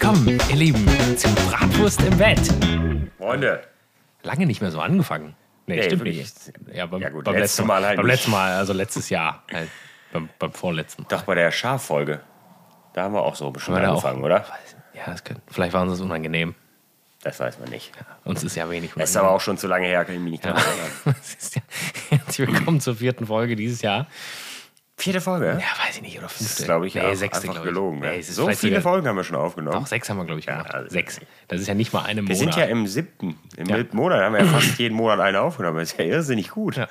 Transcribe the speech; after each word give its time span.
willkommen, 0.00 0.40
ihr 0.50 0.56
Lieben, 0.56 0.84
zu 1.16 1.28
Bratwurst 1.48 2.02
im 2.02 2.18
Bett. 2.18 2.40
Freunde, 3.16 3.62
Lange 4.24 4.44
nicht 4.44 4.60
mehr 4.60 4.72
so 4.72 4.80
angefangen. 4.80 5.36
Nee, 5.68 5.76
Nee, 5.76 5.82
stimmt 5.84 6.02
nicht. 6.02 6.34
Ja, 6.72 6.86
beim, 6.86 7.00
Ja, 7.00 7.10
gut, 7.10 7.22
beim 7.22 7.34
letztes 7.34 7.58
letzten 7.58 7.68
Mal 7.68 7.84
halt 7.86 7.96
Beim 7.98 8.06
nicht. 8.06 8.16
letzten 8.16 8.30
Mal, 8.32 8.54
also 8.54 8.72
letztes 8.72 9.08
Jahr. 9.08 9.44
Halt, 9.52 9.68
beim, 10.12 10.28
beim 10.40 10.52
vorletzten 10.52 11.02
Mal. 11.02 11.08
doch 11.10 11.22
bei 11.22 11.36
der 11.36 11.52
Schaffolge, 11.52 12.22
da 12.92 13.04
haben 13.04 13.14
wir 13.14 13.22
auch 13.22 13.36
so 13.36 13.52
bestimmt 13.52 13.76
angefangen, 13.78 14.18
auch- 14.22 14.24
oder? 14.26 14.44
Ja, 14.94 15.02
das 15.06 15.22
könnte, 15.22 15.42
vielleicht 15.48 15.74
waren 15.74 15.88
sie 15.88 15.94
es 15.94 16.00
unangenehm. 16.00 16.56
Das 17.22 17.38
weiß 17.38 17.60
man 17.60 17.70
nicht. 17.70 17.92
Uns 18.24 18.42
ist 18.42 18.56
ja 18.56 18.68
wenig 18.68 18.90
Das 18.96 19.10
ist 19.10 19.16
aber 19.16 19.30
auch 19.30 19.40
schon 19.40 19.56
zu 19.58 19.68
lange 19.68 19.86
her, 19.86 20.04
kann 20.04 20.16
ich 20.16 20.20
mich 20.20 20.32
nicht 20.32 20.44
dran 20.44 20.56
erinnern. 20.56 20.90
Ja, 21.54 21.62
herzlich 22.18 22.48
willkommen 22.48 22.80
zur 22.80 22.96
vierten 22.96 23.26
Folge 23.28 23.54
dieses 23.54 23.80
Jahr. 23.80 24.08
Vierte 24.96 25.20
Folge? 25.20 25.46
Ja, 25.46 25.86
weiß 25.86 25.96
ich 25.96 26.02
nicht, 26.02 26.16
oder 26.18 26.28
Das 26.28 26.36
fünfte. 26.36 26.60
ist, 26.62 26.64
glaube 26.66 26.86
ich, 26.86 26.94
nee, 26.94 27.00
auch 27.02 27.14
sechste, 27.14 27.48
einfach 27.48 27.62
ich. 27.62 27.68
gelogen. 27.68 27.98
Ne? 27.98 28.10
Nee, 28.12 28.22
so 28.22 28.48
viele 28.50 28.80
Folgen 28.80 29.08
haben 29.08 29.16
wir 29.16 29.24
schon 29.24 29.36
aufgenommen. 29.36 29.76
Doch, 29.80 29.86
sechs 29.88 30.08
haben 30.08 30.18
wir, 30.18 30.24
glaube 30.24 30.38
ich, 30.40 30.46
gemacht. 30.46 30.72
also- 30.72 30.88
sechs. 30.88 31.20
Das 31.48 31.60
ist 31.60 31.66
ja 31.66 31.74
nicht 31.74 31.92
mal 31.92 32.04
eine 32.04 32.22
wir 32.26 32.34
Monat. 32.36 32.38
sind 32.38 32.56
ja 32.56 32.64
im 32.66 32.86
siebten, 32.86 33.36
im 33.56 33.66
Ja. 33.66 33.76
siebten 33.76 33.96
Monat, 33.96 34.20
haben 34.22 34.34
wir 34.34 34.40
ja 34.44 34.46
fast 34.52 34.78
jeden 34.78 34.94
Monat 34.96 35.18
eine 35.20 35.40
aufgenommen. 35.40 35.78
Das 35.78 35.92
ist 35.92 35.98
ja 35.98 36.04
irrsinnig 36.04 36.50
gut. 36.50 36.76
Ja. 36.76 36.86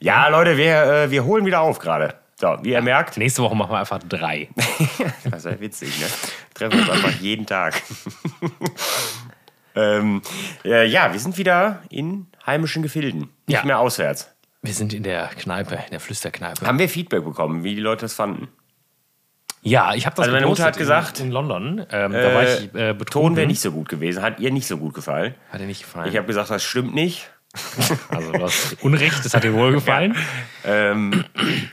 Ja, 0.00 0.28
Leute, 0.28 0.56
wir, 0.56 0.82
äh, 0.84 1.10
wir 1.10 1.24
holen 1.24 1.44
wieder 1.44 1.60
auf 1.60 1.78
gerade. 1.80 2.14
So, 2.40 2.56
wie 2.62 2.70
ihr 2.70 2.80
merkt, 2.80 3.18
Nächste 3.18 3.42
Woche 3.42 3.54
machen 3.56 3.72
wir 3.72 3.78
einfach 3.80 3.98
drei. 4.08 4.48
Das 5.24 5.44
ist 5.44 5.50
ja 5.52 5.60
witzig, 5.60 6.00
ne? 6.00 6.06
Treffen 6.54 6.80
uns 6.80 6.88
einfach 6.88 7.12
jeden 7.20 7.44
Tag. 7.46 7.74
ähm, 9.74 10.22
äh, 10.64 10.86
ja, 10.86 11.12
wir 11.12 11.20
sind 11.20 11.36
wieder 11.36 11.82
in 11.90 12.26
heimischen 12.46 12.82
Gefilden. 12.82 13.28
Nicht 13.46 13.58
Ja. 13.58 13.64
mehr 13.64 13.78
auswärts. 13.78 14.30
Wir 14.62 14.74
sind 14.74 14.92
in 14.92 15.02
der 15.02 15.28
Kneipe, 15.28 15.74
in 15.76 15.90
der 15.90 16.00
Flüsterkneipe. 16.00 16.66
Haben 16.66 16.78
wir 16.78 16.88
Feedback 16.88 17.24
bekommen, 17.24 17.64
wie 17.64 17.74
die 17.74 17.80
Leute 17.80 18.02
das 18.02 18.14
fanden? 18.14 18.48
Ja, 19.62 19.94
ich 19.94 20.06
habe 20.06 20.16
das 20.16 20.24
Also 20.24 20.32
meine 20.34 20.46
Mutter 20.46 20.64
hat 20.64 20.76
gesagt, 20.76 21.20
in, 21.20 21.26
in 21.26 21.32
London. 21.32 21.86
Ähm, 21.90 22.12
da 22.12 22.34
war 22.34 22.42
ich 22.44 22.74
äh, 22.74 22.88
Ton 22.88 22.98
betrunken. 22.98 23.36
wäre 23.36 23.46
nicht 23.46 23.60
so 23.60 23.72
gut 23.72 23.88
gewesen. 23.88 24.22
Hat 24.22 24.40
ihr 24.40 24.50
nicht 24.52 24.66
so 24.66 24.78
gut 24.78 24.94
gefallen. 24.94 25.34
Hat 25.50 25.60
dir 25.60 25.66
nicht 25.66 25.82
gefallen. 25.82 26.08
Ich 26.08 26.16
habe 26.16 26.26
gesagt, 26.26 26.50
das 26.50 26.62
stimmt 26.62 26.94
nicht. 26.94 27.30
also 28.10 28.32
du 28.32 28.42
hast 28.42 28.76
Unrecht, 28.82 29.24
das 29.24 29.34
hat 29.34 29.42
dir 29.44 29.52
wohl 29.54 29.72
gefallen. 29.72 30.16
Ähm, 30.64 31.24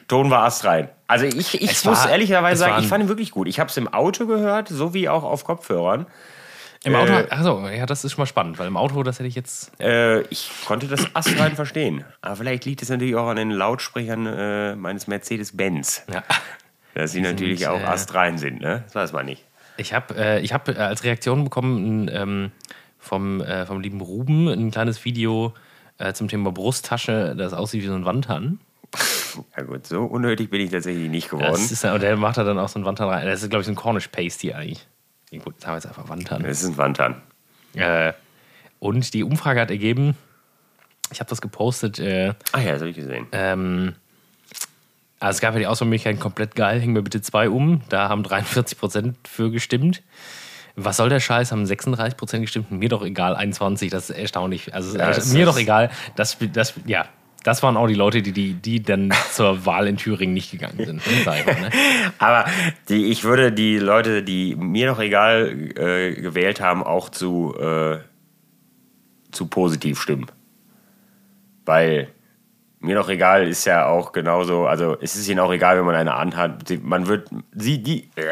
Ton 0.08 0.30
war 0.32 0.44
astrein. 0.44 0.90
Also 1.08 1.26
ich, 1.26 1.62
ich 1.62 1.70
Es 1.72 1.86
muss 1.86 2.04
war- 2.04 2.10
ehrlicherweise 2.10 2.60
sagen, 2.60 2.82
ich 2.84 2.90
fand 2.90 3.04
ihn 3.04 3.10
wirklich 3.10 3.32
gut. 3.32 3.48
Ich 3.48 3.60
habe 3.60 3.70
es 3.70 3.78
im 3.78 3.88
Auto 3.88 4.26
gehört, 4.26 4.70
so 4.70 4.94
wie 4.94 5.08
auch 5.08 5.24
auf 5.24 5.44
Kopfhörern. 5.46 6.08
Im 6.88 6.96
Auto, 6.96 7.14
Äh, 7.14 7.28
also 7.30 7.68
ja, 7.68 7.86
das 7.86 8.04
ist 8.04 8.14
schon 8.14 8.22
mal 8.22 8.26
spannend, 8.28 8.60
weil 8.60 8.68
im 8.68 8.78
Auto, 8.78 9.04
das 9.04 9.20
hätte 9.20 9.28
ich 9.28 9.36
jetzt. 9.36 9.72
Äh, 9.80 10.22
ich 10.24 10.52
konnte 10.66 10.88
das 10.88 11.16
astrein 11.16 11.56
verstehen. 11.56 12.06
Aber 12.22 12.36
vielleicht 12.38 12.66
liegt 12.66 12.82
es 12.82 12.90
natürlich 12.90 13.16
auch 13.16 13.28
an 13.28 13.36
den 13.36 13.52
Lautsprechern 13.52 14.26
äh, 14.26 14.76
meines 14.76 15.08
Mercedes-Benz. 15.08 16.04
Ja. 16.12 16.24
Dass 16.94 17.12
sie 17.12 17.22
natürlich 17.22 17.60
sind, 17.60 17.70
auch 17.70 17.80
äh, 17.80 17.86
astrein 17.86 18.38
sind, 18.38 18.62
ne? 18.62 18.84
Das 18.86 18.96
weiß 18.96 19.14
man 19.14 19.26
nicht. 19.26 19.44
Ich 19.78 19.94
habe 19.94 20.16
äh, 20.18 20.40
ich 20.42 20.54
hab, 20.54 20.68
äh, 20.68 20.74
als 20.74 21.04
Reaktion 21.04 21.44
bekommen 21.44 22.10
ähm, 22.12 22.52
vom, 22.98 23.42
äh, 23.42 23.66
vom 23.66 23.82
lieben 23.82 24.02
Ruben 24.02 24.48
ein 24.48 24.72
kleines 24.72 25.06
Video 25.06 25.54
zum 26.14 26.28
Thema 26.28 26.52
Brusttasche, 26.52 27.34
das 27.36 27.54
aussieht 27.54 27.82
wie 27.82 27.88
so 27.88 27.96
ein 27.96 28.06
Wandhahn. 28.06 28.60
Ja 29.58 29.64
gut, 29.64 29.88
so 29.88 30.04
unnötig 30.04 30.52
bin 30.52 30.62
ich 30.62 30.70
tatsächlich 30.70 31.10
nicht 31.10 31.28
geworden. 31.28 31.54
Das 31.54 31.72
ist, 31.72 31.84
und 31.84 32.04
der 32.04 32.16
macht 32.18 32.38
da 32.38 32.44
dann 32.44 32.60
auch 32.60 32.70
so 32.70 32.78
ein 32.78 32.86
Wandhahn 32.86 33.10
rein. 33.10 33.26
Das 33.26 33.42
ist, 33.42 33.50
glaube 33.50 33.62
ich, 33.62 33.66
so 33.66 33.72
ein 33.72 33.76
Cornish 33.76 34.08
Pasty 34.10 34.54
eigentlich. 34.54 34.88
Jetzt 35.32 35.46
haben 35.66 35.74
wir 35.74 35.76
jetzt 35.76 35.88
einfach 35.88 36.08
Wandhahn. 36.10 36.44
Das 36.44 36.62
ist 36.64 36.70
ein 36.70 36.78
Wandhahn. 36.78 37.22
Äh, 37.74 38.14
und 38.80 39.14
die 39.14 39.24
Umfrage 39.24 39.60
hat 39.62 39.70
ergeben, 39.72 40.16
ich 41.12 41.20
habe 41.20 41.30
das 41.30 41.42
gepostet, 41.42 42.00
äh, 42.00 42.34
Ach 42.54 42.60
ja, 42.62 42.72
das 42.74 42.82
habe 42.82 42.90
ich 42.90 42.96
gesehen. 42.96 43.28
ähm, 43.32 43.96
also 45.20 45.36
es 45.38 45.42
gab 45.42 45.54
ja 45.54 45.60
die 45.60 45.68
Auswahlmöglichkeit 45.68 46.20
komplett 46.20 46.56
geil, 46.56 46.80
häng 46.80 46.94
mir 46.94 47.02
bitte 47.02 47.22
zwei 47.22 47.50
um. 47.50 47.82
Da 47.90 48.08
haben 48.08 48.24
43% 48.24 49.16
für 49.28 49.50
gestimmt. 49.52 50.04
Was 50.76 50.98
soll 50.98 51.10
der 51.10 51.20
Scheiß? 51.20 51.52
Haben 51.52 51.64
36% 51.66 52.40
gestimmt. 52.42 52.72
Mir 52.72 52.88
doch 52.90 53.04
egal, 53.04 53.36
21, 53.36 53.90
das 53.90 54.12
ist 54.12 54.16
erstaunlich. 54.16 54.76
Also 54.76 54.96
Ja, 54.96 55.10
es 55.10 55.18
es 55.18 55.26
ist 55.28 55.34
mir 55.34 55.40
ist- 55.42 55.48
doch 55.48 55.58
egal. 55.58 55.90
Das, 56.16 56.38
das, 56.54 56.76
ja, 56.86 57.08
das 57.48 57.64
waren 57.64 57.78
auch 57.78 57.88
die 57.88 57.94
Leute, 57.94 58.22
die, 58.22 58.34
die, 58.34 58.56
die 58.56 58.84
dann 58.84 59.14
zur 59.32 59.66
Wahl 59.66 59.88
in 59.88 59.96
Thüringen 59.96 60.34
nicht 60.34 60.52
gegangen 60.52 60.78
sind. 60.78 61.08
Ne? 61.08 61.14
Ich 61.20 61.26
mal, 61.26 61.44
ne? 61.46 61.70
Aber 62.20 62.46
die, 62.90 63.06
ich 63.06 63.24
würde 63.24 63.54
die 63.54 63.78
Leute, 63.78 64.22
die 64.22 64.58
mir 64.58 64.88
doch 64.88 65.00
egal 65.00 65.72
äh, 65.78 66.14
gewählt 66.14 66.60
haben, 66.60 66.84
auch 66.84 67.08
zu, 67.08 67.56
äh, 67.58 68.00
zu 69.32 69.48
positiv 69.48 70.02
stimmen. 70.02 70.26
Weil 71.64 72.10
mir 72.80 72.96
doch 72.96 73.08
egal 73.08 73.48
ist 73.48 73.64
ja 73.64 73.86
auch 73.86 74.12
genauso, 74.12 74.68
also 74.68 74.98
es 75.00 75.16
ist 75.16 75.30
ihnen 75.30 75.40
auch 75.40 75.54
egal, 75.54 75.78
wenn 75.78 75.86
man 75.86 75.96
eine 75.96 76.16
anhat. 76.16 76.66
Man 76.84 77.08
wird, 77.08 77.30
sie, 77.56 77.82
die, 77.82 78.10
äh, 78.18 78.26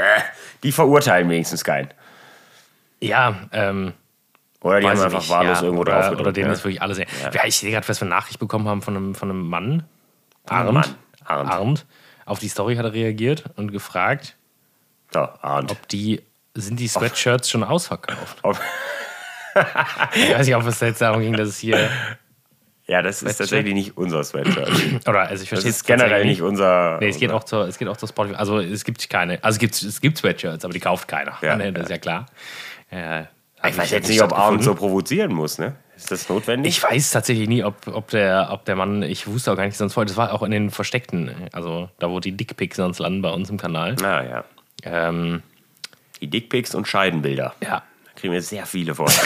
die 0.62 0.74
verurteilen 0.74 1.30
wenigstens 1.30 1.64
keinen. 1.64 1.88
Ja, 3.00 3.47
ähm, 3.53 3.94
Oder 4.66 4.80
die 4.80 4.88
weiß 4.88 4.98
haben 4.98 5.06
einfach 5.06 5.20
nicht, 5.20 5.30
wahllos 5.30 5.58
ja, 5.59 5.64
irgendwo 5.64 5.81
oder, 5.81 6.02
drauf 6.02 6.20
oder 6.20 6.31
denen 6.34 6.48
ja. 6.48 6.53
ist 6.53 6.64
wirklich 6.64 6.81
alles. 6.81 6.98
Ja. 6.98 7.06
Ja, 7.31 7.46
ich 7.46 7.56
sehe 7.56 7.70
gerade, 7.72 7.88
was 7.88 8.02
wir 8.02 8.08
eine 8.08 8.16
Nachricht 8.16 8.40
bekommen 8.40 8.68
haben 8.68 8.81
von 8.81 8.98
einem, 8.98 9.14
von 9.14 9.30
einem 9.30 9.48
Mann. 9.48 9.84
Arndt. 10.48 10.96
Arndt. 11.24 11.52
Arndt. 11.52 11.86
Auf 12.26 12.40
die 12.40 12.48
Story 12.48 12.76
hat 12.76 12.86
er 12.86 12.94
reagiert 12.94 13.44
und 13.58 13.72
gefragt, 13.72 14.36
So, 15.14 15.20
Arndt. 15.20 15.70
ob 15.70 15.88
die, 15.90 16.24
sind 16.56 16.80
die 16.80 16.88
Sweatshirts 16.88 17.48
schon 17.48 17.64
ausverkauft? 17.64 18.40
Ob, 18.42 18.59
Ich 20.16 20.34
weiß 20.34 20.48
nicht, 20.48 20.56
ob 20.56 20.66
es 20.66 20.80
jetzt 20.80 21.00
darum 21.00 21.22
ging, 21.22 21.34
dass 21.34 21.50
es 21.50 21.59
hier. 21.59 21.88
ja, 22.88 23.03
das 23.03 23.22
ist 23.22 23.38
tatsächlich 23.38 23.76
nicht 23.76 23.97
unser 23.97 24.24
Sweatshirt. 24.24 24.68
Oder, 25.08 25.28
also 25.28 25.44
ich 25.44 25.50
Das 25.50 25.62
verstehe 25.62 25.70
ist 25.70 25.86
generell 25.86 26.26
nicht 26.26 26.42
unser. 26.42 26.97
Nee, 27.00 27.09
es 27.09 27.20
geht, 27.20 27.32
auch 27.32 27.44
zur, 27.44 27.68
es 27.68 27.78
geht 27.78 27.88
auch 27.88 27.97
zur 27.97 28.09
Spotify. 28.09 28.36
Also 28.36 28.59
es 28.59 28.84
gibt 28.84 29.08
keine. 29.12 29.44
Also 29.44 29.58
es 29.58 29.59
gibt, 29.59 29.80
es 29.80 30.02
gibt 30.02 30.18
Sweatshirts, 30.18 30.66
aber 30.66 30.74
die 30.74 30.80
kauft 30.80 31.08
keiner. 31.08 31.38
Ja, 31.44 31.56
das 31.72 31.84
ist 31.84 31.90
ja. 31.90 31.96
ja 31.96 31.97
klar. 32.00 32.26
Äh, 32.90 33.26
Ich 33.70 33.78
weiß 33.78 33.92
jetzt 33.92 34.09
nicht, 34.09 34.22
ob 34.22 34.34
Arndt 34.38 34.64
so 34.64 34.76
provozieren 34.76 35.34
muss, 35.34 35.58
ne? 35.58 35.76
Ist 35.96 36.12
das 36.12 36.28
notwendig? 36.28 36.78
Ich 36.78 36.84
weiß 36.84 37.12
tatsächlich 37.12 37.48
nie, 37.48 37.64
ob, 37.64 37.88
ob, 37.88 38.09
der, 38.09 38.50
ob 38.52 38.66
der 38.66 38.76
Mann, 38.76 39.02
ich 39.03 39.28
wusste 39.28 39.52
auch 39.52 39.56
gar 39.56 39.66
nicht, 39.66 39.78
sonst 39.78 39.94
vorher, 39.94 40.08
das 40.08 40.18
war 40.18 40.34
auch 40.34 40.44
in 40.44 40.52
den 40.52 40.70
Versteckten, 40.70 41.31
also 41.53 41.90
da, 42.00 42.09
wo 42.09 42.20
die 42.20 42.34
Dickpics 42.34 42.76
sonst 42.78 43.00
landen 43.00 43.22
bei 43.22 43.30
uns 43.31 43.50
im 43.50 43.58
Kanal. 43.58 43.96
Ah, 44.03 44.24
ja. 44.24 44.44
Ähm, 44.84 45.42
Die 46.22 46.28
Dickpics 46.28 46.76
und 46.76 46.88
Scheidenbilder. 46.88 47.53
ja. 47.62 47.81
Da 48.06 48.22
kriegen 48.22 48.34
wir 48.34 48.42
sehr 48.42 48.66
viele 48.66 48.96
von. 48.96 49.08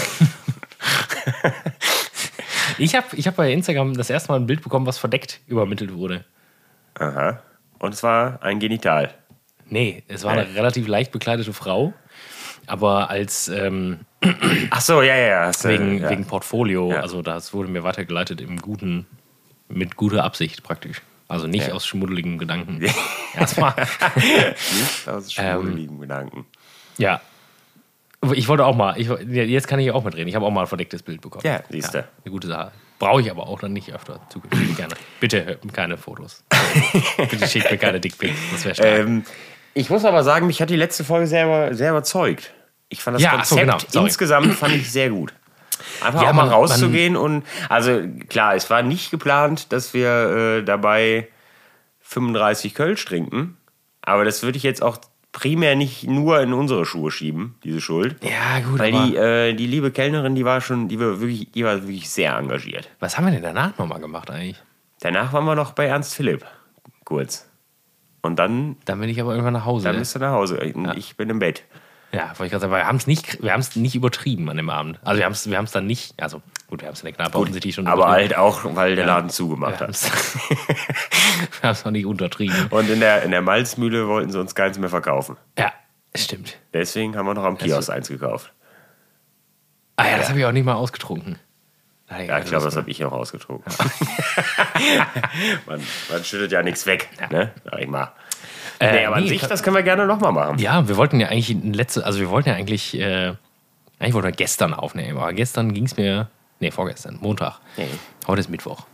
Ich 2.78 2.96
habe 2.96 3.08
ich 3.14 3.28
hab 3.28 3.36
bei 3.36 3.52
Instagram 3.52 3.94
das 3.96 4.10
erste 4.10 4.32
Mal 4.32 4.40
ein 4.40 4.46
Bild 4.48 4.62
bekommen, 4.64 4.86
was 4.86 4.98
verdeckt 4.98 5.42
übermittelt 5.48 5.94
wurde. 5.94 6.24
Aha. 6.98 7.42
Und 7.80 7.94
es 7.94 8.04
war 8.04 8.42
ein 8.42 8.60
Genital. 8.60 9.14
Nee, 9.66 10.04
es 10.08 10.24
war 10.24 10.32
eine 10.32 10.56
relativ 10.56 10.88
leicht 10.88 11.12
bekleidete 11.12 11.52
Frau, 11.54 11.94
aber 12.68 13.10
als 13.10 13.48
ähm, 13.48 14.00
Ach 14.70 14.82
so, 14.82 15.02
ja, 15.02 15.16
ja, 15.16 15.28
ja. 15.48 15.52
Wegen, 15.64 16.00
ja. 16.02 16.10
wegen 16.10 16.26
Portfolio, 16.26 16.92
Ja. 16.92 17.00
also 17.02 17.22
das 17.22 17.54
wurde 17.54 17.70
mir 17.70 17.84
weitergeleitet 17.84 18.42
im 18.42 18.58
guten, 18.62 19.06
mit 19.70 19.96
guter 19.96 20.24
Absicht 20.24 20.62
praktisch. 20.64 21.02
Also 21.30 21.48
nicht 21.48 21.68
Ja. 21.68 21.74
aus 21.74 21.86
schmuddeligen 21.86 22.38
Gedanken. 22.38 22.82
Erstmal. 23.36 23.74
Nicht 24.16 25.08
aus 25.08 25.38
Ähm, 25.38 25.62
schmuddeligen 25.62 26.00
Gedanken. 26.02 26.46
Ja. 26.98 27.22
Ich 28.34 28.48
wollte 28.50 28.66
auch 28.66 28.76
mal, 28.76 29.00
ich, 29.00 29.08
ja, 29.08 29.44
jetzt 29.44 29.68
kann 29.68 29.80
ich 29.80 29.92
auch 29.92 30.04
mitreden. 30.04 30.28
Ich 30.28 30.36
habe 30.36 30.46
auch 30.46 30.52
mal 30.52 30.62
ein 30.62 30.68
verdecktes 30.68 31.04
Bild 31.04 31.22
bekommen. 31.22 31.44
Ja, 31.46 31.62
siehst 31.70 31.94
du. 31.94 32.00
Eine 32.00 32.32
gute 32.32 32.48
Sache. 32.48 32.72
Brauche 32.98 33.22
ich 33.22 33.32
aber 33.32 33.48
auch 33.48 33.60
dann 33.60 33.72
nicht 33.72 33.94
öfter 33.94 34.20
zukünftig 34.30 34.76
gerne. 34.76 34.94
Bitte 35.22 35.46
hört 35.46 35.74
keine 35.74 35.96
Fotos. 35.98 36.44
Bitte 37.18 37.48
schickt 37.48 37.72
mir 37.72 37.78
keine 37.78 38.02
Dickpics. 38.02 38.38
Das 38.52 38.66
wäre 38.66 38.76
stark. 38.76 39.00
Ähm, 39.00 39.24
ich 39.74 39.90
muss 39.90 40.06
aber 40.06 40.24
sagen, 40.24 40.48
mich 40.48 40.62
hat 40.62 40.70
die 40.70 40.76
letzte 40.76 41.04
Folge 41.04 41.28
sehr, 41.28 41.74
sehr 41.76 41.92
überzeugt. 41.92 42.54
Ich 42.90 43.02
fand 43.04 43.16
das 43.16 43.22
Ja, 43.24 43.34
ach 43.38 43.46
so, 43.46 43.56
Konzept 43.56 43.92
genau, 43.92 44.06
insgesamt 44.06 44.54
fand 44.56 44.74
ich 44.76 44.92
sehr 44.92 45.10
gut. 45.10 45.34
Einfach 46.04 46.22
Ja, 46.24 46.30
auch 46.30 46.34
mal 46.34 46.44
man- 46.46 46.54
rauszugehen 46.54 47.16
und 47.16 47.44
also 47.70 48.02
klar, 48.30 48.56
es 48.56 48.70
war 48.70 48.82
nicht 48.82 49.12
geplant, 49.12 49.72
dass 49.72 49.94
wir 49.94 50.58
äh, 50.60 50.64
dabei 50.64 51.28
35 52.02 52.74
Kölsch 52.74 53.06
trinken, 53.06 53.58
aber 54.02 54.26
das 54.26 54.44
würde 54.44 54.58
ich 54.58 54.64
jetzt 54.64 54.82
auch 54.82 54.98
primär 55.32 55.76
nicht 55.76 56.06
nur 56.08 56.42
in 56.42 56.54
unsere 56.54 56.86
Schuhe 56.86 57.12
schieben, 57.12 57.56
diese 57.64 57.80
Schuld. 57.82 58.16
ja, 58.24 58.60
gut, 58.68 58.80
Weil 58.80 58.92
die, 58.92 59.16
äh, 59.16 59.54
die 59.54 59.68
liebe 59.68 59.92
Kellnerin, 59.92 60.34
die 60.36 60.44
war 60.44 60.60
schon, 60.62 60.88
die 60.88 61.00
war 61.00 61.20
wirklich, 61.22 61.52
die 61.52 61.64
war 61.64 61.76
wirklich 61.84 62.10
sehr 62.10 62.36
engagiert. 62.36 62.90
was 63.00 63.18
haben 63.18 63.26
wir 63.26 63.32
denn 63.32 63.44
danach 63.44 63.78
nochmal 63.78 64.00
gemacht 64.00 64.32
eigentlich? 64.32 64.58
Danach 65.02 65.32
waren 65.32 65.46
wir 65.46 65.56
noch 65.56 65.74
bei 65.74 65.86
Ernst 65.86 66.16
Philipp, 66.16 66.44
kurz. 67.06 67.48
Und 68.22 68.38
dann, 68.38 68.78
Dann 68.86 69.00
bin 69.00 69.10
ich 69.10 69.20
aber 69.22 69.32
irgendwann 69.32 69.54
nach 69.54 69.66
Hause. 69.66 69.86
dann 69.88 69.98
bist 69.98 70.16
du 70.16 70.20
nach 70.20 70.32
Hause. 70.32 70.60
Und 70.76 70.98
Ich 70.98 71.16
bin 71.16 71.30
im 71.30 71.40
Bett. 71.40 71.64
ja, 72.12 72.28
wollte 72.30 72.46
ich 72.46 72.52
gerade 72.52 72.62
sagen, 72.62 72.74
wir 72.74 72.86
haben 72.86 72.98
es 72.98 73.08
nicht, 73.08 73.42
wir 73.42 73.54
haben 73.54 73.60
es 73.62 73.76
nicht 73.76 73.96
übertrieben 73.96 74.50
an 74.50 74.58
dem 74.58 74.70
Abend. 74.70 75.00
Also 75.04 75.20
wir 75.20 75.26
haben 75.26 75.34
es, 75.34 75.50
wir 75.50 75.62
dann 75.62 75.88
nicht, 75.88 76.22
also 76.22 76.42
gut, 76.68 76.82
wir 76.82 76.88
haben 76.88 76.94
es 76.96 77.02
in 77.02 77.06
der 77.06 77.14
Kneipe 77.14 77.38
offensichtlich 77.38 77.76
schon 77.76 77.88
Aber 77.88 78.10
halt 78.10 78.36
auch, 78.36 78.62
weil 78.76 78.96
der 78.96 79.06
Laden 79.06 79.30
zugemacht 79.30 79.80
wir 79.80 79.88
hat. 79.88 79.94
wir 81.62 81.64
haben 81.64 81.72
es 81.72 81.86
noch 81.86 81.92
nicht 81.92 82.06
untertrieben. 82.06 82.68
Und 82.70 82.90
in 82.90 83.00
der, 83.00 83.24
in 83.24 83.32
der 83.32 83.42
Malzmühle 83.42 84.08
wollten 84.08 84.32
sie 84.32 84.40
uns 84.40 84.56
keins 84.56 84.78
mehr 84.78 84.90
verkaufen. 84.90 85.38
Ja, 85.58 85.72
stimmt. 86.16 86.58
Deswegen 86.74 87.16
haben 87.16 87.26
wir 87.26 87.34
noch 87.34 87.44
am 87.46 87.58
Kiosk 87.58 87.90
eins 87.90 88.10
gekauft. 88.10 88.54
Ah 89.96 90.08
ja, 90.10 90.18
das 90.18 90.30
habe 90.30 90.40
ich 90.40 90.46
auch 90.46 90.52
nicht 90.52 90.66
mal 90.66 90.76
ausgetrunken. 90.76 91.38
Da 92.10 92.20
Ja, 92.22 92.40
ich 92.40 92.46
glaube, 92.46 92.66
das 92.66 92.76
habe 92.76 92.90
ich 92.90 93.00
noch 93.00 93.12
ausgetrunken. 93.12 93.72
man, 95.68 95.82
man 96.12 96.24
schüttet 96.24 96.52
ja 96.52 96.64
nichts 96.64 96.86
weg, 96.86 97.10
ne? 97.30 97.52
Sag 97.64 97.80
ich 97.80 97.88
mal. 97.88 98.12
Äh, 98.80 98.92
nee, 98.94 99.06
aber 99.06 99.18
an 99.18 99.24
nee, 99.24 99.30
sich, 99.30 99.42
kann- 99.42 99.50
das 99.50 99.62
können 99.62 99.76
wir 99.76 99.84
gerne 99.84 100.06
nochmal 100.06 100.32
machen. 100.32 100.58
Ja, 100.58 100.88
wir 100.88 100.98
wollten 100.98 101.20
ja 101.20 101.28
eigentlich 101.28 101.56
letzte, 101.64 102.06
also 102.06 102.20
wir 102.20 102.30
wollten 102.30 102.50
ja 102.50 102.56
eigentlich, 102.56 102.98
äh, 103.00 103.34
eigentlich 104.00 104.14
wollten 104.14 104.28
wir 104.28 104.32
gestern 104.32 104.74
aufnehmen, 104.74 105.18
aber 105.18 105.34
gestern 105.34 105.74
ging 105.74 105.86
es 105.86 105.98
mir, 105.98 106.30
nee, 106.60 106.72
vorgestern, 106.72 107.18
Montag. 107.22 107.60
Nee. 107.78 107.88
Heute 108.26 108.40
ist 108.40 108.50
Mittwoch. 108.50 108.86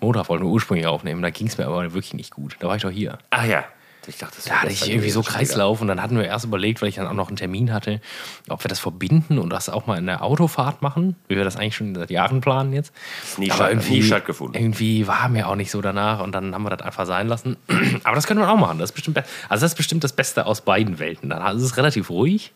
Montag 0.00 0.28
wollten 0.28 0.44
wir 0.44 0.50
ursprünglich 0.50 0.86
aufnehmen, 0.86 1.22
da 1.22 1.30
ging 1.30 1.46
es 1.46 1.56
mir 1.56 1.66
aber 1.66 1.82
wirklich 1.94 2.14
nicht 2.14 2.32
gut. 2.32 2.56
Da 2.58 2.66
war 2.68 2.76
ich 2.76 2.82
doch 2.82 2.90
hier. 2.90 3.18
Ach 3.30 3.44
ja. 3.44 3.64
Ich 4.08 4.18
dachte, 4.18 4.34
das 4.36 4.46
Da 4.46 4.62
hatte 4.62 4.72
ich 4.72 4.90
irgendwie 4.90 5.10
so 5.10 5.22
Kreislauf 5.22 5.80
und 5.80 5.86
dann 5.86 6.02
hatten 6.02 6.16
wir 6.16 6.24
erst 6.24 6.44
überlegt, 6.44 6.82
weil 6.82 6.88
ich 6.88 6.96
dann 6.96 7.06
auch 7.06 7.12
noch 7.12 7.28
einen 7.28 7.36
Termin 7.36 7.72
hatte, 7.72 8.00
ob 8.48 8.64
wir 8.64 8.68
das 8.68 8.80
verbinden 8.80 9.38
und 9.38 9.50
das 9.50 9.68
auch 9.68 9.86
mal 9.86 9.96
in 9.96 10.06
der 10.06 10.22
Autofahrt 10.24 10.82
machen, 10.82 11.14
wie 11.28 11.36
wir 11.36 11.44
das 11.44 11.56
eigentlich 11.56 11.76
schon 11.76 11.94
seit 11.94 12.10
Jahren 12.10 12.40
planen 12.40 12.72
jetzt. 12.72 12.92
Ist 13.22 13.38
nie 13.38 13.50
aber 13.52 13.70
statt- 13.70 13.88
nie 13.88 14.02
stattgefunden. 14.02 14.60
Irgendwie 14.60 15.06
war 15.06 15.28
mir 15.28 15.48
auch 15.48 15.54
nicht 15.54 15.70
so 15.70 15.80
danach 15.80 16.20
und 16.20 16.32
dann 16.32 16.52
haben 16.52 16.64
wir 16.64 16.70
das 16.70 16.82
einfach 16.84 17.06
sein 17.06 17.28
lassen. 17.28 17.56
aber 18.04 18.16
das 18.16 18.26
können 18.26 18.40
wir 18.40 18.50
auch 18.50 18.56
machen. 18.56 18.78
Das 18.80 18.90
ist 18.90 18.94
bestimmt, 18.94 19.14
be- 19.14 19.24
also 19.48 19.62
das 19.64 19.72
ist 19.72 19.76
bestimmt 19.76 20.02
das 20.02 20.12
Beste 20.12 20.46
aus 20.46 20.62
beiden 20.62 20.98
Welten. 20.98 21.30
Dann 21.30 21.56
ist 21.56 21.62
es 21.62 21.76
relativ 21.76 22.10
ruhig, 22.10 22.52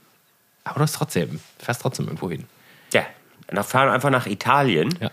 aber 0.64 0.80
das 0.80 0.90
ist 0.90 0.96
trotzdem, 0.96 1.38
fährst 1.58 1.80
trotzdem 1.82 2.06
irgendwo 2.06 2.28
hin. 2.28 2.44
Ja, 2.92 3.02
dann 3.46 3.62
fahren 3.62 3.88
wir 3.88 3.92
einfach 3.92 4.10
nach 4.10 4.26
Italien 4.26 4.92
Ja. 5.00 5.10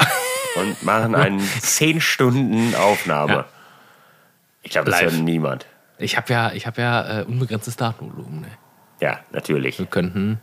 und 0.60 0.82
machen 0.84 1.14
eine 1.14 1.38
10 1.62 2.02
Stunden 2.02 2.74
Aufnahme. 2.74 3.34
Ja. 3.34 3.46
Ich 4.64 4.72
glaube, 4.72 4.90
das 4.90 5.02
Live. 5.02 5.12
hört 5.12 5.22
niemand. 5.24 5.66
Ich 5.98 6.18
habe 6.18 6.32
ja, 6.34 6.52
ich 6.54 6.66
hab 6.68 6.78
ja 6.78 7.22
äh, 7.22 7.24
unbegrenztes 7.24 7.76
Datenvolumen. 7.76 8.42
Ne? 8.42 8.48
Ja, 9.00 9.20
natürlich. 9.32 9.80
Wir 9.80 9.86
könnten, 9.86 10.40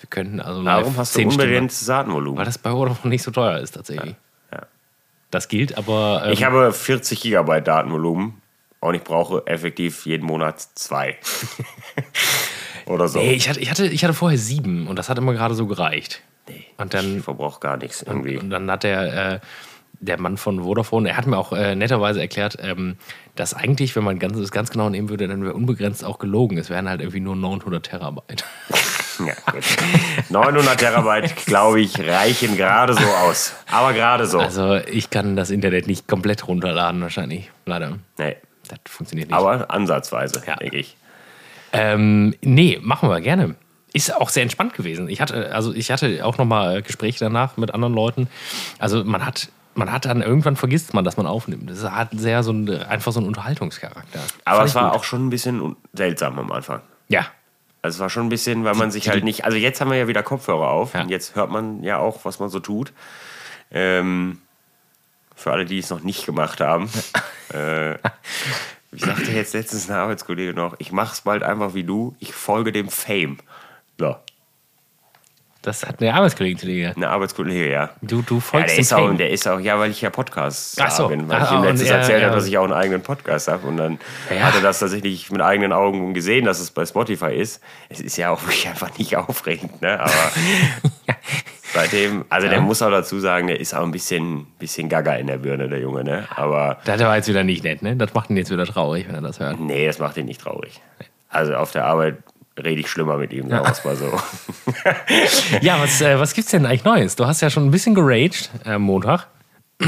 wir 0.00 0.08
könnten 0.08 0.40
also 0.40 0.64
Warum 0.64 0.96
hast 0.96 1.14
du 1.14 1.20
10 1.20 1.30
Stunden- 1.30 1.46
unbegrenztes 1.46 1.86
Datenvolumen? 1.86 2.38
Weil 2.38 2.44
das 2.46 2.58
bei 2.58 2.70
Vodafone 2.70 3.10
nicht 3.10 3.22
so 3.22 3.30
teuer 3.30 3.58
ist 3.58 3.72
tatsächlich. 3.72 4.14
Ja. 4.52 4.62
Das 5.30 5.48
gilt, 5.48 5.78
aber 5.78 6.22
ähm, 6.26 6.32
Ich 6.32 6.44
habe 6.44 6.72
40 6.72 7.20
Gigabyte 7.20 7.66
Datenvolumen 7.66 8.40
und 8.80 8.94
ich 8.94 9.02
brauche 9.04 9.46
effektiv 9.46 10.04
jeden 10.06 10.26
Monat 10.26 10.60
zwei. 10.74 11.16
Oder 12.86 13.08
so. 13.08 13.18
nee, 13.20 13.32
ich 13.34 13.48
hatte, 13.48 13.60
ich, 13.60 13.70
hatte, 13.70 13.86
ich 13.86 14.02
hatte 14.04 14.14
vorher 14.14 14.38
sieben 14.38 14.88
und 14.88 14.98
das 14.98 15.08
hat 15.08 15.16
immer 15.18 15.32
gerade 15.32 15.54
so 15.54 15.66
gereicht. 15.66 16.20
Und 16.76 16.86
ich 16.86 17.00
dann, 17.00 17.22
verbrauche 17.22 17.60
gar 17.60 17.76
nichts 17.76 18.02
irgendwie. 18.02 18.36
und 18.36 18.50
dann 18.50 18.68
hat 18.70 18.82
der, 18.82 19.34
äh, 19.34 19.40
der 20.02 20.20
Mann 20.20 20.36
von 20.36 20.62
Vodafone, 20.64 21.08
er 21.08 21.16
hat 21.16 21.26
mir 21.26 21.38
auch 21.38 21.52
äh, 21.52 21.74
netterweise 21.74 22.20
erklärt, 22.20 22.58
ähm, 22.60 22.96
dass 23.36 23.54
eigentlich, 23.54 23.96
wenn 23.96 24.04
man 24.04 24.18
ganz, 24.18 24.36
das 24.38 24.50
ganz 24.50 24.70
genau 24.70 24.90
nehmen 24.90 25.08
würde, 25.08 25.28
dann 25.28 25.42
wäre 25.42 25.54
unbegrenzt 25.54 26.04
auch 26.04 26.18
gelogen. 26.18 26.58
Es 26.58 26.68
wären 26.68 26.88
halt 26.88 27.00
irgendwie 27.00 27.20
nur 27.20 27.36
900 27.36 27.82
Terabyte. 27.84 28.44
Ja, 29.18 29.34
gut. 29.52 29.62
900 30.30 30.78
Terabyte, 30.78 31.36
glaube 31.46 31.80
ich, 31.82 32.00
reichen 32.00 32.56
gerade 32.56 32.94
so 32.94 33.04
aus. 33.04 33.52
Aber 33.70 33.92
gerade 33.92 34.26
so. 34.26 34.40
Also 34.40 34.76
ich 34.76 35.10
kann 35.10 35.36
das 35.36 35.50
Internet 35.50 35.86
nicht 35.86 36.08
komplett 36.08 36.48
runterladen 36.48 37.00
wahrscheinlich, 37.02 37.50
leider. 37.66 37.98
nee. 38.18 38.36
Das 38.68 38.78
funktioniert 38.88 39.28
nicht. 39.28 39.36
Aber 39.38 39.70
ansatzweise, 39.70 40.42
Ja. 40.46 40.56
denke 40.56 40.78
ich. 40.78 40.96
Ähm, 41.72 42.34
nee, 42.40 42.78
machen 42.80 43.10
wir 43.10 43.20
gerne. 43.20 43.54
Ist 43.92 44.14
auch 44.16 44.30
sehr 44.30 44.44
entspannt 44.44 44.72
gewesen. 44.72 45.08
Ich 45.10 45.20
hatte, 45.20 45.54
also 45.54 45.74
ich 45.74 45.90
hatte 45.90 46.24
auch 46.24 46.38
nochmal 46.38 46.80
Gespräche 46.80 47.18
danach 47.20 47.58
mit 47.58 47.74
anderen 47.74 47.92
Leuten. 47.94 48.28
Also 48.78 49.04
man 49.04 49.26
hat, 49.26 49.50
man 49.74 49.90
hat 49.92 50.04
dann 50.04 50.22
irgendwann 50.22 50.56
vergisst 50.56 50.94
man, 50.94 51.04
dass 51.04 51.16
man 51.16 51.26
aufnimmt. 51.26 51.68
Das 51.70 51.82
hat 51.90 52.10
sehr 52.12 52.42
so 52.42 52.52
ein, 52.52 52.68
einfach 52.68 53.12
so 53.12 53.20
einen 53.20 53.28
Unterhaltungscharakter. 53.28 54.20
Aber 54.44 54.58
Fand 54.58 54.68
es 54.68 54.74
war 54.74 54.90
gut. 54.90 55.00
auch 55.00 55.04
schon 55.04 55.26
ein 55.26 55.30
bisschen 55.30 55.76
seltsam 55.92 56.38
am 56.38 56.52
Anfang. 56.52 56.80
Ja. 57.08 57.26
Also 57.82 57.96
es 57.96 58.00
war 58.00 58.10
schon 58.10 58.26
ein 58.26 58.28
bisschen, 58.28 58.64
weil 58.64 58.74
man 58.74 58.90
sich 58.90 59.08
halt 59.08 59.24
nicht. 59.24 59.44
Also 59.44 59.56
jetzt 59.56 59.80
haben 59.80 59.90
wir 59.90 59.96
ja 59.98 60.06
wieder 60.08 60.22
Kopfhörer 60.22 60.68
auf 60.68 60.94
Ja. 60.94 61.02
und 61.02 61.08
jetzt 61.08 61.34
hört 61.34 61.50
man 61.50 61.82
ja 61.82 61.98
auch, 61.98 62.24
was 62.24 62.38
man 62.38 62.48
so 62.48 62.60
tut. 62.60 62.92
Ähm, 63.70 64.40
für 65.34 65.50
alle, 65.52 65.64
die 65.64 65.78
es 65.78 65.90
noch 65.90 66.02
nicht 66.02 66.24
gemacht 66.26 66.60
haben. 66.60 66.88
äh, 67.54 67.94
ich 68.92 69.00
sagte 69.04 69.32
jetzt 69.32 69.54
letztens 69.54 69.88
ein 69.90 69.96
Arbeitskollege 69.96 70.52
noch, 70.54 70.74
ich 70.78 70.92
mach's 70.92 71.22
bald 71.22 71.42
einfach 71.42 71.74
wie 71.74 71.82
du, 71.82 72.14
ich 72.20 72.32
folge 72.34 72.70
dem 72.72 72.88
Fame. 72.88 73.38
So, 73.98 74.16
Das 75.62 75.86
hat 75.86 76.00
eine 76.02 76.12
Arbeitskollegin 76.12 76.58
zu 76.58 76.66
dir 76.66 76.80
gesagt. 76.80 76.96
ein 76.98 77.04
Arbeitskollege, 77.04 77.70
ja. 77.70 77.90
Du, 78.02 78.20
du 78.22 78.34
Ja, 78.36 78.40
folgst 78.40 78.68
der 78.70 78.76
dem 78.76 78.80
ist, 78.82 78.92
auch, 78.92 79.16
der 79.16 79.30
ist 79.30 79.46
auch, 79.48 79.60
ja, 79.60 79.78
weil 79.78 79.92
ich 79.92 80.00
ja 80.02 80.10
Podcast 80.10 80.76
Ach 80.82 80.90
so. 80.90 81.06
bin, 81.08 81.28
weil 81.28 81.40
Ah, 81.40 81.44
ich 81.44 81.50
ihm 81.52 81.56
und 81.58 81.62
letztens 81.64 81.90
er- 81.90 81.98
erzählt 81.98 82.22
habe, 82.24 82.32
er- 82.32 82.36
dass 82.36 82.46
ich 82.48 82.58
auch 82.58 82.64
einen 82.64 82.72
eigenen 82.72 83.02
Podcast 83.02 83.46
habe 83.48 83.66
und 83.68 83.76
dann 83.76 83.98
Ja. 84.28 84.40
hat 84.42 84.54
er 84.56 84.60
das 84.60 84.80
tatsächlich 84.80 85.30
mit 85.30 85.40
eigenen 85.40 85.72
Augen 85.72 86.14
gesehen, 86.14 86.44
dass 86.46 86.58
es 86.58 86.72
bei 86.72 86.84
Spotify 86.84 87.32
ist. 87.34 87.62
Es 87.88 88.00
ist 88.00 88.16
ja 88.16 88.30
auch 88.30 88.42
wirklich 88.42 88.66
einfach 88.68 88.98
nicht 88.98 89.16
aufregend, 89.16 89.80
ne? 89.80 90.00
Aber 90.00 90.10
seitdem, 91.72 92.24
also 92.28 92.48
der 92.48 92.60
muss 92.60 92.82
auch 92.82 92.90
dazu 92.90 93.18
sagen, 93.20 93.46
der 93.46 93.60
ist 93.60 93.74
auch 93.74 93.82
ein 93.82 93.90
bisschen, 93.92 94.46
bisschen 94.58 94.88
gaga 94.88 95.14
in 95.14 95.26
der 95.26 95.38
Birne, 95.38 95.68
der 95.68 95.78
Junge, 95.80 96.04
ne? 96.04 96.26
Aber 96.34 96.78
Das 96.84 97.00
war 97.00 97.16
jetzt 97.16 97.28
wieder 97.28 97.44
nicht 97.44 97.64
nett, 97.64 97.82
ne? 97.82 97.96
Das 97.96 98.14
macht 98.14 98.30
ihn 98.30 98.36
jetzt 98.36 98.50
wieder 98.50 98.66
traurig, 98.66 99.06
wenn 99.08 99.14
er 99.14 99.22
das 99.22 99.40
hört. 99.40 99.60
nee, 99.60 99.86
das 99.86 99.98
macht 99.98 100.16
ihn 100.16 100.26
nicht 100.26 100.40
traurig. 100.40 100.80
Also 101.28 101.54
auf 101.54 101.72
der 101.72 101.86
Arbeit 101.86 102.16
rede 102.58 102.80
ich 102.80 102.88
schlimmer 102.90 103.16
mit 103.16 103.32
ihm, 103.32 103.48
sagen 103.48 103.64
wir 103.64 103.72
es 103.72 103.84
mal 103.84 103.96
so. 103.96 104.20
Ja, 105.60 105.80
was, 105.80 106.00
äh, 106.00 106.18
was 106.18 106.34
gibt's 106.34 106.50
denn 106.50 106.66
eigentlich 106.66 106.84
Neues? 106.84 107.16
Du 107.16 107.26
hast 107.26 107.40
ja 107.40 107.50
schon 107.50 107.64
ein 107.66 107.70
bisschen 107.70 107.94
geraged 107.94 108.50
äh, 108.64 108.72
am 108.72 108.82
Montag. 108.82 109.26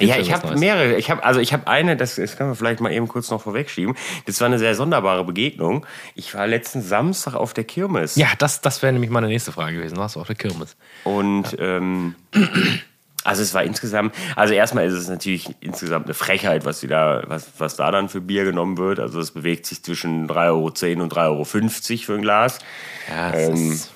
Ja, 0.00 0.16
ich 0.16 0.32
habe 0.32 0.56
mehrere. 0.56 0.94
Ich 0.94 1.10
habe 1.10 1.24
also 1.24 1.40
ich 1.40 1.52
habe 1.52 1.66
eine, 1.66 1.96
das, 1.96 2.14
das 2.14 2.36
können 2.36 2.50
wir 2.50 2.54
vielleicht 2.54 2.80
mal 2.80 2.92
eben 2.92 3.08
kurz 3.08 3.30
noch 3.30 3.42
vorwegschieben. 3.42 3.96
Das 4.26 4.40
war 4.40 4.46
eine 4.46 4.60
sehr 4.60 4.76
sonderbare 4.76 5.24
Begegnung. 5.24 5.84
Ich 6.14 6.34
war 6.34 6.46
letzten 6.46 6.82
Samstag 6.82 7.34
auf 7.34 7.52
der 7.52 7.64
Kirmes 7.64 8.14
Ja, 8.14 8.28
das, 8.38 8.60
das 8.60 8.80
wäre 8.82 8.92
nämlich 8.92 9.10
meine 9.10 9.26
nächste 9.26 9.50
Frage 9.50 9.76
gewesen. 9.78 9.96
Warst 9.96 10.14
du 10.14 10.20
auf 10.20 10.28
der 10.28 10.36
Kirmes? 10.36 10.76
und 11.02 11.56
ähm, 11.58 12.14
also 13.28 13.42
es 13.42 13.54
war 13.54 13.62
insgesamt, 13.62 14.14
also 14.36 14.54
erstmal 14.54 14.86
ist 14.86 14.94
es 14.94 15.08
natürlich 15.08 15.48
insgesamt 15.60 16.06
eine 16.06 16.14
Frechheit, 16.14 16.64
was, 16.64 16.80
die 16.80 16.86
da, 16.88 17.22
was, 17.26 17.46
was 17.58 17.76
da 17.76 17.90
dann 17.90 18.08
für 18.08 18.20
Bier 18.20 18.44
genommen 18.44 18.76
wird. 18.78 18.98
Also 19.00 19.20
es 19.20 19.30
bewegt 19.30 19.66
sich 19.66 19.82
zwischen 19.82 20.28
3,10 20.28 20.46
Euro 20.96 21.02
und 21.02 21.12
3,50 21.12 21.20
Euro 21.26 21.44
für 21.44 22.14
ein 22.14 22.22
Glas. 22.22 22.58
Ja, 23.08 23.30
das 23.32 23.48
Ähm, 23.48 23.72
ist 23.72 23.90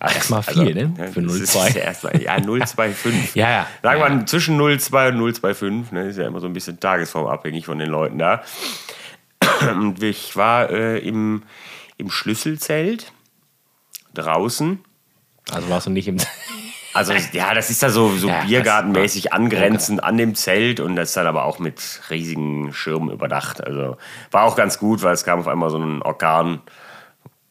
Erstmal 0.00 0.44
viel, 0.44 0.74
ne? 0.74 1.10
Für 1.12 1.22
das 1.22 1.34
ist 1.34 1.56
0,2. 1.56 1.76
ja 1.76 1.82
erstmal- 1.84 2.22
Ja, 2.22 2.36
0,25. 2.36 3.12
Ja, 3.34 3.50
ja. 3.50 3.66
Sagen 3.82 4.00
wir 4.00 4.08
Ja. 4.08 4.14
mal 4.14 4.24
zwischen 4.26 4.56
0,2 4.56 5.08
und 5.08 5.18
0,25. 5.18 5.92
Ne? 5.92 6.06
Ist 6.08 6.18
ja 6.18 6.26
immer 6.28 6.38
so 6.38 6.46
ein 6.46 6.52
bisschen 6.52 6.78
tagesformabhängig 6.78 7.66
von 7.66 7.78
den 7.80 7.90
Leuten 7.90 8.16
da. 8.18 8.42
Und 9.72 10.00
ich 10.04 10.36
war 10.36 10.70
äh, 10.70 10.98
im, 10.98 11.42
im 11.96 12.10
Schlüsselzelt 12.10 13.10
draußen. 14.14 14.78
Also 15.50 15.68
warst 15.68 15.86
du 15.86 15.90
nicht 15.90 16.06
im. 16.06 16.18
Also 16.98 17.12
ja, 17.32 17.54
das 17.54 17.70
ist 17.70 17.80
da 17.82 17.90
so, 17.90 18.08
so 18.16 18.28
Ja, 18.28 18.42
biergartenmäßig 18.44 19.32
angrenzend 19.32 20.02
an 20.02 20.16
dem 20.16 20.34
Zelt 20.34 20.80
und 20.80 20.96
das 20.96 21.10
ist 21.10 21.16
dann 21.16 21.28
aber 21.28 21.44
auch 21.44 21.60
mit 21.60 22.00
riesigen 22.10 22.72
Schirmen 22.72 23.10
überdacht. 23.10 23.64
Also 23.64 23.96
war 24.32 24.42
auch 24.42 24.56
ganz 24.56 24.78
gut, 24.78 25.02
weil 25.02 25.14
es 25.14 25.24
kam 25.24 25.38
auf 25.38 25.46
einmal 25.46 25.70
so 25.70 25.78
ein 25.78 26.02
Orkan, 26.02 26.60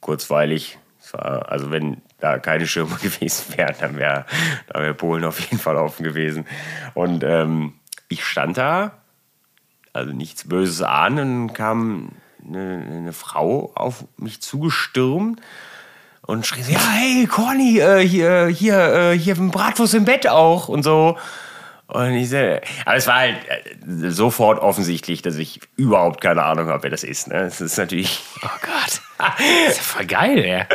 kurzweilig. 0.02 0.78
War, 1.14 1.50
also 1.50 1.72
wenn 1.72 2.02
da 2.20 2.40
keine 2.40 2.68
Schirme 2.68 2.96
gewesen 3.02 3.58
wären, 3.58 3.76
dann 3.80 3.98
wäre 3.98 4.26
da 4.68 4.82
wär 4.82 4.94
Polen 4.94 5.24
auf 5.24 5.40
jeden 5.40 5.60
Fall 5.60 5.78
offen 5.78 6.04
gewesen. 6.04 6.46
Und 6.94 7.24
ähm, 7.24 7.74
ich 8.10 8.26
stand 8.26 8.58
da, 8.58 8.92
also 9.94 10.12
nichts 10.12 10.48
Böses 10.48 10.82
an, 10.82 11.20
und 11.20 11.54
kam 11.54 12.10
eine, 12.46 12.86
eine 12.86 13.14
Frau 13.14 13.72
auf 13.76 14.04
mich 14.18 14.42
zugestürmt 14.42 15.42
und 16.28 16.46
schrie 16.46 16.62
so, 16.62 16.72
ja, 16.72 16.80
hey, 16.80 17.26
Corny, 17.26 17.80
äh, 17.80 18.08
hier, 18.08 18.48
hier, 18.48 18.94
äh, 18.94 19.18
hier 19.18 19.36
ein 19.36 19.50
Bratwurst 19.50 19.96
im 19.96 20.06
Bett 20.06 20.28
auch 20.28 20.68
und 20.68 20.84
so. 20.84 21.18
Und 21.88 22.16
ich 22.16 22.30
so, 22.30 22.36
aber 22.86 22.98
es 22.98 23.08
war 23.08 23.16
halt 23.16 23.38
äh, 23.48 24.10
sofort 24.10 24.60
offensichtlich, 24.60 25.22
dass 25.22 25.38
ich 25.38 25.62
überhaupt 25.78 26.20
keine 26.20 26.44
Ahnung 26.44 26.68
habe, 26.68 26.84
wer 26.84 26.90
das 26.90 27.06
ist. 27.06 27.30
Ne? 27.30 27.44
Es 27.44 27.62
ist 27.62 27.78
natürlich 27.78 28.22
Oh 28.44 28.50
Gott. 28.62 29.02
Das 29.18 29.40
ist 29.70 29.78
ja 29.78 29.84
voll 29.84 30.06
geil, 30.06 30.38
ey. 30.38 30.66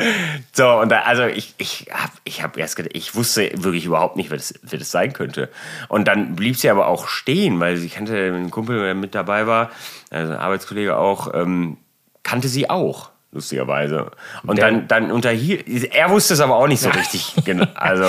so, 0.53 0.81
und 0.81 0.89
da, 0.89 1.03
also 1.03 1.27
ich, 1.27 1.55
ich 1.59 1.87
habe 1.93 2.13
ich 2.25 2.43
hab 2.43 2.57
erst 2.57 2.77
gedacht, 2.77 2.97
ich 2.97 3.15
wusste 3.15 3.51
wirklich 3.55 3.85
überhaupt 3.85 4.17
nicht, 4.17 4.31
wer 4.31 4.39
das, 4.39 4.55
wer 4.63 4.79
das 4.79 4.91
sein 4.91 5.13
könnte. 5.13 5.51
Und 5.89 6.09
dann 6.09 6.35
blieb 6.35 6.57
sie 6.57 6.71
aber 6.71 6.87
auch 6.87 7.07
stehen, 7.07 7.61
weil 7.61 7.77
sie 7.77 7.91
kannte 7.91 8.17
einen 8.17 8.51
Kumpel, 8.51 8.83
der 8.83 8.95
mit 8.95 9.15
dabei 9.15 9.47
war, 9.47 9.71
also 10.11 10.33
ein 10.33 10.39
Arbeitskollege 10.39 10.97
auch, 10.97 11.33
ähm, 11.35 11.77
kannte 12.25 12.49
sie 12.49 12.69
auch, 12.69 13.12
lustigerweise. 13.33 14.11
Und 14.47 14.59
Der- 14.59 14.67
dann, 14.71 14.89
dann 14.89 15.11
unterhielt, 15.11 15.67
er 15.95 16.11
wusste 16.11 16.35
es 16.35 16.41
aber 16.41 16.57
auch 16.57 16.67
nicht 16.69 16.81
so 16.81 16.91
richtig. 16.91 17.35
genau, 17.45 17.67
also, 17.75 18.07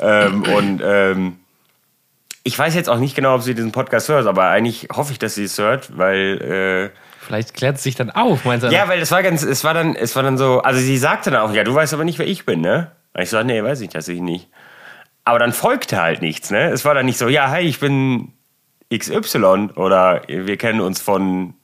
ähm, 0.00 0.42
und 0.42 0.82
ähm, 0.84 1.36
ich 2.42 2.58
weiß 2.58 2.74
jetzt 2.74 2.88
auch 2.88 2.98
nicht 2.98 3.14
genau, 3.14 3.34
ob 3.34 3.42
sie 3.42 3.54
diesen 3.54 3.72
Podcast 3.72 4.08
hört, 4.08 4.26
aber 4.26 4.48
eigentlich 4.48 4.88
hoffe 4.92 5.12
ich, 5.12 5.18
dass 5.18 5.34
sie 5.34 5.44
es 5.44 5.56
hört, 5.58 5.96
weil 5.96 6.90
äh, 6.94 6.98
Vielleicht 7.20 7.54
klärt 7.54 7.76
es 7.76 7.82
sich 7.84 7.94
dann 7.94 8.10
auf, 8.10 8.44
meinst 8.44 8.66
du? 8.66 8.70
ja, 8.72 8.88
weil 8.88 9.00
es 9.00 9.10
war 9.12 9.22
ganz, 9.22 9.42
es 9.42 9.62
war 9.62 9.74
dann, 9.74 9.94
es 9.94 10.16
war 10.16 10.22
dann 10.22 10.36
so, 10.38 10.60
also 10.62 10.80
sie 10.80 10.98
sagte 10.98 11.30
dann 11.30 11.42
auch, 11.42 11.52
ja, 11.54 11.62
du 11.64 11.74
weißt 11.74 11.94
aber 11.94 12.04
nicht, 12.04 12.18
wer 12.18 12.26
ich 12.26 12.44
bin, 12.46 12.60
ne? 12.60 12.90
Und 13.12 13.22
ich 13.22 13.30
so, 13.30 13.42
nee, 13.42 13.62
weiß 13.62 13.80
ich 13.82 13.90
tatsächlich 13.90 14.22
nicht. 14.22 14.48
Aber 15.24 15.38
dann 15.38 15.52
folgte 15.52 16.00
halt 16.00 16.22
nichts, 16.22 16.50
ne? 16.50 16.70
Es 16.70 16.84
war 16.84 16.94
dann 16.94 17.06
nicht 17.06 17.18
so, 17.18 17.28
ja, 17.28 17.48
hey, 17.50 17.66
ich 17.66 17.78
bin 17.78 18.32
XY 18.92 19.68
oder 19.76 20.22
wir 20.26 20.56
kennen 20.56 20.80
uns 20.80 21.00
von 21.00 21.54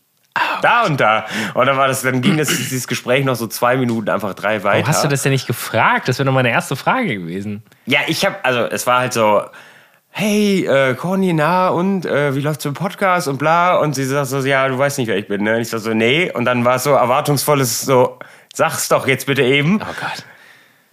da 0.62 0.84
und 0.84 1.00
da. 1.00 1.26
Und 1.54 1.66
dann 1.66 1.76
war 1.76 1.88
das, 1.88 2.02
dann 2.02 2.22
ging 2.22 2.36
das, 2.36 2.48
dieses 2.48 2.88
Gespräch 2.88 3.24
noch 3.24 3.36
so 3.36 3.46
zwei 3.46 3.76
Minuten, 3.76 4.08
einfach 4.08 4.34
drei 4.34 4.62
weiter. 4.64 4.78
Warum 4.78 4.88
hast 4.88 5.04
du 5.04 5.08
das 5.08 5.22
denn 5.22 5.32
nicht 5.32 5.46
gefragt? 5.46 6.08
Das 6.08 6.18
wäre 6.18 6.26
doch 6.26 6.32
meine 6.32 6.50
erste 6.50 6.76
Frage 6.76 7.18
gewesen. 7.18 7.62
Ja, 7.86 8.00
ich 8.06 8.24
habe, 8.24 8.36
also 8.42 8.60
es 8.60 8.86
war 8.86 9.00
halt 9.00 9.12
so, 9.12 9.42
hey, 10.10 10.66
äh, 10.66 10.94
Corny, 10.94 11.32
na 11.32 11.68
und 11.68 12.06
äh, 12.06 12.34
wie 12.34 12.40
läuft's 12.40 12.64
im 12.64 12.74
Podcast 12.74 13.28
und 13.28 13.38
bla 13.38 13.76
und 13.76 13.94
sie 13.94 14.04
sagt 14.04 14.28
so, 14.28 14.40
ja, 14.40 14.66
du 14.66 14.78
weißt 14.78 14.98
nicht, 14.98 15.08
wer 15.08 15.18
ich 15.18 15.28
bin, 15.28 15.42
ne? 15.42 15.56
Und 15.56 15.60
ich 15.60 15.68
sag 15.68 15.80
so, 15.80 15.92
nee 15.92 16.32
und 16.32 16.46
dann 16.46 16.64
war 16.64 16.76
es 16.76 16.84
so 16.84 16.92
erwartungsvolles 16.92 17.82
so, 17.82 18.18
sag's 18.54 18.88
doch 18.88 19.06
jetzt 19.06 19.26
bitte 19.26 19.42
eben. 19.42 19.76
Oh 19.82 19.94
Gott. 20.00 20.24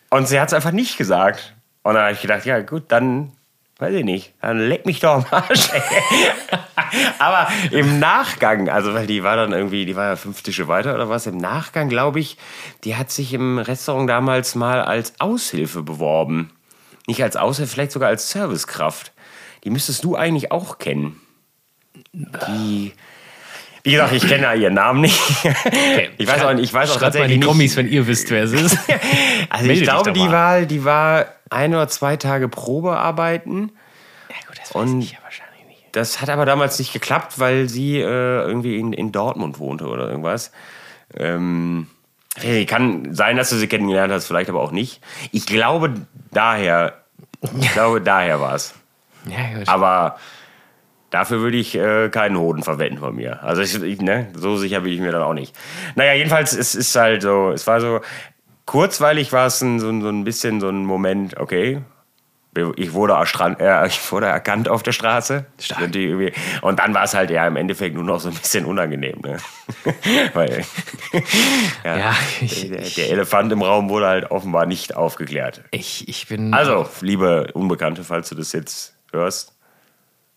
Und 0.10 0.28
sie 0.28 0.40
hat's 0.40 0.54
einfach 0.54 0.72
nicht 0.72 0.98
gesagt. 0.98 1.56
Und 1.84 1.96
dann 1.96 2.04
habe 2.04 2.14
ich 2.14 2.22
gedacht, 2.22 2.46
ja 2.46 2.60
gut, 2.62 2.84
dann 2.90 3.32
weiß 3.80 3.94
ich 3.96 4.04
nicht, 4.06 4.34
dann 4.42 4.60
leck 4.60 4.86
mich 4.86 5.00
doch 5.00 5.16
am 5.16 5.26
Arsch. 5.32 5.70
Aber 7.20 7.48
im 7.72 8.00
Nachgang, 8.00 8.70
also 8.70 8.94
weil 8.94 9.08
die 9.08 9.24
war 9.24 9.36
dann 9.36 9.52
irgendwie, 9.52 9.86
die 9.86 9.96
war 9.96 10.06
ja 10.10 10.16
fünf 10.16 10.42
Tische 10.42 10.68
weiter 10.68 10.94
oder 10.94 11.10
was, 11.10 11.26
im 11.28 11.38
Nachgang 11.38 11.90
glaube 11.90 12.20
ich, 12.20 12.38
die 12.84 12.96
hat 12.96 13.12
sich 13.12 13.34
im 13.34 13.58
Restaurant 13.58 14.10
damals 14.10 14.56
mal 14.56 14.82
als 14.82 15.14
Aushilfe 15.20 15.82
beworben. 15.82 16.52
Nicht 17.08 17.22
als 17.24 17.36
Aushilfe, 17.36 17.74
vielleicht 17.74 17.92
sogar 17.92 18.10
als 18.10 18.30
Servicekraft. 18.30 19.12
Die 19.64 19.70
müsstest 19.70 20.04
du 20.04 20.16
eigentlich 20.16 20.52
auch 20.52 20.78
kennen. 20.78 21.20
Die, 22.14 22.94
wie 23.84 23.92
gesagt, 23.92 24.14
ich 24.14 24.28
kenne 24.28 24.44
ja 24.44 24.54
ihren 24.54 24.76
Namen 24.76 25.02
nicht. 25.02 25.20
Okay. 25.44 26.10
Ich 26.18 26.28
weiß 26.28 26.44
auch, 26.44 26.54
nicht- 26.54 26.64
ich 26.64 26.74
weiß 26.74 26.92
auch 26.92 27.00
Schreibt 27.00 27.16
mal 27.16 27.24
in 27.24 27.40
tatsächlich 27.40 27.40
die. 27.42 27.46
Kommis, 27.48 27.76
wenn 27.78 27.88
ihr 27.90 28.06
wisst, 28.08 28.30
wer 28.30 28.44
es 28.44 28.52
ist. 28.54 28.78
Also 29.50 29.66
Melde 29.68 29.82
ich 29.82 29.88
glaube, 29.88 30.14
die 30.14 30.32
war, 30.32 30.62
die 30.62 30.86
war 30.86 31.26
ein 31.50 31.74
oder 31.74 31.88
zwei 31.88 32.18
Tage 32.18 32.48
Probearbeiten. 32.50 33.72
Ja 34.30 34.36
gut, 34.48 34.58
das 34.60 34.72
Und- 34.72 34.98
weiß 35.00 35.04
ich 35.06 35.12
ja 35.14 35.18
wahrscheinlich 35.24 35.66
nicht. 35.68 35.84
Das 35.96 36.22
hat 36.22 36.30
aber 36.30 36.46
damals 36.46 36.80
nicht 36.80 36.94
geklappt, 36.94 37.40
weil 37.40 37.70
sie 37.70 37.98
äh, 38.00 38.04
irgendwie 38.04 38.80
in, 38.80 38.94
in 38.94 39.12
Dortmund 39.12 39.60
wohnte 39.60 39.88
oder 39.88 40.10
irgendwas. 40.10 40.52
Ähm, 41.16 41.88
hey, 42.38 42.66
kann 42.66 43.14
sein, 43.14 43.38
dass 43.38 43.50
du 43.52 43.58
sie 43.58 43.68
kennengelernt 43.68 44.12
hast, 44.12 44.26
vielleicht 44.26 44.50
aber 44.50 44.62
auch 44.62 44.72
nicht. 44.72 45.02
Ich 45.32 45.46
glaube 45.46 45.94
daher, 46.32 46.94
ich 47.60 47.72
glaube 47.74 48.02
daher 48.02 48.40
war 48.42 48.56
es. 48.56 48.74
Ja 49.28 49.58
gut. 49.60 49.68
Aber 49.70 50.18
dafür 51.12 51.42
würde 51.42 51.58
ich 51.58 51.76
äh, 51.76 52.10
keinen 52.10 52.38
Hoden 52.40 52.64
verwenden 52.64 52.98
von 52.98 53.16
mir. 53.16 53.44
Also 53.44 53.62
ich, 53.62 53.80
ich, 53.84 54.02
ne, 54.02 54.30
so 54.34 54.58
sicher 54.58 54.82
bin 54.82 54.94
ich 54.94 55.00
mir 55.00 55.12
dann 55.12 55.22
auch 55.22 55.36
nicht. 55.36 55.56
Naja, 55.96 56.14
jedenfalls, 56.14 56.54
es 56.54 56.74
ist 56.74 56.96
halt 56.96 57.22
so, 57.22 57.52
es 57.52 57.68
war 57.68 57.80
so, 57.80 58.02
kurzweilig 58.66 59.32
war 59.34 59.48
es 59.48 59.62
ein, 59.62 59.80
so, 59.80 59.90
ein- 59.90 60.02
so 60.02 60.10
ein 60.10 60.24
bisschen 60.24 60.60
so 60.60 60.70
ein 60.70 60.86
Moment, 60.86 61.38
okay, 61.38 61.82
ich 62.76 62.94
wurde, 62.94 63.16
äh, 63.60 63.88
ich 63.88 64.12
wurde 64.12 64.28
erkannt 64.28 64.70
auf 64.70 64.84
der 64.84 64.92
Straße. 64.92 65.46
Und, 66.62 66.78
dann 66.80 66.94
war 66.94 67.04
es 67.04 67.16
halt 67.16 67.32
ja 67.32 67.48
im 67.48 67.56
Endeffekt 67.56 67.96
nur 67.96 68.04
noch 68.04 68.20
so 68.20 68.30
ein 68.30 68.36
bisschen 68.36 68.66
unangenehm. 68.66 69.20
Ne? 69.24 69.38
Weil 70.36 70.64
ja, 71.84 71.98
Ja, 71.98 72.16
ich- 72.42 72.70
der, 72.70 72.82
der 72.82 73.10
Elefant 73.10 73.52
im 73.52 73.64
Raum 73.64 73.90
wurde 73.90 74.06
halt 74.08 74.30
offenbar 74.32 74.68
nicht 74.68 74.96
aufgeklärt. 74.96 75.64
ich, 75.72 76.08
ich 76.08 76.28
bin. 76.28 76.54
Also, 76.54 76.88
liebe 77.02 77.48
Unbekannte, 77.54 78.04
falls 78.04 78.30
du 78.30 78.36
das 78.36 78.52
jetzt 78.54 78.96
hörst, 79.12 79.56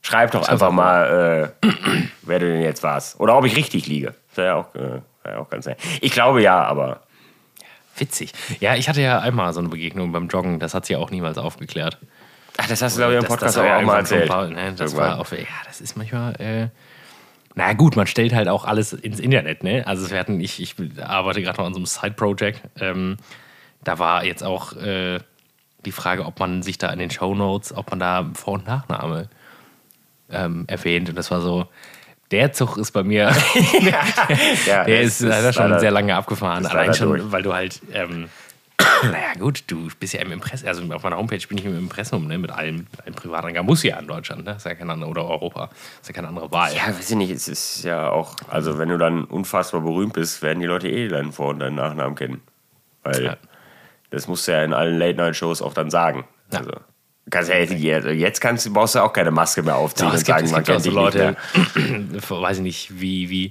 schreib 0.01 0.31
doch 0.31 0.49
einfach 0.49 0.71
mal, 0.71 1.53
äh, 1.63 1.69
wer 2.23 2.39
du 2.39 2.47
denn 2.51 2.63
jetzt 2.63 2.83
warst. 2.83 3.21
Oder 3.21 3.37
ob 3.37 3.45
ich 3.45 3.57
richtig 3.57 3.87
liege. 3.89 4.15
Das 4.29 4.37
wäre 4.39 4.47
ja 4.49 4.55
auch, 4.55 4.75
äh, 4.75 5.03
wär 5.23 5.33
ja 5.33 5.39
auch 5.39 5.51
ganz 5.51 5.67
nett. 5.67 5.79
Ich 6.01 6.13
glaube 6.13 6.41
ja, 6.41 6.65
aber 6.65 7.03
Witzig. 7.99 8.33
Ja, 8.61 8.75
ich 8.75 8.89
hatte 8.89 9.01
ja 9.01 9.21
einmal 9.21 9.53
so 9.53 9.61
eine 9.61 9.69
Begegnung 9.69 10.13
beim 10.13 10.29
Joggen, 10.29 10.59
das 10.61 10.75
hat 10.75 10.87
sie 10.87 10.97
auch 10.97 11.11
niemals 11.11 11.39
aufgeklärt. 11.39 11.99
ach, 12.59 12.69
das 12.69 12.83
hast 12.83 12.97
du, 12.97 13.01
glaube 13.01 13.15
ich, 13.15 13.19
im 13.19 13.23
Das- 13.25 13.29
Podcast 13.31 13.57
das 13.57 13.65
war 13.65 13.77
auch, 13.77 13.81
ja 13.81 13.87
mal 13.87 13.99
erzählt. 13.99 14.29
Paul, 14.29 14.51
ne? 14.51 14.73
Das 14.77 14.93
Irgendwann. 14.93 15.11
war 15.13 15.21
auf, 15.21 15.33
ja, 15.33 15.45
das 15.67 15.81
ist 15.81 15.97
manchmal. 15.97 16.35
Äh, 16.41 16.69
na 17.55 17.73
gut, 17.73 17.97
man 17.97 18.07
stellt 18.07 18.35
halt 18.35 18.49
auch 18.49 18.65
alles 18.67 18.93
ins 18.93 19.19
Internet, 19.21 19.63
ne? 19.65 19.87
Also 19.87 20.11
wir 20.11 20.19
hatten, 20.19 20.41
ich, 20.41 20.61
ich 20.61 20.75
arbeite 21.03 21.41
gerade 21.43 21.59
noch 21.59 21.67
an 21.67 21.73
so 21.75 21.79
einem 21.79 21.87
Side-Project. 21.87 22.61
Ähm, 22.81 23.17
da 23.83 23.99
war 23.99 24.25
jetzt 24.25 24.43
auch 24.43 24.75
äh, 24.75 25.21
die 25.87 25.93
Frage, 25.93 26.27
ob 26.27 26.39
man 26.39 26.63
sich 26.63 26.77
da 26.77 26.91
in 26.91 26.99
den 26.99 27.11
Shownotes, 27.11 27.75
ob 27.75 27.91
man 27.91 27.99
da 28.01 28.29
Vor- 28.35 28.55
und 28.55 28.67
Nachname 28.67 29.29
ähm, 30.31 30.65
erwähnt. 30.67 31.09
Und 31.09 31.15
das 31.17 31.31
war 31.31 31.41
so, 31.41 31.67
der 32.31 32.53
Zug 32.53 32.77
ist 32.77 32.93
bei 32.93 33.03
mir, 33.03 33.31
ja, 34.67 34.85
der 34.85 35.03
das 35.03 35.07
ist 35.07 35.21
leider 35.21 35.53
schon 35.53 35.65
leider- 35.69 35.81
sehr 35.81 35.91
lange 35.91 36.15
abgefahren. 36.15 36.65
ist 36.65 36.71
Allein 36.71 36.95
schon, 36.95 37.09
durch. 37.09 37.33
weil 37.33 37.43
du 37.43 37.53
halt, 37.55 37.81
ähm, 37.93 38.29
naja 39.05 39.33
gut, 39.39 39.65
du 39.69 39.89
bist 39.99 40.13
ja 40.13 40.21
im 40.21 40.33
Impressum, 40.33 40.69
also 40.69 40.83
auf 40.93 41.03
meiner 41.03 41.17
Homepage 41.17 41.41
bin 41.49 41.57
ich 41.59 41.65
im 41.65 41.77
Impressum, 41.79 42.27
ne, 42.27 42.37
mit 42.39 42.51
allem, 42.51 42.87
mit 42.91 43.07
einem 43.07 43.15
Privatangang. 43.15 43.65
Muss 43.65 43.83
ja 43.83 43.99
in 43.99 44.07
Deutschland, 44.07 44.45
ne? 44.45 44.53
Ist 44.57 44.67
ja 44.67 44.75
keine 44.75 44.93
andere, 44.93 45.09
oder 45.11 45.25
Europa. 45.25 45.71
Ist 46.01 46.09
ja 46.09 46.15
keine 46.15 46.29
andere 46.29 46.51
Wahl. 46.53 46.75
Ja, 46.75 46.89
weiß 46.89 47.09
ich 47.11 47.17
nicht, 47.17 47.31
es 47.31 47.49
ist 47.49 47.85
ja 47.85 48.11
auch, 48.11 48.37
also 48.51 48.79
wenn 48.79 48.89
du 48.91 48.99
dann 48.99 49.25
unfassbar 49.25 49.81
berühmt 49.81 50.13
bist, 50.13 50.43
werden 50.43 50.61
die 50.61 50.67
Leute 50.67 50.89
eh 50.89 51.09
deinen 51.09 51.33
Vor- 51.33 51.49
und 51.49 51.61
deinen 51.61 51.77
Nachnamen 51.77 52.17
kennen. 52.17 52.43
Weil 53.03 53.25
Ja. 53.25 53.37
das 54.11 54.29
musst 54.29 54.47
du 54.47 54.53
ja 54.53 54.63
in 54.63 54.75
allen 54.75 54.99
Late-Night-Shows 54.99 55.63
auch 55.63 55.73
dann 55.73 55.91
sagen. 55.91 56.25
Ja. 56.53 56.59
Also, 56.59 56.73
kannst 57.31 57.51
ja 57.51 57.57
jetzt, 57.57 58.41
kannst, 58.41 58.67
du- 58.67 58.73
brauchst 58.73 58.95
du 58.95 59.01
auch 59.01 59.13
keine 59.13 59.31
Maske 59.31 59.63
mehr 59.63 59.77
aufziehen 59.77 60.07
Doch, 60.07 60.13
und 60.15 60.19
gibt, 60.25 60.27
sagen, 60.27 60.51
man 60.51 60.63
gibt 60.65 60.71
auch 60.79 60.83
kennt 60.83 60.85
so. 60.85 60.91
Leute, 60.91 61.37
weiß 62.29 62.57
ich 62.59 62.63
nicht, 62.63 63.01
wie, 63.01 63.29
wie, 63.31 63.51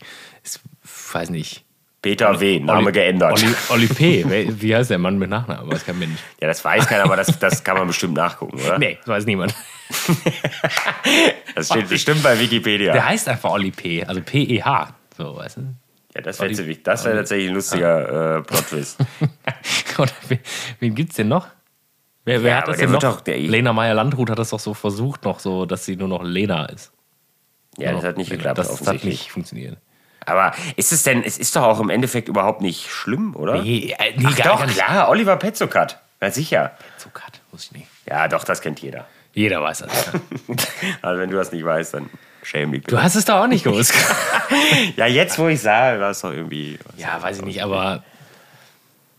weiß 1.12 1.30
nicht. 1.30 1.64
Peter 2.02 2.40
W., 2.40 2.60
Name 2.60 2.82
Olli- 2.90 2.92
geändert. 2.92 3.32
Olli, 3.34 3.56
Olli 3.70 3.88
P., 3.88 4.26
wie 4.62 4.76
heißt 4.76 4.92
der 4.92 5.00
Mann 5.00 5.18
mit 5.18 5.30
Nachnamen? 5.32 5.72
Weiß 5.72 5.84
kein 5.86 5.98
Mensch. 5.98 6.20
Ja, 6.40 6.48
das 6.48 6.64
weiß 6.64 6.86
keiner, 6.88 7.06
aber 7.06 7.16
das, 7.16 7.40
das 7.40 7.64
kann 7.64 7.78
man 7.78 7.88
bestimmt 7.88 8.14
nachgucken, 8.14 8.60
oder? 8.60 8.78
Nee, 8.78 8.98
das 9.00 9.08
weiß 9.08 9.26
niemand. 9.26 9.56
Das 11.56 11.68
steht 11.68 11.88
bestimmt 11.90 12.22
bei 12.24 12.40
Wikipedia. 12.40 12.92
Der 12.94 13.06
heißt 13.08 13.28
einfach 13.30 13.52
Olli 13.52 13.72
P., 13.72 14.04
also 14.04 14.22
P-E-H. 14.22 14.94
So, 15.18 15.36
weißt 15.38 15.58
du? 15.58 15.62
ja, 16.14 16.22
das 16.22 16.40
wäre 16.40 16.50
wäre 16.58 17.18
tatsächlich 17.18 17.50
ein 17.50 17.54
lustiger 17.56 18.38
äh, 18.38 18.42
Plot-Twist. 18.42 18.98
Wen 20.80 20.96
gibt's 20.96 21.16
denn 21.16 21.28
noch? 21.30 21.48
Wer, 22.26 22.44
wer 22.44 22.52
Ja, 22.52 22.58
hat 22.58 22.68
das 22.68 22.78
denn 22.78 22.92
noch? 22.92 23.00
doch- 23.00 23.22
der- 23.22 23.38
Lena 23.38 23.72
Meyer-Landrut 23.72 24.30
hat 24.32 24.40
das 24.40 24.50
doch 24.50 24.60
so 24.60 24.74
versucht, 24.74 25.24
noch 25.24 25.40
so, 25.40 25.66
dass 25.66 25.86
sie 25.86 25.96
nur 25.96 26.08
noch 26.08 26.24
Lena 26.24 26.66
ist. 26.66 26.92
Ja, 27.78 27.92
das 27.94 28.04
hat 28.04 28.18
nicht 28.18 28.30
geklappt, 28.32 28.58
Das, 28.58 28.86
hat 28.88 29.04
nicht 29.04 29.32
funktioniert. 29.32 29.78
Aber 30.26 30.54
ist 30.76 30.92
es 30.92 31.04
denn, 31.04 31.24
es 31.24 31.38
ist 31.38 31.56
doch 31.56 31.64
auch 31.64 31.80
im 31.80 31.90
Endeffekt 31.92 32.28
überhaupt 32.30 32.62
nicht 32.62 32.90
schlimm, 32.90 33.36
oder? 33.36 33.62
Nee, 33.62 33.96
äh, 34.00 34.14
nee 34.18 34.26
Ach 34.28 34.36
gar, 34.36 34.48
doch, 34.48 34.60
gar 34.60 34.68
klar, 34.68 35.10
Oliver 35.10 35.36
Petzokat. 35.38 36.00
Na 36.20 36.32
sicher. 36.32 36.72
Zuckert, 36.98 37.42
muss 37.52 37.66
ich 37.66 37.72
nicht. 37.74 37.88
Ja, 38.08 38.28
doch, 38.28 38.44
das 38.44 38.62
kennt 38.62 38.80
jeder. 38.80 39.06
Jeder 39.34 39.62
weiß 39.62 39.80
das. 39.80 40.12
Also 41.04 41.22
wenn 41.22 41.30
du 41.30 41.36
das 41.36 41.52
nicht 41.52 41.64
weißt, 41.66 41.94
dann 41.96 42.10
schäm 42.42 42.72
dich. 42.72 42.84
Du 42.86 43.00
hast 43.00 43.16
es 43.16 43.26
doch 43.26 43.36
auch 43.42 43.48
nicht 43.48 43.64
gewusst. 43.64 43.94
Ja, 44.96 45.06
jetzt 45.08 45.38
wo 45.38 45.48
ich 45.48 45.60
sage, 45.62 46.00
war 46.00 46.12
es 46.12 46.22
doch 46.22 46.32
irgendwie. 46.32 46.80
ja, 46.98 47.22
weiß 47.22 47.40
ich 47.40 47.46
nicht, 47.46 47.62
aber 47.64 48.04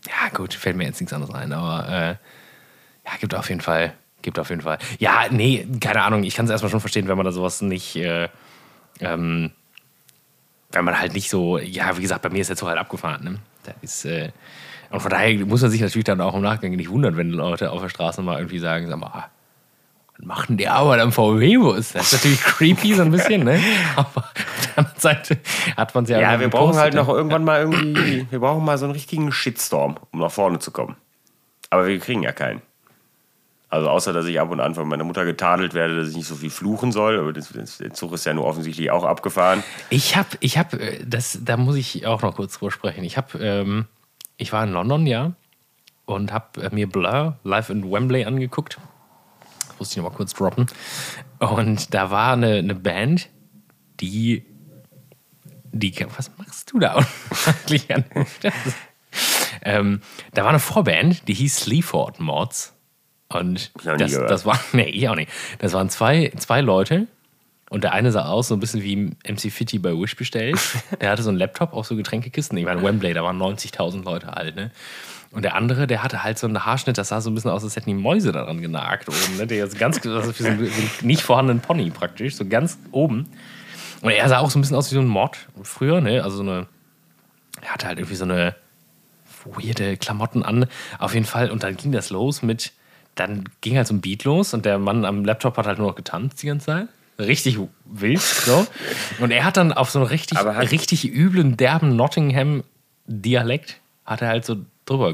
ja, 0.07 0.29
gut, 0.33 0.53
fällt 0.53 0.75
mir 0.77 0.85
jetzt 0.85 0.99
nichts 0.99 1.13
anderes 1.13 1.33
ein, 1.35 1.51
aber 1.53 1.87
äh, 1.89 2.15
ja, 3.07 3.13
gibt 3.19 3.33
auf 3.33 3.49
jeden 3.49 3.61
Fall, 3.61 3.93
gibt 4.21 4.37
auf 4.37 4.49
jeden 4.49 4.61
Fall. 4.61 4.77
Ja, 4.99 5.25
nee, 5.31 5.65
keine 5.79 6.03
Ahnung, 6.03 6.23
ich 6.23 6.35
kann 6.35 6.45
es 6.45 6.51
erstmal 6.51 6.69
schon 6.69 6.81
verstehen, 6.81 7.07
wenn 7.07 7.17
man 7.17 7.25
da 7.25 7.31
sowas 7.31 7.61
nicht, 7.61 7.95
äh, 7.95 8.27
ähm, 8.99 9.51
wenn 10.71 10.83
man 10.85 10.99
halt 10.99 11.13
nicht 11.13 11.29
so, 11.29 11.57
ja, 11.57 11.97
wie 11.97 12.01
gesagt, 12.01 12.21
bei 12.21 12.29
mir 12.29 12.41
ist 12.41 12.49
jetzt 12.49 12.59
so 12.59 12.67
halt 12.67 12.77
abgefahren, 12.77 13.23
ne? 13.23 13.39
Da 13.63 13.73
ist, 13.81 14.05
äh, 14.05 14.31
und 14.89 14.99
von 14.99 15.09
daher 15.09 15.33
muss 15.45 15.61
man 15.61 15.71
sich 15.71 15.81
natürlich 15.81 16.05
dann 16.05 16.21
auch 16.21 16.33
im 16.33 16.41
Nachgang 16.41 16.71
nicht 16.71 16.89
wundern, 16.89 17.17
wenn 17.17 17.29
Leute 17.29 17.71
auf 17.71 17.81
der 17.81 17.89
Straße 17.89 18.21
mal 18.21 18.37
irgendwie 18.37 18.59
sagen, 18.59 18.87
sag 18.87 18.97
mal, 18.97 19.29
was 20.17 20.25
macht 20.25 20.49
denn 20.49 20.57
der 20.57 20.73
Arbeit 20.73 20.99
am 20.99 21.11
VW-Bus? 21.11 21.93
Das 21.93 22.07
ist 22.07 22.13
natürlich 22.13 22.41
creepy 22.41 22.93
so 22.93 23.03
ein 23.03 23.11
bisschen, 23.11 23.43
ne? 23.43 23.61
Aber 23.95 24.17
auf 24.17 24.33
der 24.65 24.77
anderen 24.77 24.99
Seite 24.99 25.37
hat 25.75 25.95
man 25.95 26.03
es 26.03 26.09
ja 26.09 26.19
Ja, 26.19 26.39
wir 26.39 26.49
brauchen 26.49 26.75
halt 26.75 26.93
ne? 26.93 27.01
noch 27.01 27.09
irgendwann 27.09 27.43
mal 27.43 27.61
irgendwie, 27.61 28.27
wir 28.29 28.39
brauchen 28.39 28.65
mal 28.65 28.77
so 28.77 28.85
einen 28.85 28.93
richtigen 28.93 29.31
Shitstorm, 29.31 29.97
um 30.11 30.19
nach 30.19 30.31
vorne 30.31 30.59
zu 30.59 30.71
kommen. 30.71 30.95
Aber 31.69 31.87
wir 31.87 31.99
kriegen 31.99 32.23
ja 32.23 32.31
keinen. 32.31 32.61
Also 33.69 33.89
außer, 33.89 34.13
dass 34.13 34.25
ich 34.27 34.39
ab 34.39 34.49
und 34.49 34.61
an 34.61 34.75
von 34.75 34.87
meiner 34.87 35.03
Mutter 35.03 35.25
getadelt 35.25 35.73
werde, 35.73 35.97
dass 35.97 36.09
ich 36.09 36.15
nicht 36.15 36.27
so 36.27 36.35
viel 36.35 36.49
fluchen 36.49 36.93
soll. 36.93 37.19
Aber 37.19 37.33
der 37.33 37.43
Zug 37.93 38.13
ist 38.13 38.25
ja 38.25 38.33
nur 38.33 38.45
offensichtlich 38.45 38.91
auch 38.91 39.03
abgefahren. 39.03 39.61
Ich 39.89 40.15
habe, 40.15 40.29
ich 40.39 40.57
habe, 40.57 40.79
äh, 40.79 41.05
das, 41.05 41.39
da 41.43 41.57
muss 41.57 41.75
ich 41.75 42.05
auch 42.05 42.21
noch 42.21 42.35
kurz 42.35 42.57
drüber 42.57 42.71
sprechen. 42.71 43.03
Ich 43.03 43.17
habe, 43.17 43.37
ähm, 43.39 43.85
ich 44.37 44.53
war 44.53 44.63
in 44.63 44.71
London, 44.71 45.05
ja, 45.05 45.33
und 46.05 46.31
habe 46.31 46.61
äh, 46.63 46.69
mir 46.73 46.87
Blur 46.87 47.37
live 47.43 47.69
in 47.69 47.91
Wembley 47.91 48.23
angeguckt. 48.23 48.77
Das 49.67 49.79
musste 49.79 49.93
ich 49.99 50.03
noch 50.03 50.11
mal 50.11 50.15
kurz 50.15 50.33
droppen. 50.33 50.67
Und 51.39 51.93
da 51.93 52.09
war 52.09 52.33
eine, 52.33 52.53
eine 52.59 52.73
Band, 52.75 53.27
die, 53.99 54.45
die, 55.73 55.93
was 56.15 56.31
machst 56.37 56.71
du 56.71 56.79
da? 56.79 56.95
Eigentlich 57.67 57.93
an- 57.93 58.05
ähm, 59.61 60.01
da 60.33 60.43
war 60.43 60.49
eine 60.51 60.59
Vorband, 60.59 61.27
die 61.27 61.33
hieß 61.33 61.57
Sleaford 61.57 62.21
Mods. 62.21 62.73
Und 63.29 63.71
das, 63.83 64.13
das 64.13 64.45
war, 64.45 64.59
nee, 64.73 64.83
ich 64.83 65.07
auch 65.09 65.15
nicht. 65.15 65.31
Das 65.59 65.73
waren 65.73 65.89
zwei, 65.89 66.31
zwei 66.37 66.61
Leute, 66.61 67.07
und 67.69 67.83
der 67.83 67.93
eine 67.93 68.11
sah 68.11 68.27
aus 68.27 68.47
so 68.47 68.55
ein 68.55 68.59
bisschen 68.59 68.81
wie 68.81 68.95
MC 69.29 69.51
Fitty 69.51 69.79
bei 69.79 69.91
Wish 69.91 70.15
bestellt. 70.15 70.57
Der 71.01 71.09
hatte 71.11 71.23
so 71.23 71.29
einen 71.29 71.37
Laptop, 71.37 71.73
auch 71.73 71.83
so 71.83 71.95
Getränkekisten. 71.95 72.57
Ich 72.57 72.65
meine, 72.65 72.81
Wembley, 72.81 73.13
da 73.13 73.23
waren 73.23 73.37
90.000 73.37 74.03
Leute 74.03 74.35
alt, 74.35 74.55
ne? 74.55 74.71
Und 75.31 75.43
der 75.43 75.55
andere, 75.55 75.87
der 75.87 76.03
hatte 76.03 76.23
halt 76.23 76.39
so 76.39 76.47
einen 76.47 76.63
Haarschnitt, 76.65 76.97
das 76.97 77.09
sah 77.09 77.19
so 77.19 77.29
ein 77.29 77.35
bisschen 77.35 77.51
aus, 77.51 77.61
als 77.61 77.75
hätten 77.75 77.89
die 77.89 77.95
Mäuse 77.95 78.31
daran 78.31 78.61
genagt 78.61 79.09
oben, 79.09 79.37
ne? 79.37 79.45
Der 79.45 79.65
ist 79.65 79.77
ganz, 79.77 79.97
also 80.05 80.31
für 80.31 80.43
so 80.43 80.49
einen 80.49 80.71
nicht 81.01 81.21
vorhandenen 81.21 81.61
Pony 81.61 81.89
praktisch, 81.89 82.35
so 82.35 82.45
ganz 82.45 82.79
oben. 82.91 83.29
Und 84.01 84.11
er 84.11 84.29
sah 84.29 84.39
auch 84.39 84.49
so 84.49 84.57
ein 84.57 84.61
bisschen 84.61 84.77
aus 84.77 84.89
wie 84.91 84.95
so 84.95 85.01
ein 85.01 85.07
Mod 85.07 85.37
früher, 85.63 85.99
ne? 85.99 86.23
Also 86.23 86.37
so 86.37 86.43
eine, 86.43 86.67
er 87.61 87.73
hatte 87.73 87.87
halt 87.87 87.99
irgendwie 87.99 88.15
so 88.15 88.23
eine 88.23 88.55
weirde 89.43 89.97
Klamotten 89.97 90.43
an. 90.43 90.67
Auf 90.99 91.13
jeden 91.13 91.25
Fall. 91.25 91.51
Und 91.51 91.63
dann 91.63 91.75
ging 91.75 91.91
das 91.91 92.09
los 92.09 92.41
mit 92.41 92.71
dann 93.19 93.43
ging 93.61 93.75
halt 93.77 93.87
so 93.87 93.93
ein 93.93 94.01
Beat 94.01 94.23
los 94.23 94.53
und 94.53 94.65
der 94.65 94.79
Mann 94.79 95.03
am 95.05 95.25
Laptop 95.25 95.57
hat 95.57 95.65
halt 95.67 95.77
nur 95.79 95.87
noch 95.89 95.95
getanzt 95.95 96.41
die 96.41 96.47
ganze 96.47 96.65
Zeit. 96.67 96.87
Richtig 97.19 97.57
wild, 97.85 98.21
so. 98.21 98.67
Und 99.19 99.31
er 99.31 99.43
hat 99.43 99.57
dann 99.57 99.73
auf 99.73 99.89
so 99.89 99.99
einen 99.99 100.07
richtig, 100.07 100.37
hat- 100.37 100.71
richtig 100.71 101.11
üblen, 101.11 101.57
derben 101.57 101.95
Nottingham-Dialekt, 101.95 103.77
hat 104.05 104.21
er 104.21 104.27
halt 104.29 104.45
so 104.45 104.57
drüber 104.85 105.13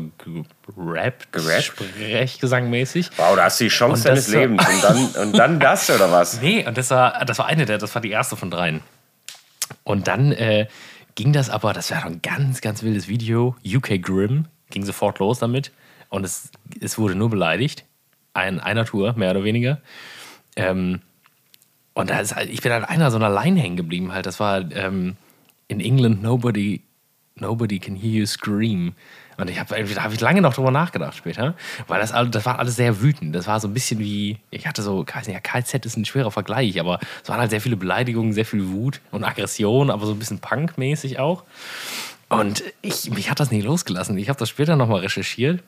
gerappt, 0.76 1.32
Gerappt? 1.32 1.64
Sprechgesangmäßig. 1.64 3.10
Wow, 3.18 3.36
da 3.36 3.46
hast 3.46 3.60
du 3.60 3.64
die 3.64 3.70
Chance 3.70 4.04
deines 4.04 4.28
Lebens. 4.28 4.64
Und 4.68 4.84
dann, 4.84 5.06
und 5.28 5.38
dann 5.38 5.60
das, 5.60 5.90
oder 5.90 6.12
was? 6.12 6.40
Nee, 6.42 6.66
und 6.68 6.78
das 6.78 6.90
war, 6.92 7.24
das 7.26 7.40
war 7.40 7.46
eine 7.48 7.66
der, 7.66 7.78
das 7.78 7.94
war 7.96 8.02
die 8.02 8.12
erste 8.12 8.36
von 8.36 8.52
dreien. 8.52 8.82
Und 9.84 10.08
dann 10.08 10.32
äh, 10.34 10.68
ging 11.16 11.34
das 11.34 11.50
aber, 11.50 11.74
das 11.74 11.90
war 11.92 12.00
doch 12.02 12.06
ein 12.08 12.22
ganz, 12.22 12.62
ganz 12.62 12.84
wildes 12.84 13.08
Video. 13.08 13.56
UK 13.66 14.02
Grimm 14.02 14.46
ging 14.70 14.84
sofort 14.86 15.20
los 15.20 15.40
damit. 15.40 15.72
Und 16.10 16.24
es, 16.26 16.52
es 16.80 16.98
wurde 17.00 17.16
nur 17.16 17.30
beleidigt. 17.30 17.86
Ein, 18.34 18.60
einer 18.60 18.86
Tour, 18.86 19.14
mehr 19.14 19.32
oder 19.32 19.44
weniger. 19.44 19.80
Ähm, 20.56 21.02
und 21.94 22.10
da 22.10 22.20
ist 22.20 22.36
halt, 22.36 22.50
ich 22.50 22.62
bin 22.62 22.72
an 22.72 22.86
einer 22.86 23.12
so 23.12 23.18
einer 23.18 23.30
Line 23.30 23.60
hängen 23.60 23.78
geblieben 23.78 24.14
halt. 24.14 24.26
Das 24.26 24.40
war 24.40 24.60
ähm, 24.72 25.16
in 25.68 25.80
England 25.80 26.24
nobody, 26.24 26.82
nobody 27.36 27.80
can 27.80 27.96
hear 27.96 28.12
you 28.12 28.26
scream. 28.26 28.94
Und 29.38 29.50
ich 29.50 29.60
habe 29.60 29.70
da 29.94 30.04
habe 30.04 30.14
ich 30.14 30.22
lange 30.22 30.42
noch 30.42 30.54
drüber 30.54 30.72
nachgedacht 30.72 31.16
später, 31.16 31.56
weil 31.88 32.00
das, 32.00 32.14
das 32.30 32.46
war 32.46 32.60
alles 32.60 32.76
sehr 32.76 33.02
wütend. 33.02 33.36
Das 33.36 33.48
war 33.48 33.60
so 33.60 33.68
ein 33.68 33.74
bisschen 33.74 34.00
wie, 34.00 34.38
ich 34.52 34.68
hatte 34.68 34.82
so, 34.84 35.06
weiß 35.12 35.28
nicht, 35.28 35.44
KZ 35.44 35.86
ist 35.86 35.98
ein 35.98 36.06
schwerer 36.06 36.32
Vergleich, 36.32 36.80
aber 36.80 37.00
es 37.22 37.30
waren 37.30 37.40
halt 37.40 37.50
sehr 37.50 37.62
viele 37.62 37.76
Beleidigungen, 37.76 38.34
sehr 38.34 38.46
viel 38.46 38.68
Wut 38.70 39.02
und 39.12 39.24
Aggression, 39.24 39.90
aber 39.90 40.06
so 40.06 40.12
ein 40.14 40.20
bisschen 40.20 40.40
Punk-mäßig 40.40 41.20
auch. 41.20 41.44
Und 42.30 42.64
ich, 42.82 43.10
mich 43.12 43.30
hat 43.30 43.40
das 43.40 43.52
nicht 43.52 43.66
losgelassen. 43.66 44.18
Ich 44.18 44.30
habe 44.30 44.40
das 44.40 44.50
später 44.50 44.76
nochmal 44.76 45.02
recherchiert. 45.02 45.64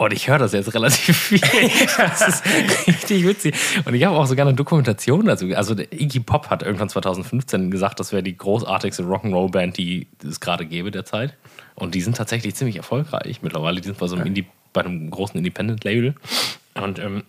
Und 0.00 0.14
ich 0.14 0.28
höre 0.28 0.38
das 0.38 0.54
jetzt 0.54 0.72
relativ 0.72 1.14
viel. 1.14 1.40
Das 1.98 2.26
ist 2.26 2.44
richtig 2.86 3.26
witzig. 3.26 3.54
Und 3.84 3.92
ich 3.92 4.02
habe 4.04 4.16
auch 4.16 4.24
sogar 4.24 4.46
eine 4.46 4.56
Dokumentation 4.56 5.26
dazu. 5.26 5.46
Also 5.54 5.74
der 5.74 5.92
Iggy 5.92 6.20
Pop 6.20 6.48
hat 6.48 6.62
irgendwann 6.62 6.88
2015 6.88 7.70
gesagt, 7.70 8.00
das 8.00 8.10
wäre 8.10 8.22
die 8.22 8.34
großartigste 8.34 9.02
Rock'n'Roll-Band, 9.02 9.76
die 9.76 10.06
es 10.26 10.40
gerade 10.40 10.64
gäbe 10.64 10.90
derzeit. 10.90 11.34
Und 11.74 11.94
die 11.94 12.00
sind 12.00 12.16
tatsächlich 12.16 12.54
ziemlich 12.54 12.76
erfolgreich 12.76 13.42
mittlerweile. 13.42 13.82
Die 13.82 13.88
sind 13.88 13.98
bei 13.98 14.06
so 14.06 14.16
einem 14.16 14.24
Indie, 14.24 14.46
bei 14.72 14.80
einem 14.80 15.10
großen 15.10 15.36
Independent-Label. 15.36 16.14
Und 16.72 16.98
ähm, 16.98 17.24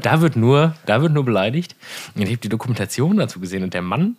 da 0.00 0.20
wird 0.22 0.36
nur, 0.36 0.74
da 0.86 1.02
wird 1.02 1.12
nur 1.12 1.24
beleidigt. 1.26 1.76
Und 2.14 2.22
ich 2.22 2.28
habe 2.28 2.38
die 2.38 2.48
Dokumentation 2.48 3.18
dazu 3.18 3.40
gesehen 3.40 3.62
und 3.62 3.74
der 3.74 3.82
Mann 3.82 4.16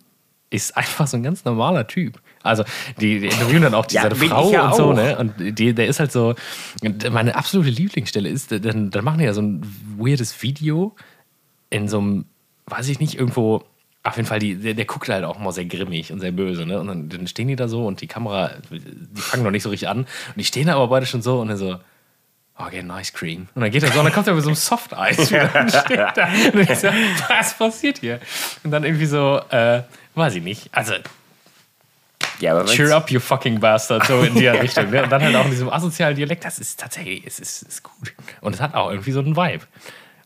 ist 0.50 0.76
einfach 0.76 1.06
so 1.06 1.16
ein 1.16 1.22
ganz 1.22 1.44
normaler 1.44 1.86
Typ. 1.86 2.20
Also 2.42 2.64
die, 3.00 3.18
die 3.20 3.26
interviewen 3.26 3.62
dann 3.62 3.74
auch 3.74 3.86
die, 3.86 3.96
Ja, 3.96 4.08
Frau 4.14 4.52
ja 4.52 4.66
und 4.68 4.74
so, 4.76 4.90
auch. 4.90 4.94
ne? 4.94 5.18
Und 5.18 5.34
die, 5.58 5.74
der 5.74 5.86
ist 5.88 5.98
halt 5.98 6.12
so. 6.12 6.34
Meine 7.10 7.34
absolute 7.34 7.70
Lieblingsstelle 7.70 8.28
ist, 8.28 8.52
dann, 8.52 8.90
dann 8.90 9.04
machen 9.04 9.18
die 9.18 9.24
ja 9.24 9.32
so 9.32 9.42
ein 9.42 9.62
weirdes 9.98 10.42
Video 10.42 10.94
in 11.70 11.88
so 11.88 11.98
einem, 11.98 12.26
weiß 12.66 12.88
ich 12.88 13.00
nicht, 13.00 13.14
irgendwo. 13.18 13.64
Auf 14.04 14.14
jeden 14.16 14.28
Fall, 14.28 14.38
die, 14.38 14.54
der, 14.54 14.74
der 14.74 14.84
guckt 14.84 15.08
halt 15.08 15.24
auch 15.24 15.40
mal 15.40 15.50
sehr 15.50 15.64
grimmig 15.64 16.12
und 16.12 16.20
sehr 16.20 16.30
böse, 16.30 16.64
ne? 16.64 16.78
Und 16.78 16.86
dann, 16.86 17.08
dann 17.08 17.26
stehen 17.26 17.48
die 17.48 17.56
da 17.56 17.66
so 17.66 17.84
und 17.84 18.00
die 18.00 18.06
Kamera, 18.06 18.52
die 18.70 19.20
fangen 19.20 19.42
noch 19.42 19.50
nicht 19.50 19.64
so 19.64 19.70
richtig 19.70 19.88
an. 19.88 19.98
Und 20.00 20.06
die 20.36 20.44
stehen 20.44 20.68
da 20.68 20.76
aber 20.76 20.86
beide 20.86 21.06
schon 21.06 21.22
so 21.22 21.40
und 21.40 21.48
dann 21.48 21.56
so, 21.56 21.78
okay, 22.54 22.84
nice 22.84 23.12
cream. 23.12 23.48
Und 23.56 23.62
dann 23.62 23.70
geht 23.72 23.82
er 23.82 23.90
so 23.90 23.98
und 23.98 24.04
dann 24.04 24.14
kommt 24.14 24.28
er 24.28 24.34
mit 24.34 24.44
so 24.44 24.50
einem 24.50 24.54
Soft-Eis 24.54 25.28
wieder 25.32 25.50
und 25.60 25.70
steht 25.72 25.98
da. 25.98 26.28
Und 26.52 26.60
ich 26.70 26.78
so, 26.78 26.86
was 27.28 27.54
passiert 27.58 27.98
hier? 27.98 28.20
Und 28.62 28.70
dann 28.70 28.84
irgendwie 28.84 29.06
so, 29.06 29.40
äh, 29.50 29.82
weiß 30.16 30.34
ich 30.34 30.42
nicht. 30.42 30.68
Also, 30.72 30.94
Ja, 32.40 32.52
aber 32.56 32.66
cheer 32.66 32.94
up, 32.96 33.10
you 33.10 33.20
fucking 33.20 33.60
bastard, 33.60 34.04
so 34.06 34.20
in 34.22 34.34
der 34.34 34.60
Richtung. 34.62 34.90
Ne? 34.90 35.02
Und 35.04 35.10
dann 35.10 35.22
halt 35.22 35.34
auch 35.36 35.44
in 35.44 35.50
diesem 35.50 35.70
asozialen 35.70 36.16
Dialekt, 36.16 36.44
das 36.44 36.58
ist 36.58 36.78
tatsächlich, 36.80 37.22
es 37.26 37.38
ist, 37.38 37.62
ist 37.62 37.82
gut. 37.82 38.12
Und 38.40 38.54
es 38.54 38.60
hat 38.60 38.74
auch 38.74 38.90
irgendwie 38.90 39.12
so 39.12 39.20
einen 39.20 39.36
Vibe. 39.36 39.64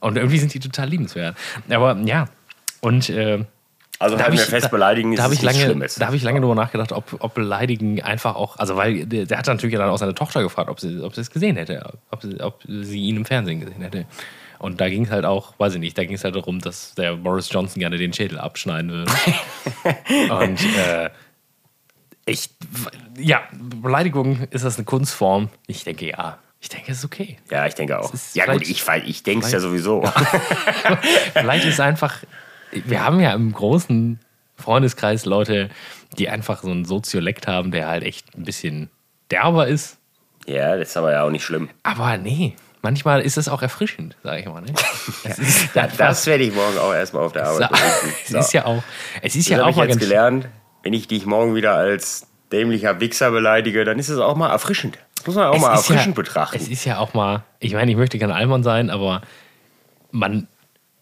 Und 0.00 0.16
irgendwie 0.16 0.38
sind 0.38 0.52
die 0.54 0.60
total 0.60 0.88
liebenswert. 0.88 1.36
Aber 1.68 1.94
ja, 2.04 2.26
und 2.80 3.10
äh, 3.10 3.44
Also 3.98 4.16
da 4.16 4.26
wir 4.28 4.34
ich, 4.34 4.40
fest, 4.40 4.70
beleidigen 4.70 5.14
da, 5.14 5.26
ist 5.26 5.30
da 5.30 5.34
ich 5.34 5.42
lange, 5.42 5.58
Schlimmes. 5.64 5.94
da 5.96 6.06
habe 6.06 6.16
ich 6.16 6.22
lange 6.22 6.40
drüber 6.40 6.54
nachgedacht, 6.54 6.92
ob, 6.92 7.16
ob 7.18 7.34
beleidigen 7.34 8.00
einfach 8.02 8.34
auch, 8.34 8.56
also 8.58 8.76
weil 8.76 9.04
der, 9.04 9.26
der 9.26 9.38
hat 9.38 9.46
natürlich 9.46 9.76
dann 9.76 9.90
auch 9.90 9.98
seine 9.98 10.14
Tochter 10.14 10.42
gefragt, 10.42 10.70
ob 10.70 10.80
sie, 10.80 11.00
ob 11.02 11.14
sie 11.14 11.20
es 11.20 11.30
gesehen 11.30 11.56
hätte, 11.56 11.92
ob 12.10 12.22
sie, 12.22 12.40
ob 12.40 12.62
sie 12.66 13.00
ihn 13.02 13.16
im 13.16 13.24
Fernsehen 13.26 13.60
gesehen 13.60 13.82
hätte. 13.82 14.06
Und 14.60 14.78
da 14.80 14.90
ging 14.90 15.06
es 15.06 15.10
halt 15.10 15.24
auch, 15.24 15.54
weiß 15.58 15.74
ich 15.74 15.80
nicht, 15.80 15.96
da 15.96 16.04
ging 16.04 16.14
es 16.14 16.22
halt 16.22 16.36
darum, 16.36 16.60
dass 16.60 16.94
der 16.94 17.16
Boris 17.16 17.50
Johnson 17.50 17.80
gerne 17.80 17.96
den 17.96 18.12
Schädel 18.12 18.38
abschneiden 18.38 18.90
würde. 18.90 19.10
Und 20.30 20.60
äh, 20.76 21.08
ich, 22.26 22.50
ja, 23.18 23.42
Beleidigung 23.52 24.42
ist 24.50 24.64
das 24.64 24.76
eine 24.76 24.84
Kunstform? 24.84 25.48
Ich 25.66 25.84
denke 25.84 26.10
ja. 26.10 26.38
Ich 26.60 26.68
denke, 26.68 26.92
es 26.92 26.98
ist 26.98 27.04
okay. 27.06 27.38
ja, 27.50 27.64
ich 27.64 27.74
denke 27.74 27.98
auch. 27.98 28.12
Ja 28.34 28.52
gut, 28.52 28.68
ich, 28.68 28.86
ich 29.06 29.22
denke 29.22 29.46
es 29.46 29.52
ja 29.52 29.60
sowieso. 29.60 30.02
Vielleicht 31.32 31.64
ist 31.64 31.80
einfach, 31.80 32.18
wir 32.70 33.02
haben 33.02 33.18
ja 33.18 33.32
im 33.32 33.52
großen 33.52 34.20
Freundeskreis 34.56 35.24
Leute, 35.24 35.70
die 36.18 36.28
einfach 36.28 36.62
so 36.62 36.70
einen 36.70 36.84
Soziolekt 36.84 37.46
haben, 37.46 37.70
der 37.70 37.88
halt 37.88 38.04
echt 38.04 38.36
ein 38.36 38.44
bisschen 38.44 38.90
derber 39.30 39.68
ist. 39.68 39.96
ja, 40.44 40.76
das 40.76 40.90
ist 40.90 40.96
aber 40.98 41.12
ja 41.12 41.24
auch 41.24 41.30
nicht 41.30 41.44
schlimm. 41.44 41.70
Aber 41.82 42.18
nee, 42.18 42.56
manchmal 42.82 43.20
ist 43.22 43.36
es 43.38 43.48
auch 43.48 43.62
erfrischend, 43.62 44.16
sage 44.22 44.40
ich 44.40 44.46
mal. 44.46 44.60
Ne? 44.62 44.72
Es 45.24 45.38
ist, 45.38 45.68
Da, 45.76 45.86
das 45.96 46.26
werde 46.26 46.44
ich 46.44 46.54
morgen 46.54 46.78
auch 46.78 46.92
erstmal 46.94 47.24
auf 47.24 47.32
der 47.32 47.46
Arbeit 47.46 47.70
berichten. 48.02 48.36
es 48.36 48.46
ist 48.46 48.52
ja 48.52 48.64
auch, 48.64 48.82
es 49.22 49.36
ist 49.36 49.50
Das 49.50 49.56
ja 49.58 49.64
auch 49.64 49.70
ich 49.70 49.76
mal 49.76 49.82
jetzt 49.88 49.98
ganz 49.98 50.00
gelernt. 50.08 50.48
Wenn 50.82 50.92
ich 50.94 51.08
dich 51.08 51.26
morgen 51.26 51.54
wieder 51.54 51.74
als 51.74 52.26
dämlicher 52.52 52.98
Wichser 53.00 53.30
beleidige, 53.30 53.84
dann 53.84 53.98
ist 53.98 54.08
es 54.08 54.18
auch 54.18 54.34
mal 54.36 54.50
erfrischend. 54.50 54.98
Das 55.16 55.26
muss 55.26 55.36
man 55.36 55.46
auch 55.48 55.56
es 55.56 55.60
mal 55.60 55.74
ist 55.74 55.88
ja, 55.88 55.94
erfrischend 55.94 56.14
betrachten. 56.16 56.56
Es 56.56 56.68
ist 56.68 56.84
ja 56.86 56.98
auch 56.98 57.12
mal, 57.14 57.44
ich 57.58 57.74
meine, 57.74 57.90
ich 57.90 57.96
möchte 57.96 58.18
kein 58.18 58.30
Allmann 58.30 58.62
sein, 58.62 58.88
aber 58.90 59.20
man, 60.10 60.48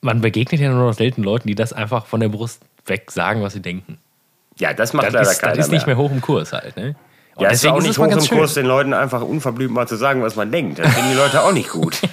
man 0.00 0.20
begegnet 0.20 0.60
ja 0.60 0.70
nur 0.70 0.86
noch 0.88 0.92
selten 0.94 1.22
Leuten, 1.22 1.46
die 1.48 1.54
das 1.54 1.72
einfach 1.72 2.06
von 2.06 2.18
der 2.20 2.28
Brust 2.28 2.60
weg 2.86 3.10
sagen, 3.12 3.42
was 3.42 3.52
sie 3.52 3.60
denken. 3.62 3.98
ja, 4.58 4.72
das 4.74 4.92
macht 4.94 5.06
Das 5.06 5.12
leider 5.14 5.30
ist, 5.30 5.38
keiner 5.40 5.56
das 5.56 5.66
ist 5.66 5.72
nicht 5.72 5.86
mehr. 5.86 5.94
mehr 5.94 6.04
hoch 6.04 6.10
im 6.10 6.20
Kurs 6.20 6.52
halt. 6.52 6.76
Ne? 6.76 6.96
Und 7.38 7.44
Ja, 7.44 7.50
es 7.50 7.54
ist 7.54 7.62
deswegen 7.64 7.76
auch 7.78 7.82
nicht 7.86 7.98
mal 7.98 8.08
hoch 8.10 8.16
im 8.16 8.20
schön. 8.20 8.38
Kurs, 8.38 8.54
den 8.54 8.66
Leuten 8.66 8.92
einfach 8.92 9.22
unverblümt 9.22 9.72
mal 9.72 9.86
zu 9.86 9.94
sagen, 9.96 10.22
was 10.22 10.34
man 10.34 10.50
denkt. 10.50 10.80
Das 10.80 10.92
finden 10.92 11.10
die 11.12 11.16
Leute 11.16 11.42
auch 11.42 11.52
nicht 11.52 11.70
gut. 11.70 12.00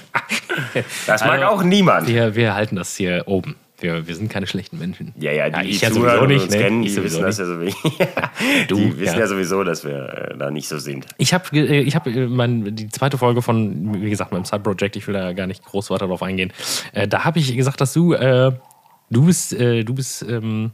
Das 1.08 1.22
mag 1.22 1.42
Also, 1.42 1.46
auch 1.48 1.64
niemand. 1.64 2.08
Wir, 2.08 2.36
wir 2.36 2.56
halten 2.56 2.76
das 2.76 2.96
hier 2.96 3.24
oben. 3.28 3.56
Wir, 3.80 4.08
wir 4.08 4.16
sind 4.16 4.30
keine 4.32 4.48
schlechten 4.48 4.78
Menschen. 4.78 5.14
Ja, 5.20 5.32
ja, 5.34 5.50
die, 5.50 5.70
ich 5.70 5.80
die 5.80 5.86
ja 5.86 5.92
sowieso 5.92 6.26
nicht. 6.26 6.50
Ne? 6.50 6.58
kennen, 6.58 6.84
Ich 6.84 6.96
die 6.96 7.04
wissen 7.04 7.22
das 7.22 7.38
ja 7.38 7.46
sowieso. 7.46 7.78
Du, 8.68 8.76
die 8.76 9.00
wissen 9.00 9.16
ja. 9.16 9.20
ja, 9.22 9.28
sowieso, 9.28 9.64
dass 9.64 9.84
wir 9.84 10.32
äh, 10.32 10.38
da 10.38 10.52
nicht 10.52 10.68
so 10.70 10.78
sind. 10.80 11.06
Ich 11.18 11.34
habe 11.34 11.58
ich 11.58 11.96
hab, 11.96 12.08
äh, 12.08 12.28
mein, 12.28 12.76
die 12.76 12.88
zweite 12.90 13.18
Folge 13.18 13.42
von, 13.42 14.02
wie 14.02 14.10
gesagt, 14.10 14.32
meinem 14.32 14.46
Side-Project, 14.46 14.96
ich 14.96 15.08
will 15.08 15.14
da 15.14 15.34
gar 15.34 15.48
nicht 15.48 15.64
groß 15.66 15.90
weiter 15.90 16.08
drauf 16.08 16.24
eingehen. 16.24 16.54
Äh, 16.94 17.08
da 17.08 17.26
habe 17.26 17.40
ich 17.40 17.54
gesagt, 17.56 17.82
dass 17.82 17.92
du, 17.94 18.14
äh, 18.14 18.54
du 19.10 19.26
bist, 19.26 19.52
äh, 19.54 19.84
du 19.84 19.94
bist, 19.94 20.24
ähm, 20.24 20.72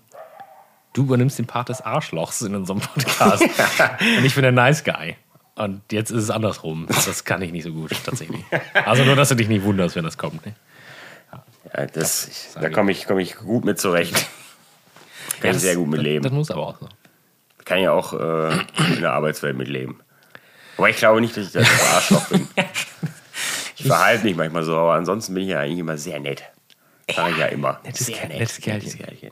du 0.94 1.04
übernimmst 1.04 1.40
den 1.40 1.48
Part 1.48 1.70
des 1.70 1.82
Arschlochs 1.82 2.42
in 2.42 2.56
unserem 2.56 2.80
Podcast. 2.80 3.42
Und 4.18 4.26
ich 4.26 4.34
bin 4.36 4.44
der 4.44 4.52
Nice 4.52 4.84
Guy. 4.84 5.16
Und 5.56 5.82
jetzt 5.92 6.12
ist 6.12 6.24
es 6.24 6.30
andersrum. 6.30 6.88
Das 6.88 7.24
kann 7.24 7.42
ich 7.42 7.52
nicht 7.52 7.64
so 7.64 7.72
gut, 7.72 7.92
tatsächlich. 8.06 8.44
Also 8.86 9.04
nur, 9.04 9.16
dass 9.16 9.30
du 9.30 9.36
dich 9.36 9.48
nicht 9.48 9.64
wunderst, 9.64 9.96
wenn 9.96 10.04
das 10.06 10.18
kommt. 10.18 10.46
Ne? 10.46 10.54
Ja, 11.74 11.86
das, 11.86 12.54
sage 12.54 12.68
da 12.70 12.74
komme 12.74 12.92
ich, 12.92 13.06
komm 13.06 13.20
ich 13.20 13.36
gut 13.38 13.66
mit 13.66 13.80
zurecht. 13.80 14.14
Kann 15.40 15.50
ich 15.50 15.56
das- 15.58 15.62
sehr 15.62 15.76
gut 15.76 15.88
mit 15.90 16.00
Das, 16.00 16.04
leben. 16.04 16.24
das 16.24 16.32
muss 16.32 16.52
aber 16.52 16.68
auch 16.68 16.80
so. 16.80 16.88
Kann 17.66 17.80
ja 17.80 17.92
auch 17.92 18.14
äh, 18.14 18.52
in 18.96 19.02
der 19.02 19.14
Arbeitswelt 19.14 19.56
mitleben. 19.56 20.00
Aber 20.78 20.90
ich 20.90 20.98
glaube 20.98 21.22
nicht, 21.22 21.38
dass 21.38 21.48
ich 21.48 21.52
das 21.54 21.94
Arschloch 21.94 22.26
bin. 22.30 22.48
Ich 23.78 23.88
verhalte 23.88 24.26
mich 24.26 24.36
manchmal 24.36 24.64
so, 24.64 24.78
aber 24.78 24.94
ansonsten 24.94 25.34
bin 25.34 25.42
ich 25.44 25.50
ja 25.50 25.60
eigentlich 25.60 25.80
immer 25.80 25.98
sehr 25.98 26.20
nett. 26.20 26.44
Sag 27.16 27.32
ich 27.32 27.38
ja 27.38 27.48
immer. 27.48 27.80
Nettes 27.84 28.06
sehr 28.06 28.28
nett. 28.28 28.38
nettes 28.40 28.62
Kerlchen. 28.62 29.31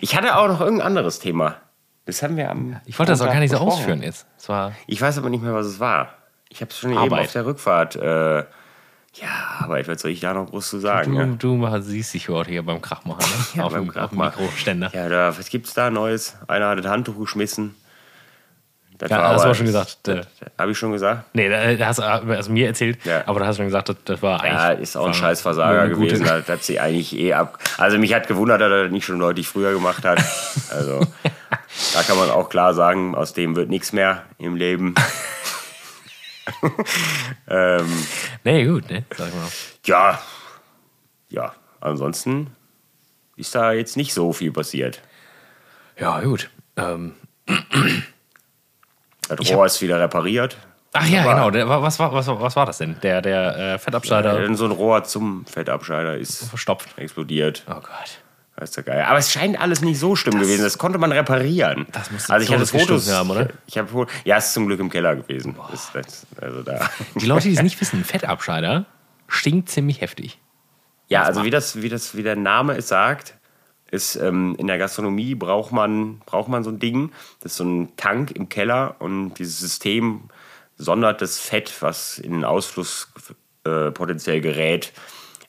Ich 0.00 0.16
hatte 0.16 0.36
auch 0.36 0.48
noch 0.48 0.60
irgendein 0.60 0.86
anderes 0.86 1.18
Thema. 1.18 1.56
Das 2.04 2.22
haben 2.22 2.36
wir 2.36 2.50
am. 2.50 2.80
Ich 2.86 2.98
wollte 2.98 3.12
das 3.12 3.20
auch 3.20 3.26
gar 3.26 3.38
nicht 3.38 3.50
so 3.50 3.58
ausführen 3.58 4.02
jetzt. 4.02 4.26
Es 4.38 4.48
Ich 4.86 5.00
weiß 5.00 5.18
aber 5.18 5.28
nicht 5.30 5.42
mehr, 5.42 5.54
was 5.54 5.66
es 5.66 5.78
war. 5.78 6.14
Ich 6.48 6.60
habe 6.62 6.70
es 6.70 6.78
schon 6.78 6.90
eben 6.90 6.98
Arbeit. 6.98 7.26
auf 7.26 7.32
der 7.32 7.46
Rückfahrt. 7.46 7.96
Äh, 7.96 8.44
ja, 9.14 9.28
Arbeit, 9.60 9.88
was 9.88 10.02
soll 10.02 10.10
ich 10.10 10.20
da 10.20 10.32
noch 10.32 10.46
groß 10.46 10.70
zu 10.70 10.78
sagen? 10.78 11.38
Du, 11.38 11.56
ja? 11.56 11.78
du 11.78 11.82
siehst 11.82 12.14
dich 12.14 12.28
heute 12.28 12.50
hier 12.50 12.62
beim 12.62 12.80
Krachmacher, 12.80 13.26
ne? 13.26 13.44
Ja, 13.54 13.64
auf, 13.64 13.72
beim 13.72 13.82
dem, 13.82 13.88
auf 13.90 13.94
dem 13.94 14.00
Krachmacher. 14.00 14.40
Mikroständer. 14.40 14.90
Ja, 14.94 15.02
Ja, 15.02 15.08
da, 15.08 15.38
was 15.38 15.48
gibt's 15.50 15.74
da 15.74 15.90
Neues? 15.90 16.36
Einer 16.46 16.68
hat 16.68 16.78
das 16.78 16.86
Handtuch 16.86 17.18
geschmissen. 17.18 17.74
Das 18.98 19.10
hast 19.12 19.40
du 19.42 19.44
aber 19.46 19.54
schon 19.54 19.66
gesagt. 19.66 20.08
Äh, 20.08 20.22
Habe 20.58 20.72
ich 20.72 20.78
schon 20.78 20.90
gesagt? 20.92 21.24
nee, 21.32 21.48
da, 21.48 21.74
da 21.74 21.86
hast 21.86 21.98
du 22.00 22.02
also 22.02 22.50
mir 22.50 22.66
erzählt, 22.66 22.98
Ja. 23.04 23.22
aber 23.26 23.38
da 23.40 23.46
hast 23.46 23.56
du 23.56 23.60
schon 23.60 23.66
gesagt, 23.66 23.88
das, 23.90 23.96
das 24.04 24.22
war 24.22 24.40
eigentlich. 24.42 24.52
Ja, 24.52 24.70
ist 24.72 24.96
auch 24.96 25.02
ein 25.02 25.06
war 25.08 25.14
scheiß 25.14 25.40
Versager 25.40 25.88
gewesen. 25.88 26.24
Das 26.24 26.48
hat 26.48 26.64
sie 26.64 26.80
eigentlich 26.80 27.16
eh 27.16 27.32
ab. 27.34 27.58
Also 27.78 27.98
mich 27.98 28.12
hat 28.12 28.26
gewundert, 28.26 28.60
dass 28.60 28.70
er 28.70 28.82
das 28.84 28.92
nicht 28.92 29.04
schon 29.04 29.18
deutlich 29.20 29.46
früher 29.48 29.72
gemacht 29.72 30.04
hat. 30.04 30.18
Also 30.70 31.00
da 31.94 32.02
kann 32.02 32.18
man 32.18 32.30
auch 32.30 32.48
klar 32.50 32.74
sagen, 32.74 33.14
aus 33.14 33.32
dem 33.32 33.56
wird 33.56 33.70
nichts 33.70 33.92
mehr 33.92 34.24
im 34.38 34.54
Leben. 34.56 34.94
ähm, 37.48 37.86
Nee, 38.44 38.64
gut, 38.66 38.90
ne? 38.90 39.04
Sag 39.16 39.34
mal. 39.34 39.48
ja, 39.86 40.20
ja. 41.30 41.54
Ansonsten 41.80 42.48
ist 43.36 43.54
da 43.54 43.72
jetzt 43.72 43.96
nicht 43.96 44.12
so 44.12 44.32
viel 44.32 44.50
passiert. 44.52 45.00
Ja, 45.98 46.20
gut. 46.20 46.50
Ähm, 46.76 47.14
Das 49.28 49.50
Rohr 49.52 49.66
ist 49.66 49.80
wieder 49.82 50.00
repariert. 50.00 50.56
Ach 50.92 51.06
ja, 51.06 51.22
Aber- 51.22 51.34
genau. 51.34 51.50
Der, 51.50 51.68
was, 51.68 51.98
war, 51.98 52.12
was, 52.12 52.26
was 52.26 52.56
war 52.56 52.66
das 52.66 52.78
denn? 52.78 52.96
Der, 53.02 53.20
der 53.20 53.74
äh, 53.74 53.78
Fettabschneider 53.78 54.40
Denn 54.40 54.56
so 54.56 54.64
ein 54.64 54.70
Rohr 54.70 55.04
zum 55.04 55.44
Fettabscheider 55.46 56.16
ist 56.16 56.48
verstopft. 56.48 56.88
explodiert. 56.96 57.64
Oh 57.68 57.74
Gott. 57.74 58.20
Das 58.56 58.70
ist 58.70 58.76
ja 58.76 58.82
geil. 58.82 59.04
Aber 59.06 59.18
es 59.18 59.30
scheint 59.30 59.60
alles 59.60 59.82
nicht 59.82 60.00
so 60.00 60.16
schlimm 60.16 60.40
gewesen. 60.40 60.64
Das 60.64 60.78
konnte 60.78 60.98
man 60.98 61.12
reparieren. 61.12 61.86
Das 61.92 62.10
musste 62.10 62.32
also 62.32 62.44
ich 62.44 62.52
hatte 62.52 62.66
Fotos. 62.66 63.08
haben, 63.12 63.30
oder? 63.30 63.50
Ich 63.66 63.78
habe 63.78 64.06
ja, 64.24 64.36
es 64.36 64.46
ist 64.46 64.54
zum 64.54 64.66
Glück 64.66 64.80
im 64.80 64.90
Keller 64.90 65.14
gewesen. 65.14 65.54
Das, 65.70 65.92
das, 65.92 66.26
also 66.40 66.62
da. 66.62 66.90
Die 67.14 67.26
Leute, 67.26 67.46
die 67.48 67.54
es 67.54 67.62
nicht 67.62 67.80
wissen, 67.80 68.02
Fettabscheider 68.02 68.86
stinkt 69.28 69.68
ziemlich 69.68 70.00
heftig. 70.00 70.40
Ja, 71.06 71.22
also 71.22 71.44
wie 71.44 71.50
das, 71.50 71.80
wie 71.82 71.88
das, 71.88 72.16
wie 72.16 72.24
der 72.24 72.34
Name 72.34 72.76
es 72.76 72.88
sagt, 72.88 73.34
ist 73.90 74.16
ähm, 74.16 74.54
in 74.58 74.66
der 74.66 74.78
Gastronomie 74.78 75.34
braucht 75.34 75.72
man, 75.72 76.18
braucht 76.26 76.48
man 76.48 76.64
so 76.64 76.70
ein 76.70 76.78
Ding. 76.78 77.12
Das 77.40 77.52
ist 77.52 77.58
so 77.58 77.64
ein 77.64 77.96
Tank 77.96 78.30
im 78.32 78.48
Keller 78.48 78.96
und 78.98 79.34
dieses 79.34 79.58
System 79.58 80.28
sondert 80.76 81.22
das 81.22 81.38
Fett, 81.38 81.74
was 81.80 82.18
in 82.18 82.32
den 82.32 82.44
Ausfluss 82.44 83.08
äh, 83.64 83.90
potenziell 83.90 84.40
gerät, 84.40 84.92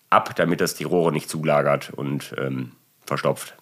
ab, 0.09 0.35
damit 0.35 0.61
das 0.61 0.73
die 0.73 0.83
Rohre 0.83 1.11
nicht 1.11 1.29
zulagert 1.29 1.91
und 1.91 2.33
ähm, 2.37 2.71
verstopft. 3.05 3.55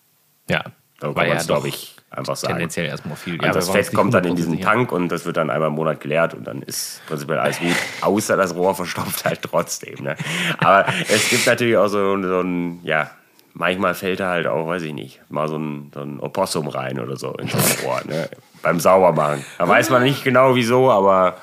Ja. 0.49 0.63
Weil 0.99 1.13
kann 1.13 1.15
man 1.15 1.27
ja 1.27 1.35
es, 1.35 1.47
glaube 1.47 1.67
ich, 1.67 1.95
einfach 2.09 2.35
sagen. 2.35 2.53
tendenziell 2.53 2.87
erstmal 2.87 3.17
viel. 3.17 3.33
Und 3.33 3.43
wir 3.43 3.51
das 3.51 3.67
waren 3.67 3.77
uns 3.77 3.87
Fett 3.87 3.95
kommt 3.95 4.13
dann 4.13 4.23
in 4.23 4.33
100% 4.33 4.35
diesen. 4.35 4.61
Tank 4.61 4.91
und 4.91 5.09
das 5.09 5.25
wird 5.25 5.37
dann 5.37 5.49
einmal 5.49 5.69
im 5.69 5.75
Monat 5.75 5.99
geleert 5.99 6.33
und 6.33 6.45
dann 6.45 6.61
ist 6.61 7.01
prinzipiell 7.05 7.39
alles 7.39 7.59
gut. 7.59 7.75
Außer 8.01 8.37
das 8.37 8.55
Rohr 8.55 8.73
verstopft 8.73 9.25
halt 9.25 9.41
trotzdem. 9.41 10.03
Ne? 10.03 10.15
Aber 10.57 10.87
es 11.09 11.29
gibt 11.29 11.45
natürlich 11.45 11.77
auch 11.77 11.87
so, 11.87 12.21
so 12.21 12.41
ein, 12.41 12.79
ja, 12.83 13.11
manchmal 13.57 13.95
fällt 13.95 14.19
da 14.19 14.29
halt 14.29 14.47
auch, 14.47 14.67
weiß 14.67 14.83
ich 14.83 14.93
nicht, 14.93 15.19
mal 15.29 15.47
so 15.47 15.57
ein, 15.57 15.91
so 15.93 16.01
ein 16.01 16.19
Opossum 16.19 16.67
rein 16.67 16.99
oder 16.99 17.17
so 17.17 17.33
in 17.33 17.47
so 17.47 17.57
ein 17.57 17.85
Rohr. 17.85 18.01
Ne? 18.05 18.29
Beim 18.61 18.79
Saubermachen. 18.79 19.43
Da 19.57 19.67
weiß 19.67 19.89
man 19.89 20.03
nicht 20.03 20.23
genau 20.23 20.55
wieso, 20.55 20.91
aber 20.91 21.37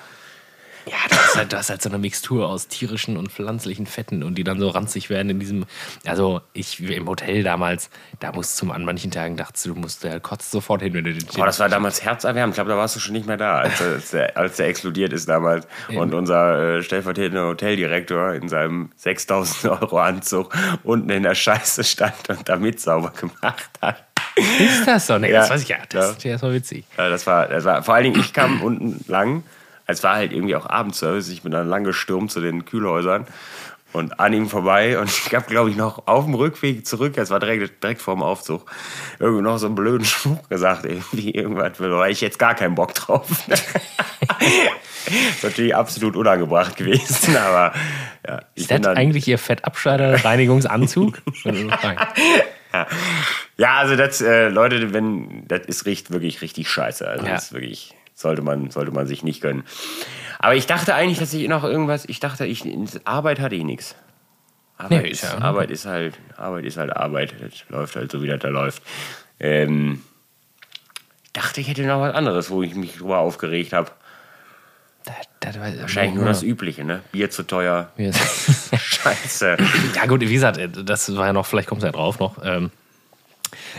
Ja, 0.86 0.96
das 1.08 1.18
ist, 1.26 1.36
halt, 1.36 1.52
das 1.52 1.60
ist 1.62 1.70
halt 1.70 1.82
so 1.82 1.88
eine 1.88 1.98
Mixtur 1.98 2.46
aus 2.48 2.68
tierischen 2.68 3.16
und 3.16 3.32
pflanzlichen 3.32 3.86
Fetten 3.86 4.22
und 4.22 4.34
die 4.36 4.44
dann 4.44 4.60
so 4.60 4.68
ranzig 4.68 5.08
werden 5.08 5.30
in 5.30 5.40
diesem. 5.40 5.64
Also, 6.04 6.42
ich 6.52 6.78
im 6.80 7.08
Hotel 7.08 7.42
damals, 7.42 7.88
da 8.20 8.32
musst 8.32 8.60
du 8.60 8.70
an 8.70 8.84
manchen 8.84 9.10
Tagen 9.10 9.36
dachtest 9.36 9.64
du, 9.66 9.74
du 9.74 9.80
musst 9.80 10.04
der 10.04 10.20
kotzt 10.20 10.50
sofort 10.50 10.82
hin, 10.82 10.92
wenn 10.92 11.04
du 11.04 11.14
den 11.14 11.26
Boah, 11.34 11.46
das 11.46 11.58
war 11.58 11.68
damals 11.68 12.04
herzerwärmend. 12.04 12.52
Ich 12.52 12.56
glaube, 12.56 12.70
da 12.70 12.76
warst 12.76 12.96
du 12.96 13.00
schon 13.00 13.14
nicht 13.14 13.26
mehr 13.26 13.36
da, 13.38 13.60
als, 13.60 13.80
als, 13.80 14.10
der, 14.10 14.36
als 14.36 14.56
der 14.56 14.68
explodiert 14.68 15.12
ist 15.14 15.28
damals. 15.28 15.66
Und 15.88 16.12
unser 16.12 16.76
äh, 16.78 16.82
stellvertretender 16.82 17.46
Hoteldirektor 17.46 18.34
in 18.34 18.48
seinem 18.48 18.90
6000 18.96 19.72
Euro 19.82 19.98
Anzug 19.98 20.54
unten 20.82 21.08
in 21.10 21.22
der 21.22 21.34
Scheiße 21.34 21.82
stand 21.84 22.28
und 22.28 22.48
damit 22.48 22.80
sauber 22.80 23.10
gemacht 23.10 23.70
hat. 23.80 24.04
Ist 24.36 24.86
das 24.86 25.06
so? 25.06 25.16
Nee, 25.18 25.30
Ja. 25.30 25.40
das 25.40 25.50
weiß 25.50 25.62
ich 25.62 25.68
ja. 25.68 25.76
Das 25.88 26.04
Ja. 26.06 26.10
ist 26.12 26.24
ja 26.24 26.30
erstmal 26.32 26.52
witzig. 26.54 26.84
Ja, 26.98 27.08
das, 27.08 27.26
war, 27.26 27.46
das 27.48 27.64
war, 27.64 27.82
vor 27.82 27.94
allen 27.94 28.04
Dingen, 28.04 28.20
ich 28.20 28.32
kam 28.32 28.60
unten 28.62 29.02
lang. 29.08 29.44
Es 29.86 30.02
war 30.02 30.14
halt 30.16 30.32
irgendwie 30.32 30.56
auch 30.56 30.66
Abendservice. 30.66 31.28
Ich 31.28 31.42
bin 31.42 31.52
dann 31.52 31.68
lang 31.68 31.84
gestürmt 31.84 32.30
zu 32.32 32.40
den 32.40 32.64
Kühlhäusern 32.64 33.26
und 33.94 34.18
an 34.18 34.32
ihm 34.32 34.48
vorbei. 34.48 34.98
Und 34.98 35.08
ich 35.08 35.34
habe, 35.34 35.46
glaube 35.46 35.70
ich, 35.70 35.76
noch 35.76 36.06
auf 36.06 36.24
dem 36.24 36.34
Rückweg 36.34 36.86
zurück, 36.86 37.16
es 37.16 37.30
war 37.30 37.40
direkt, 37.40 37.82
direkt 37.82 38.02
vor 38.02 38.14
dem 38.14 38.22
Aufzug, 38.22 38.70
irgendwie 39.18 39.42
noch 39.42 39.58
so 39.58 39.66
einen 39.66 39.74
blöden 39.76 40.04
Spruch 40.04 40.48
gesagt. 40.48 40.84
Irgendwie 40.84 41.30
irgendwas, 41.30 41.78
war 41.80 42.08
ich 42.08 42.20
jetzt 42.20 42.38
gar 42.38 42.54
keinen 42.54 42.74
Bock 42.74 42.94
drauf. 42.94 43.28
ist 43.48 43.64
natürlich 45.42 45.74
absolut 45.76 46.16
unangebracht 46.16 46.76
gewesen, 46.76 47.36
aber 47.36 47.72
ja. 48.26 48.42
Ist 48.54 48.70
das 48.70 48.80
dann, 48.80 48.96
eigentlich 48.96 49.28
ihr 49.28 49.38
Fettabscheider-Reinigungsanzug? 49.38 51.22
ja, 53.56 53.76
also 53.76 53.96
das, 53.96 54.20
äh, 54.20 54.48
Leute, 54.48 54.92
wenn, 54.92 55.46
das 55.46 55.66
ist 55.66 55.86
riecht 55.86 56.10
wirklich 56.10 56.42
richtig 56.42 56.68
scheiße. 56.68 57.06
Also 57.06 57.26
Ja. 57.26 57.34
das 57.34 57.44
ist 57.44 57.52
wirklich, 57.52 57.94
sollte 58.24 58.42
man, 58.42 58.70
sollte 58.72 58.90
man 58.90 59.06
sich 59.06 59.22
nicht 59.22 59.40
gönnen. 59.40 59.62
Aber 60.40 60.56
ich 60.56 60.66
dachte 60.66 60.94
eigentlich, 60.94 61.18
dass 61.18 61.32
ich 61.32 61.46
noch 61.48 61.62
irgendwas, 61.62 62.04
ich 62.06 62.18
dachte, 62.20 62.44
ich, 62.46 62.64
Arbeit 63.04 63.38
hatte 63.38 63.54
ich 63.54 63.62
nichts. 63.64 63.94
Arbeit, 64.76 65.02
Nee, 65.04 65.10
ist, 65.10 65.22
ja- 65.22 65.38
Arbeit 65.38 65.70
ist 65.70 65.86
halt, 65.86 66.18
Arbeit 66.36 66.64
ist 66.64 66.76
halt 66.76 66.94
Arbeit. 66.96 67.34
Das 67.40 67.52
läuft 67.68 67.94
halt 67.96 68.10
so, 68.10 68.22
wie 68.22 68.26
das 68.26 68.40
da 68.40 68.48
läuft. 68.48 68.82
Ähm, 69.38 70.02
ich 71.24 71.32
dachte, 71.32 71.60
ich 71.60 71.68
hätte 71.68 71.82
noch 71.86 72.00
was 72.00 72.14
anderes, 72.14 72.50
wo 72.50 72.62
ich 72.62 72.74
mich 72.74 72.96
drüber 72.96 73.18
aufgeregt 73.18 73.72
habe. 73.72 73.90
Wahrscheinlich 75.80 76.14
nur 76.14 76.24
das 76.24 76.42
Übliche, 76.42 76.84
ne? 76.84 77.02
Bier 77.12 77.30
zu 77.30 77.42
teuer. 77.42 77.90
Ja. 77.98 78.10
Scheiße. 78.78 79.56
Ja, 79.94 80.06
gut, 80.06 80.22
wie 80.22 80.32
gesagt, 80.32 80.58
das 80.88 81.14
war 81.16 81.26
ja 81.26 81.32
noch, 81.34 81.44
vielleicht 81.46 81.68
kommt 81.68 81.82
es 81.82 81.86
ja 81.86 81.92
drauf 81.92 82.18
noch. 82.18 82.38
Ähm, 82.42 82.70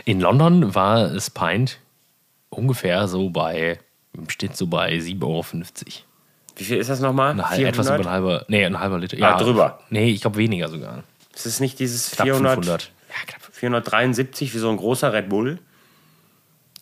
in 0.06 0.22
London 0.22 0.76
war 0.76 1.12
es 1.12 1.30
Pint 1.32 1.80
ungefähr 2.50 3.08
so 3.08 3.30
bei, 3.32 3.80
steht 4.28 4.56
so 4.56 4.68
bei 4.68 4.94
7,50 4.94 5.24
Euro. 5.24 5.46
Wie 6.58 6.64
viel 6.64 6.78
ist 6.78 6.90
das 6.90 7.00
nochmal? 7.00 7.32
Eine 7.32 7.50
halbe, 7.50 7.68
etwas 7.68 7.88
über 7.88 7.96
ein 7.96 8.10
halber, 8.10 8.46
nee, 8.48 8.66
ein 8.66 8.80
halber 8.80 9.00
Liter. 9.00 9.18
Ah, 9.22 9.38
drüber. 9.38 9.80
Nee, 9.90 10.12
ich 10.12 10.22
glaube 10.22 10.38
weniger 10.38 10.70
sogar. 10.70 11.04
Ist 11.34 11.46
es 11.46 11.60
nicht 11.60 11.80
dieses 11.80 12.12
Knapp 12.12 12.28
400, 12.28 12.54
500. 12.56 12.92
Ja, 13.10 13.16
knapp. 13.28 13.42
473 13.52 14.54
wie 14.54 14.58
so 14.58 14.70
ein 14.70 14.78
großer 14.78 15.12
Red 15.12 15.30
Bull? 15.30 15.60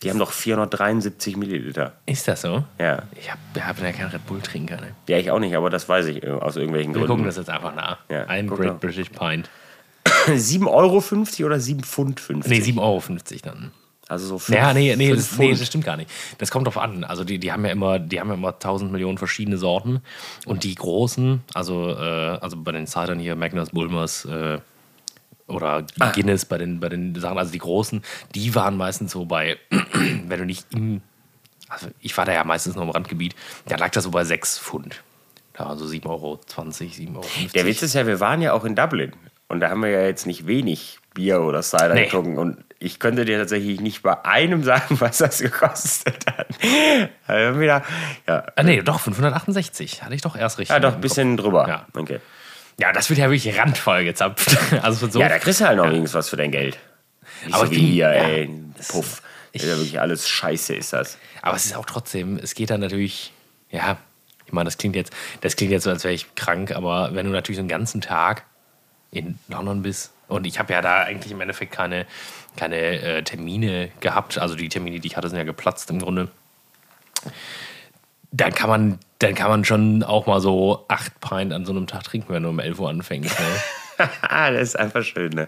Die 0.04 0.10
haben 0.10 0.20
doch 0.20 0.32
473 0.32 1.38
Milliliter. 1.38 1.94
Ist 2.06 2.28
das 2.28 2.42
so? 2.42 2.66
Ja. 2.78 3.04
Ich 3.20 3.32
hab, 3.32 3.38
ja 3.56 3.92
keinen 3.94 4.10
Red 4.10 4.26
Bull-Trinker. 4.26 4.76
Ne? 4.76 4.96
Ja, 5.08 5.18
ich 5.18 5.32
auch 5.32 5.40
nicht, 5.40 5.56
aber 5.56 5.70
das 5.70 5.88
weiß 5.88 6.08
ich 6.08 6.24
äh, 6.24 6.30
aus 6.30 6.58
irgendwelchen 6.58 6.94
Wir 6.94 7.02
gucken 7.02 7.24
Gründen. 7.24 7.26
das 7.26 7.38
jetzt 7.38 7.50
einfach 7.50 7.74
nach. 7.74 8.00
Ja, 8.10 8.26
ein 8.26 8.48
Great. 8.48 8.82
British 8.82 9.10
Pint. 9.10 9.50
7,50 10.28 10.68
Euro 10.68 11.46
oder 11.46 11.60
7 11.60 11.84
Pfund 11.84 12.20
50? 12.20 12.52
Nee, 12.52 12.80
7,50 12.80 12.82
Euro 12.82 13.02
dann. 13.44 13.72
Also 14.10 14.28
so 14.28 14.38
5, 14.40 14.58
Ja, 14.58 14.74
nee, 14.74 14.96
nee, 14.96 15.08
fünf 15.10 15.30
das, 15.30 15.38
nee, 15.40 15.52
das 15.52 15.66
stimmt 15.66 15.86
gar 15.86 15.96
nicht. 15.98 16.10
Das 16.38 16.52
kommt 16.52 16.68
drauf 16.68 16.78
an. 16.78 17.04
Also 17.04 17.24
die, 17.24 17.40
die 17.40 17.52
haben 17.52 17.66
ja 17.66 17.72
immer, 17.72 18.00
die 18.00 18.20
haben 18.20 18.28
ja 18.28 18.34
immer 18.34 18.60
tausend 18.60 18.92
Millionen 18.92 19.18
verschiedene 19.18 19.58
Sorten. 19.58 20.02
Und 20.46 20.64
die 20.64 20.76
großen, 20.76 21.42
also, 21.54 21.90
äh, 21.92 22.38
also 22.42 22.58
bei 22.58 22.72
den 22.74 22.86
Cidern 22.86 23.18
hier, 23.20 23.36
Magnus, 23.36 23.70
Bulmers 23.70 24.26
äh, 24.26 24.60
oder 25.48 25.86
Ah. 26.00 26.12
Guinness 26.12 26.46
bei 26.46 26.58
den, 26.58 26.80
bei 26.80 26.90
den 26.90 27.16
Sachen, 27.16 27.38
also 27.38 27.52
die 27.52 27.60
großen, 27.60 28.02
die 28.36 28.54
waren 28.56 28.76
meistens 28.78 29.12
so 29.12 29.26
bei, 29.26 29.58
wenn 30.28 30.40
du 30.40 30.46
nicht 30.46 30.66
im, 30.74 31.02
also 31.70 31.88
ich 32.02 32.16
war 32.18 32.26
da 32.26 32.34
ja 32.34 32.44
meistens 32.44 32.76
noch 32.76 32.84
im 32.84 32.90
Randgebiet, 32.90 33.36
da 33.68 33.78
lag 33.78 33.92
das 33.92 34.04
so 34.04 34.12
bei 34.12 34.24
6 34.26 34.60
Pfund. 34.60 35.02
Da 35.54 35.66
waren 35.66 35.78
so 35.78 35.86
7,20 35.86 36.06
Euro, 36.10 36.40
7,50 36.50 37.16
Euro. 37.16 37.22
Der 37.54 37.66
Witz 37.66 37.82
ist 37.84 37.94
ja, 37.94 38.06
wir 38.08 38.20
waren 38.20 38.42
ja 38.42 38.54
auch 38.54 38.66
in 38.66 38.76
Dublin. 38.76 39.14
Und 39.48 39.60
da 39.60 39.70
haben 39.70 39.82
wir 39.84 39.90
ja 39.90 40.02
jetzt 40.06 40.26
nicht 40.26 40.48
wenig 40.48 40.98
Bier 41.14 41.42
oder 41.42 41.62
Cider 41.62 41.94
Nee. 41.94 42.06
getrunken. 42.06 42.40
Und 42.40 42.58
ich 42.84 43.00
könnte 43.00 43.26
dir 43.26 43.38
tatsächlich 43.40 43.80
nicht 43.80 44.02
bei 44.04 44.24
einem 44.26 44.64
sagen, 44.64 45.00
was 45.00 45.18
das 45.20 45.40
gekostet 45.40 46.26
hat. 46.28 46.48
Also 47.28 47.60
wieder, 47.60 47.84
ja, 48.28 48.44
Ah, 48.56 48.64
nee, 48.64 48.82
doch, 48.82 49.00
568. 49.00 50.04
Hatte 50.04 50.16
ich 50.16 50.22
doch 50.22 50.36
erst 50.36 50.60
richtig. 50.60 50.74
ja, 50.74 50.80
doch 50.80 50.96
ein 50.96 51.02
bisschen 51.02 51.38
drüber. 51.38 51.68
Ja. 51.68 51.86
Okay. 51.94 52.16
Kopf. 52.16 52.24
Ja, 52.80 52.92
das 52.92 53.10
wird 53.10 53.20
ja 53.20 53.30
wirklich 53.30 53.58
randvoll 53.58 54.04
gezapft. 54.04 54.58
Also 54.82 55.08
so 55.08 55.20
Ja, 55.20 55.30
da 55.30 55.38
kriegst 55.40 55.62
du 55.62 55.66
halt 55.68 55.78
noch 55.78 55.86
wenigstens 55.86 56.14
was 56.16 56.30
für 56.30 56.38
dein 56.38 56.52
Geld. 56.52 56.78
Nicht 57.46 57.54
Aber 57.56 57.66
so 57.68 57.72
wie 57.72 57.76
bin- 57.76 57.86
hier, 57.86 58.06
ja, 58.14 58.24
ey. 58.24 58.50
Puff. 58.90 59.22
ich- 59.52 59.62
ist 59.64 59.70
ja 59.70 59.76
wirklich 59.78 60.00
alles 60.00 60.28
scheiße, 60.28 60.76
ist 60.76 60.94
das. 60.94 61.18
Aber 61.42 61.56
es 61.56 61.66
ist 61.66 61.76
auch 61.76 61.86
trotzdem, 61.86 62.38
es 62.42 62.56
geht 62.56 62.70
dann 62.72 62.80
natürlich, 62.82 63.32
ja, 63.70 63.98
ich 64.46 64.54
meine, 64.54 64.66
das 64.66 64.78
klingt 64.78 64.96
jetzt, 64.96 65.14
das 65.42 65.56
klingt 65.56 65.72
jetzt 65.72 65.84
so, 65.84 65.90
als 65.90 66.04
wäre 66.04 66.14
ich 66.14 66.34
krank, 66.36 66.72
aber 66.72 67.14
wenn 67.14 67.26
du 67.26 67.32
natürlich 67.32 67.58
so 67.58 67.62
einen 67.62 67.70
ganzen 67.70 68.02
Tag 68.02 68.44
in 69.12 69.38
London 69.48 69.84
bist 69.84 70.12
und 70.28 70.48
ich 70.48 70.58
habe 70.58 70.74
ja 70.74 70.82
da 70.82 71.04
eigentlich 71.04 71.32
im 71.32 71.42
Endeffekt 71.42 71.72
keine, 71.72 72.08
keine 72.56 72.78
äh, 72.78 73.24
Termine 73.24 73.90
gehabt, 74.00 74.38
also 74.38 74.56
die 74.56 74.70
Termine, 74.70 75.00
die 75.00 75.08
ich 75.08 75.18
hatte, 75.18 75.30
sind 75.30 75.38
ja 75.38 75.44
geplatzt 75.44 75.90
im 75.90 76.00
Grunde. 76.00 76.30
Dann 78.32 78.54
kann 78.54 78.70
man, 78.70 79.00
dann 79.20 79.36
kann 79.36 79.50
man 79.50 79.66
schon 79.66 80.04
auch 80.04 80.26
mal 80.26 80.40
so 80.40 80.86
acht 80.88 81.20
Pint 81.20 81.54
an 81.54 81.66
so 81.66 81.72
einem 81.72 81.88
Tag 81.88 82.04
trinken, 82.04 82.34
wenn 82.34 82.44
du 82.44 82.50
um 82.50 82.60
11 82.60 82.80
Uhr 82.80 82.90
anfängst. 82.90 83.40
Ne? 83.40 83.46
Das 84.28 84.70
ist 84.70 84.80
einfach 84.80 85.04
schön, 85.04 85.30
ne? 85.34 85.48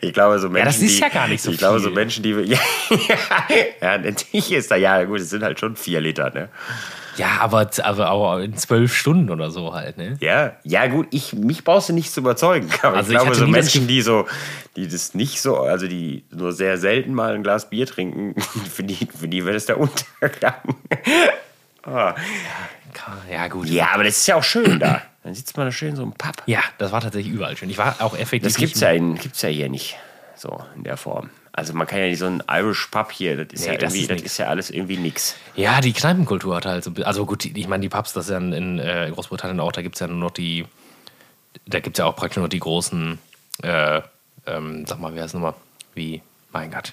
Ich 0.00 0.12
glaube, 0.12 0.40
so 0.40 0.48
Menschen. 0.48 0.66
das 0.66 0.82
ist 0.82 0.96
die, 0.96 1.00
ja 1.00 1.08
gar 1.08 1.28
nicht 1.28 1.40
so 1.40 1.52
Ich 1.52 1.58
glaube, 1.58 1.78
so 1.78 1.86
viel. 1.88 1.94
Menschen, 1.94 2.24
die. 2.24 2.32
Ja, 2.34 2.58
ja, 3.80 3.98
natürlich 3.98 4.50
ist 4.50 4.68
da, 4.70 4.74
ja, 4.74 5.04
gut, 5.04 5.20
es 5.20 5.30
sind 5.30 5.44
halt 5.44 5.60
schon 5.60 5.76
vier 5.76 6.00
Liter, 6.00 6.30
ne? 6.30 6.48
Ja, 7.16 7.38
aber, 7.40 7.70
aber, 7.82 8.06
aber 8.08 8.42
in 8.42 8.56
zwölf 8.56 8.94
Stunden 8.94 9.30
oder 9.30 9.50
so 9.50 9.74
halt. 9.74 9.96
Ne? 9.98 10.16
Ja, 10.20 10.56
ja, 10.64 10.86
gut, 10.86 11.08
ich, 11.10 11.32
mich 11.32 11.64
brauchst 11.64 11.88
du 11.88 11.92
nicht 11.92 12.12
zu 12.12 12.20
überzeugen. 12.20 12.68
Aber 12.82 12.96
Also 12.96 13.10
ich 13.10 13.16
ich 13.16 13.20
glaube, 13.20 13.30
hatte 13.30 13.38
so 13.38 13.44
das 13.46 13.52
Menschen, 13.52 13.86
die 13.86 14.02
so, 14.02 14.26
die 14.76 14.88
das 14.88 15.14
nicht 15.14 15.40
so, 15.40 15.58
also 15.58 15.86
die 15.86 16.24
nur 16.30 16.52
sehr 16.52 16.78
selten 16.78 17.14
mal 17.14 17.34
ein 17.34 17.42
Glas 17.42 17.70
Bier 17.70 17.86
trinken, 17.86 18.40
für 18.72 18.82
die, 18.82 19.08
für 19.18 19.28
die 19.28 19.44
wird 19.44 19.56
es 19.56 19.66
der 19.66 19.78
Untergang. 19.78 20.54
Ja, 23.30 23.48
gut. 23.48 23.68
Ja, 23.68 23.88
aber 23.92 24.04
das 24.04 24.16
ist 24.18 24.26
ja 24.26 24.36
auch 24.36 24.44
schön 24.44 24.78
da. 24.78 25.02
Dann 25.22 25.34
sitzt 25.34 25.56
man 25.56 25.66
da 25.66 25.72
schön 25.72 25.96
so 25.96 26.02
im 26.02 26.12
Pub. 26.12 26.42
Ja, 26.46 26.60
das 26.78 26.92
war 26.92 27.00
tatsächlich 27.00 27.32
überall 27.32 27.56
schön. 27.56 27.70
Ich 27.70 27.78
war 27.78 27.96
auch 28.00 28.16
effektiv. 28.16 28.52
Das 28.52 28.56
gibt's 28.56 28.80
ja, 28.80 28.90
in, 28.90 29.16
gibt's 29.16 29.42
ja 29.42 29.48
hier 29.48 29.68
nicht 29.68 29.96
so 30.36 30.62
in 30.76 30.84
der 30.84 30.96
Form. 30.96 31.30
Also 31.56 31.72
man 31.72 31.86
kann 31.86 32.00
ja 32.00 32.06
nicht 32.06 32.18
so 32.18 32.26
ein 32.26 32.42
Irish 32.50 32.88
Pub 32.88 33.12
hier, 33.12 33.44
das 33.44 33.60
ist 33.60 33.66
Nee, 33.66 33.74
ja 33.74 33.78
das 33.78 33.94
irgendwie, 33.94 34.00
ist 34.00 34.10
das 34.10 34.32
ist 34.32 34.38
ja 34.38 34.46
alles 34.48 34.70
irgendwie 34.70 34.96
nix. 34.96 35.36
Ja, 35.54 35.80
die 35.80 35.92
Kneipenkultur 35.92 36.56
hat 36.56 36.66
halt 36.66 36.82
so. 36.82 36.90
Also 37.04 37.24
gut, 37.26 37.44
ich 37.44 37.68
meine, 37.68 37.82
die 37.82 37.88
Pubs, 37.88 38.12
das 38.12 38.24
ist 38.24 38.30
ja 38.32 38.38
in, 38.38 38.52
in 38.52 38.78
äh, 38.80 39.08
Großbritannien 39.14 39.60
auch, 39.60 39.70
da 39.70 39.80
gibt 39.80 39.94
es 39.94 40.00
ja 40.00 40.08
nur 40.08 40.16
noch 40.16 40.32
die. 40.32 40.66
Da 41.66 41.78
gibt 41.78 41.96
es 41.96 41.98
ja 42.00 42.06
auch 42.06 42.16
praktisch 42.16 42.38
nur 42.38 42.48
die 42.48 42.58
großen. 42.58 43.20
Äh, 43.62 44.00
ähm, 44.46 44.84
sag 44.84 44.98
mal, 44.98 45.14
wie 45.14 45.18
heißt 45.20 45.28
es 45.28 45.34
nochmal? 45.34 45.54
Wie, 45.94 46.22
mein 46.52 46.72
Gott. 46.72 46.92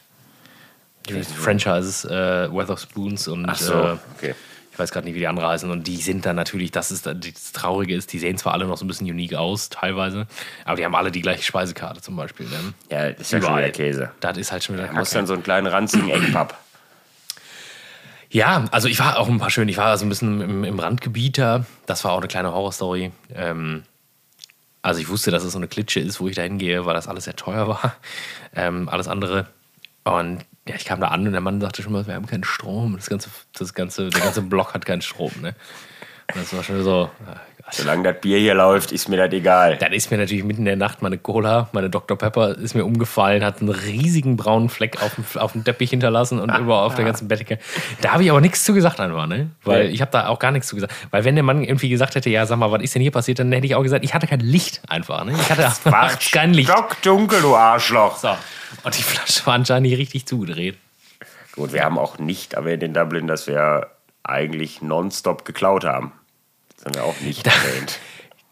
Die 1.10 1.24
Franchises, 1.24 2.06
äh, 2.06 2.54
Weatherspoons 2.54 3.28
und. 3.30 3.52
So, 3.58 3.74
Äh, 3.74 3.98
okay. 4.16 4.36
Ich 4.82 4.86
weiß 4.86 4.92
gerade 4.94 5.06
nicht, 5.06 5.14
wie 5.14 5.20
die 5.20 5.28
andere 5.28 5.48
heißen. 5.48 5.70
Und 5.70 5.86
die 5.86 5.98
sind 5.98 6.26
dann 6.26 6.36
natürlich, 6.36 6.72
das 6.72 6.92
ist 6.92 7.06
das 7.06 7.52
Traurige 7.54 7.96
ist, 7.96 8.12
die 8.14 8.20
sehen 8.20 8.38
zwar 8.38 8.54
alle 8.54 8.66
noch 8.66 8.78
so 8.78 8.86
ein 8.86 8.88
bisschen 8.88 9.08
unique 9.08 9.36
aus, 9.36 9.70
teilweise, 9.70 10.26
aber 10.66 10.78
die 10.78 10.86
haben 10.86 10.96
alle 10.96 11.12
die 11.12 11.22
gleiche 11.22 11.44
Speisekarte 11.44 12.02
zum 12.02 12.16
Beispiel. 12.16 12.48
Ne? 12.48 12.74
Ja, 12.90 13.12
das 13.12 13.22
ist 13.22 13.32
ja 13.32 13.42
schon 13.42 13.58
wieder 13.58 13.70
Käse. 13.70 14.12
Das 14.20 14.38
ist 14.38 14.52
halt 14.52 14.64
schon 14.64 14.76
wieder 14.76 14.88
Da 14.88 14.94
muss 14.94 15.12
dann 15.12 15.28
so 15.28 15.34
einen 15.34 15.44
kleinen 15.44 15.68
ranzigen 15.68 16.10
Eckpapp. 16.10 16.58
Ja, 18.32 18.66
also 18.72 18.88
ich 18.88 18.98
war 18.98 19.20
auch 19.20 19.28
ein 19.28 19.40
paar 19.40 19.52
schön. 19.52 19.68
Ich 19.68 19.78
war 19.78 19.88
also 19.88 20.06
ein 20.06 20.10
bisschen 20.10 20.42
im, 20.42 20.64
im 20.64 20.80
Randgebiet 20.80 21.38
da. 21.38 21.66
Das 21.86 22.04
war 22.06 22.14
auch 22.14 22.20
eine 22.20 22.30
kleine 22.30 22.54
Horrorstory. 22.54 23.12
Ähm, 23.36 23.84
also 24.82 25.00
ich 25.00 25.10
wusste, 25.10 25.32
dass 25.32 25.44
es 25.44 25.52
so 25.52 25.60
eine 25.60 25.68
Klitsche 25.68 26.00
ist, 26.00 26.20
wo 26.20 26.28
ich 26.28 26.36
da 26.36 26.42
hingehe, 26.42 26.86
weil 26.86 26.94
das 26.94 27.08
alles 27.08 27.26
sehr 27.26 27.36
teuer 27.36 27.68
war. 27.68 27.96
Ähm, 28.56 28.90
alles 28.90 29.08
andere. 29.08 29.48
Und 30.06 30.46
ja, 30.68 30.76
ich 30.76 30.86
kam 30.86 31.00
da 31.00 31.08
an 31.08 31.26
und 31.26 31.32
der 31.32 31.42
Mann 31.42 31.60
sagte 31.60 31.82
schon 31.82 31.94
mal, 31.94 32.06
wir 32.06 32.14
haben 32.14 32.28
keinen 32.28 32.44
Strom. 32.44 32.96
Das 32.96 33.10
ganze, 33.10 33.30
das 33.54 33.74
ganze, 33.74 34.10
der 34.10 34.22
ganze 34.22 34.42
Block 34.42 34.74
hat 34.74 34.86
keinen 34.86 35.02
Strom. 35.02 35.32
Ne? 35.42 35.56
Und 36.34 36.42
das 36.42 36.54
war 36.54 36.64
schon 36.64 36.84
so. 36.84 37.10
Ah. 37.72 37.76
Solange 37.84 38.04
das 38.14 38.22
Bier 38.22 38.38
hier 38.40 38.54
läuft, 38.54 38.92
ist 38.92 39.08
mir 39.10 39.18
das 39.18 39.32
egal. 39.34 39.78
Dann 39.78 39.94
ist 39.94 40.12
mir 40.12 40.18
natürlich 40.18 40.44
mitten 40.44 40.62
in 40.62 40.66
der 40.66 40.76
Nacht 40.76 41.02
meine 41.02 41.18
Cola, 41.18 41.70
meine 41.72 41.90
Dr. 41.90 42.18
Pepper 42.18 42.58
ist 42.58 42.76
mir 42.76 42.86
umgefallen, 42.86 43.44
hat 43.44 43.60
einen 43.62 43.70
riesigen 43.70 44.38
braunen 44.38 44.70
Fleck 44.70 45.02
auf 45.02 45.16
dem, 45.16 45.26
auf 45.40 45.54
dem 45.54 45.64
Teppich 45.64 45.90
hinterlassen 45.90 46.40
und 46.40 46.50
überall 46.58 46.86
auf 46.86 46.96
der 46.96 47.06
ganzen 47.06 47.28
Bettdecke. 47.28 47.60
Da 48.02 48.12
habe 48.14 48.24
ich 48.24 48.30
aber 48.32 48.42
nichts 48.42 48.64
zu 48.64 48.74
gesagt 48.74 49.00
einfach, 49.00 49.26
ne? 49.28 49.50
Weil 49.64 49.88
Nee. 49.88 49.94
ich 49.94 50.02
habe 50.02 50.12
da 50.12 50.28
auch 50.28 50.40
gar 50.40 50.52
nichts 50.52 50.68
zu 50.68 50.76
gesagt. 50.76 50.94
Weil 51.12 51.24
wenn 51.24 51.36
der 51.36 51.44
Mann 51.44 51.64
irgendwie 51.64 51.90
gesagt 51.90 52.16
hätte, 52.16 52.30
ja, 52.30 52.46
sag 52.46 52.58
mal, 52.58 52.72
was 52.72 52.82
ist 52.82 52.94
denn 52.96 53.02
hier 53.02 53.12
passiert, 53.12 53.40
dann 53.40 53.52
hätte 53.52 53.66
ich 53.66 53.76
auch 53.76 53.84
gesagt, 53.84 54.04
ich 54.04 54.14
hatte 54.14 54.28
kein 54.28 54.42
Licht 54.42 54.82
einfach, 54.88 55.24
ne? 55.26 55.34
Ich 55.34 55.50
hatte 55.50 55.64
War 55.86 56.04
nachts 56.06 56.32
kein 56.32 56.54
Licht. 56.54 56.70
stockdunkel, 56.70 57.42
du 57.42 57.56
Arschloch. 57.56 58.18
So. 58.18 58.30
Und 58.84 58.98
die 58.98 59.04
Flasche 59.04 59.46
war 59.46 59.54
anscheinend 59.54 59.90
nicht 59.90 59.98
richtig 59.98 60.26
zugedreht. 60.26 60.78
Gut, 61.56 61.74
wir 61.74 61.84
haben 61.84 61.98
auch 61.98 62.18
nicht 62.20 62.54
erwähnt 62.54 62.84
in 62.84 62.94
Dublin, 62.94 63.28
dass 63.28 63.48
wir 63.48 63.88
eigentlich 64.24 64.82
nonstop 64.82 65.44
geklaut 65.46 65.84
haben. 65.84 66.12
Das 66.84 66.86
haben 66.86 66.96
wir 66.96 67.04
auch 67.04 67.20
nicht 67.22 67.46
erwähnt. 67.48 68.00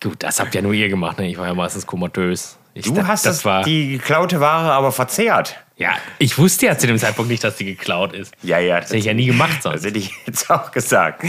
Gut, 0.02 0.24
das 0.24 0.40
habt 0.40 0.56
ja 0.56 0.62
nur 0.62 0.74
ihr 0.74 0.88
gemacht, 0.90 1.20
ne? 1.20 1.28
Ich 1.30 1.38
war 1.38 1.48
ja 1.48 1.54
meistens 1.54 1.86
komatös. 1.86 2.58
Ich, 2.74 2.86
Du 2.86 2.94
das- 2.94 3.08
hast 3.08 3.26
das 3.26 3.38
das 3.38 3.46
war. 3.46 3.64
die 3.64 3.90
geklaute 3.98 4.40
Ware 4.40 4.72
aber 4.72 4.92
verzehrt. 4.92 5.58
Ja, 5.78 5.94
ich 6.20 6.38
wusste 6.38 6.66
ja 6.68 6.78
zu 6.78 6.88
dem 6.88 6.98
Zeitpunkt 6.98 7.32
nicht, 7.32 7.44
dass 7.44 7.56
die 7.58 7.66
geklaut 7.66 8.14
ist. 8.14 8.34
Ja, 8.44 8.60
ja. 8.60 8.80
Das 8.82 8.90
hätte 8.90 8.98
ich 8.98 9.06
ja 9.06 9.14
nie 9.14 9.26
gemacht 9.26 9.64
sonst. 9.64 9.78
Das 9.78 9.86
hätte 9.86 10.00
ich 10.00 10.12
jetzt 10.26 10.50
auch 10.50 10.72
gesagt. 10.72 11.24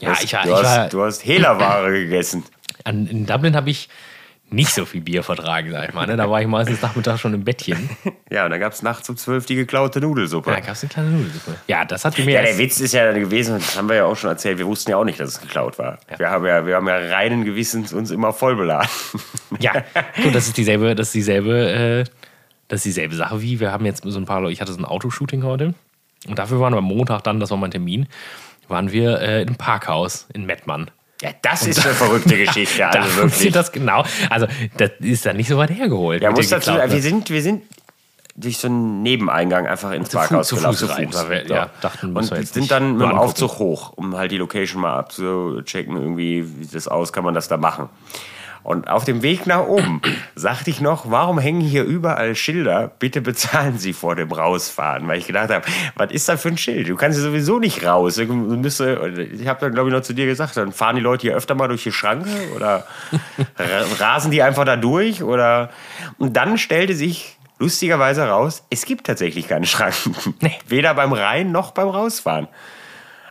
Ja, 0.00 0.12
ich 0.22 0.32
war, 0.34 0.42
du, 0.42 0.50
ich 0.50 0.54
hast, 0.56 0.64
war 0.76 0.88
du 0.88 1.04
hast 1.04 1.24
Hehlerware 1.24 1.90
gegessen. 1.92 2.44
an, 2.84 3.06
in 3.06 3.24
Dublin 3.26 3.56
habe 3.56 3.70
ich 3.70 3.88
nicht 4.50 4.70
so 4.70 4.84
viel 4.84 5.00
Bier 5.00 5.22
vertragen, 5.22 5.70
sag 5.72 5.88
ich 5.88 5.94
mal. 5.94 6.06
Ne? 6.06 6.16
Da 6.16 6.30
war 6.30 6.40
ich 6.40 6.46
meistens 6.46 6.80
Nachmittag 6.80 7.18
schon 7.18 7.34
im 7.34 7.44
Bettchen. 7.44 7.90
Ja, 8.28 8.44
und 8.44 8.50
dann 8.50 8.58
gab 8.58 8.72
es 8.72 8.82
nachts 8.82 9.08
um 9.08 9.16
zwölf 9.16 9.46
die 9.46 9.54
geklaute 9.54 10.00
Nudelsuppe. 10.00 10.50
Da 10.50 10.58
gab 10.58 10.70
es 10.70 10.82
eine 10.82 10.90
kleine 10.90 11.10
Nudelsuppe. 11.10 11.54
Ja, 11.68 11.84
das 11.84 12.04
hat 12.04 12.16
die 12.18 12.22
mir 12.22 12.32
Ja, 12.32 12.42
der 12.42 12.58
Witz 12.58 12.80
ist 12.80 12.92
ja 12.92 13.12
gewesen, 13.12 13.54
das 13.54 13.76
haben 13.76 13.88
wir 13.88 13.94
ja 13.96 14.04
auch 14.04 14.16
schon 14.16 14.30
erzählt, 14.30 14.58
wir 14.58 14.66
wussten 14.66 14.90
ja 14.90 14.96
auch 14.96 15.04
nicht, 15.04 15.20
dass 15.20 15.28
es 15.28 15.40
geklaut 15.40 15.78
war. 15.78 16.00
Ja. 16.10 16.18
Wir, 16.18 16.30
haben 16.30 16.44
ja, 16.44 16.66
wir 16.66 16.74
haben 16.74 16.88
ja 16.88 16.96
reinen 16.96 17.44
Gewissens 17.44 17.92
uns 17.92 18.10
immer 18.10 18.32
voll 18.32 18.56
beladen. 18.56 18.88
Ja, 19.60 19.72
gut, 20.22 20.34
das 20.34 20.48
ist 20.48 20.56
dieselbe, 20.56 20.96
das 20.96 21.08
ist 21.08 21.14
dieselbe, 21.14 21.70
äh, 21.70 22.04
das 22.66 22.78
ist 22.78 22.86
dieselbe 22.86 23.14
Sache 23.14 23.40
wie, 23.40 23.60
wir 23.60 23.70
haben 23.70 23.86
jetzt 23.86 24.02
so 24.04 24.18
ein 24.18 24.26
paar 24.26 24.40
Leute, 24.40 24.52
ich 24.52 24.60
hatte 24.60 24.72
so 24.72 24.78
ein 24.78 24.84
Autoshooting 24.84 25.44
heute 25.44 25.72
und 26.26 26.38
dafür 26.38 26.58
waren 26.58 26.74
wir 26.74 26.78
am 26.78 26.84
Montag 26.84 27.22
dann, 27.22 27.38
das 27.38 27.50
war 27.50 27.56
mein 27.56 27.70
Termin, 27.70 28.08
waren 28.68 28.90
wir 28.90 29.20
äh, 29.20 29.42
im 29.42 29.54
Parkhaus 29.54 30.26
in 30.34 30.46
Mettmann. 30.46 30.90
Ja, 31.22 31.30
das 31.42 31.66
ist 31.66 31.84
eine 31.84 31.94
verrückte 31.94 32.36
Geschichte, 32.44 32.78
Da 32.78 32.88
also 32.90 32.98
wirklich. 33.00 33.14
funktioniert 33.20 33.56
das 33.56 33.72
genau. 33.72 34.04
Also, 34.28 34.46
das 34.76 34.90
ist 35.00 35.24
dann 35.24 35.36
nicht 35.36 35.48
so 35.48 35.56
weit 35.56 35.70
hergeholt. 35.70 36.22
Ja, 36.22 36.30
muss 36.30 36.48
dazu, 36.48 36.72
wir 36.74 37.00
sind, 37.02 37.30
wir 37.30 37.40
sind 37.42 37.62
durch 38.38 38.58
so 38.58 38.68
einen 38.68 39.02
Nebeneingang 39.02 39.66
einfach 39.66 39.92
ins 39.92 40.10
Zu 40.10 40.18
Parkhaus 40.18 40.46
Fuß- 40.46 40.48
zu 40.76 40.86
gelaufen. 40.86 41.10
Fuß 41.12 41.28
wir- 41.30 41.46
ja, 41.46 41.70
dachten, 41.80 42.14
und 42.14 42.30
wir 42.30 42.42
sind 42.44 42.70
dann 42.70 42.98
mit 42.98 43.06
dem. 43.08 43.16
Aufzug 43.16 43.58
hoch, 43.58 43.94
um 43.96 44.14
halt 44.14 44.30
die 44.30 44.36
Location 44.36 44.82
mal 44.82 44.98
abzuchecken, 44.98 45.96
irgendwie, 45.96 46.44
wie 46.58 46.64
sieht 46.64 46.74
das 46.74 46.86
aus, 46.86 47.14
kann 47.14 47.24
man 47.24 47.32
das 47.32 47.48
da 47.48 47.56
machen. 47.56 47.88
Und 48.66 48.88
auf 48.88 49.04
dem 49.04 49.22
Weg 49.22 49.46
nach 49.46 49.64
oben 49.68 50.02
sagte 50.34 50.70
ich 50.70 50.80
noch, 50.80 51.08
warum 51.08 51.38
hängen 51.38 51.60
hier 51.60 51.84
überall 51.84 52.34
Schilder? 52.34 52.90
Bitte 52.98 53.20
bezahlen 53.20 53.78
Sie 53.78 53.92
vor 53.92 54.16
dem 54.16 54.32
Rausfahren. 54.32 55.06
Weil 55.06 55.18
ich 55.18 55.28
gedacht 55.28 55.50
habe, 55.50 55.64
was 55.94 56.10
ist 56.10 56.28
da 56.28 56.36
für 56.36 56.48
ein 56.48 56.58
Schild? 56.58 56.88
Du 56.88 56.96
kannst 56.96 57.16
ja 57.16 57.22
sowieso 57.24 57.60
nicht 57.60 57.86
raus. 57.86 58.16
Du 58.16 58.24
müsste, 58.26 59.28
ich 59.32 59.46
habe 59.46 59.60
dann, 59.60 59.72
glaube 59.72 59.88
ich, 59.90 59.94
noch 59.94 60.02
zu 60.02 60.14
dir 60.14 60.26
gesagt, 60.26 60.56
dann 60.56 60.72
fahren 60.72 60.96
die 60.96 61.02
Leute 61.02 61.22
hier 61.22 61.36
öfter 61.36 61.54
mal 61.54 61.68
durch 61.68 61.84
die 61.84 61.92
Schranke 61.92 62.28
oder 62.56 62.84
ra- 63.56 63.84
rasen 64.00 64.32
die 64.32 64.42
einfach 64.42 64.64
da 64.64 64.74
durch? 64.76 65.22
Oder 65.22 65.70
und 66.18 66.36
dann 66.36 66.58
stellte 66.58 66.96
sich 66.96 67.36
lustigerweise 67.60 68.22
heraus, 68.22 68.64
es 68.70 68.84
gibt 68.84 69.06
tatsächlich 69.06 69.46
keine 69.46 69.66
Schranken. 69.66 70.16
Weder 70.66 70.92
beim 70.94 71.12
Rein 71.12 71.52
noch 71.52 71.70
beim 71.70 71.88
Rausfahren. 71.88 72.48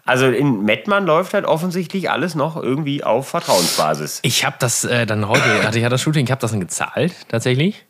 Also 0.05 0.27
in 0.27 0.63
Mettmann 0.63 1.05
läuft 1.05 1.33
halt 1.33 1.45
offensichtlich 1.45 2.11
alles 2.11 2.35
noch 2.35 2.61
irgendwie 2.61 3.03
auf 3.03 3.27
Vertrauensbasis. 3.27 4.19
Ich 4.21 4.45
habe 4.45 4.55
das 4.59 4.83
äh, 4.83 5.07
dann 5.07 5.27
heute, 5.27 5.63
hatte 5.63 5.79
ich 5.79 5.83
ja 5.83 5.89
das 5.89 6.01
Shooting, 6.01 6.25
ich 6.25 6.31
habe 6.31 6.41
das 6.41 6.51
dann 6.51 6.59
gezahlt, 6.59 7.13
tatsächlich. 7.27 7.85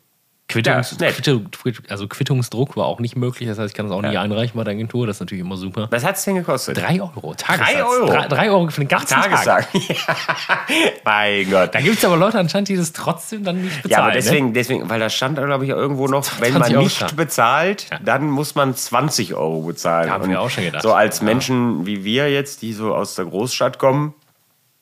Quittungs, 0.56 0.96
Ja, 1.00 1.74
also 1.88 2.08
Quittungsdruck 2.08 2.76
war 2.76 2.86
auch 2.86 3.00
nicht 3.00 3.16
möglich, 3.16 3.48
das 3.48 3.58
heißt, 3.58 3.68
ich 3.70 3.74
kann 3.74 3.86
es 3.86 3.92
auch 3.92 4.02
nie 4.02 4.12
Ja. 4.12 4.22
einreichen 4.22 4.56
bei 4.56 4.64
der 4.64 4.72
Agentur, 4.74 5.06
das 5.06 5.16
ist 5.16 5.20
natürlich 5.20 5.42
immer 5.44 5.56
super. 5.56 5.88
Was 5.90 6.04
hat 6.04 6.16
es 6.16 6.24
denn 6.24 6.36
gekostet? 6.36 6.76
Drei 6.78 7.00
Euro, 7.00 7.34
Tagessatz. 7.34 7.72
Drei 7.72 7.84
Euro? 7.84 8.06
Drei, 8.06 8.28
drei 8.28 8.50
Euro 8.50 8.68
für 8.70 8.80
den 8.80 8.88
ganzen 8.88 9.14
Tag. 9.14 9.24
Tagestag. 9.30 9.68
mein 11.04 11.50
Gott. 11.50 11.74
Da 11.74 11.80
gibt 11.80 11.98
es 11.98 12.04
aber 12.04 12.16
Leute 12.16 12.38
anscheinend, 12.38 12.68
die 12.68 12.76
das 12.76 12.92
trotzdem 12.92 13.44
dann 13.44 13.62
nicht 13.62 13.82
bezahlen. 13.82 13.90
Ja, 13.90 13.98
aber 13.98 14.08
ne? 14.08 14.14
deswegen, 14.14 14.54
deswegen, 14.54 14.88
weil 14.88 15.00
da 15.00 15.10
stand, 15.10 15.36
glaube 15.36 15.64
ich, 15.64 15.70
irgendwo 15.70 16.06
noch, 16.06 16.24
wenn 16.40 16.52
20 16.52 16.58
man 16.60 16.72
Euro 16.72 16.82
nicht 16.84 16.96
stand. 16.96 17.16
bezahlt, 17.16 17.86
dann 18.04 18.28
muss 18.30 18.54
man 18.54 18.74
20 18.74 19.34
Euro 19.34 19.60
bezahlen. 19.62 20.08
Da 20.08 20.14
haben 20.14 20.30
wir 20.30 20.40
auch 20.40 20.50
schon 20.50 20.64
gedacht. 20.64 20.82
So 20.82 20.92
als. 20.94 21.16
Menschen 21.26 21.86
wie 21.86 22.04
wir 22.04 22.30
jetzt, 22.30 22.62
die 22.62 22.72
so 22.72 22.94
aus 22.94 23.14
der 23.16 23.24
Großstadt 23.24 23.78
kommen, 23.78 24.14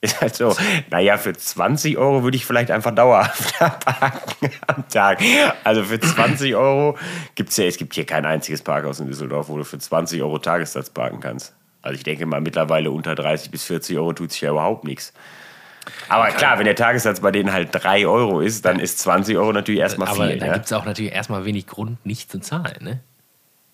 ist 0.13 0.21
halt 0.21 0.35
so, 0.35 0.55
naja, 0.91 1.17
für 1.17 1.33
20 1.33 1.97
Euro 1.99 2.23
würde 2.23 2.37
ich 2.37 2.45
vielleicht 2.45 2.71
einfach 2.71 2.95
dauerhaft 2.95 3.59
parken 3.59 4.51
am 4.67 4.89
Tag. 4.89 5.21
Also 5.65 5.83
für 5.85 5.99
20 5.99 6.55
Euro 6.57 6.99
gibt 7.35 7.51
es 7.51 7.57
ja, 7.57 7.65
es 7.65 7.77
gibt 7.77 7.95
hier 7.95 8.07
kein 8.07 8.27
einziges 8.27 8.63
Parkhaus 8.63 9.01
in 9.01 9.07
Düsseldorf, 9.07 9.49
wo 9.49 9.57
du 9.57 9.65
für 9.65 9.79
20 9.79 10.23
Euro 10.23 10.39
Tagessatz 10.39 10.91
parken 10.91 11.21
kannst. 11.21 11.55
Also 11.83 11.97
ich 11.97 12.05
denke 12.05 12.27
mal, 12.27 12.41
mittlerweile 12.41 12.91
unter 12.91 13.15
30 13.15 13.51
bis 13.51 13.65
40 13.65 13.99
Euro 13.99 14.13
tut 14.13 14.33
sich 14.33 14.41
ja 14.41 14.51
überhaupt 14.51 14.85
nichts. 14.85 15.13
Aber 16.09 16.29
klar, 16.29 16.59
wenn 16.59 16.65
der 16.65 16.77
Tagessatz 16.77 17.21
bei 17.21 17.31
denen 17.31 17.53
halt 17.53 17.69
3 17.73 18.07
Euro 18.07 18.41
ist, 18.41 18.65
dann 18.65 18.79
ist 18.79 18.99
20 19.01 19.37
Euro 19.37 19.53
natürlich 19.53 19.81
erstmal 19.81 20.09
aber 20.09 20.29
viel. 20.29 20.39
da 20.39 20.47
ja? 20.47 20.53
gibt 20.55 20.67
es 20.67 20.73
auch 20.73 20.87
natürlich 20.87 21.13
erstmal 21.13 21.45
wenig 21.45 21.67
Grund, 21.67 22.05
nicht 22.07 22.31
zu 22.31 22.41
zahlen. 22.41 22.79
Ne? 22.81 23.01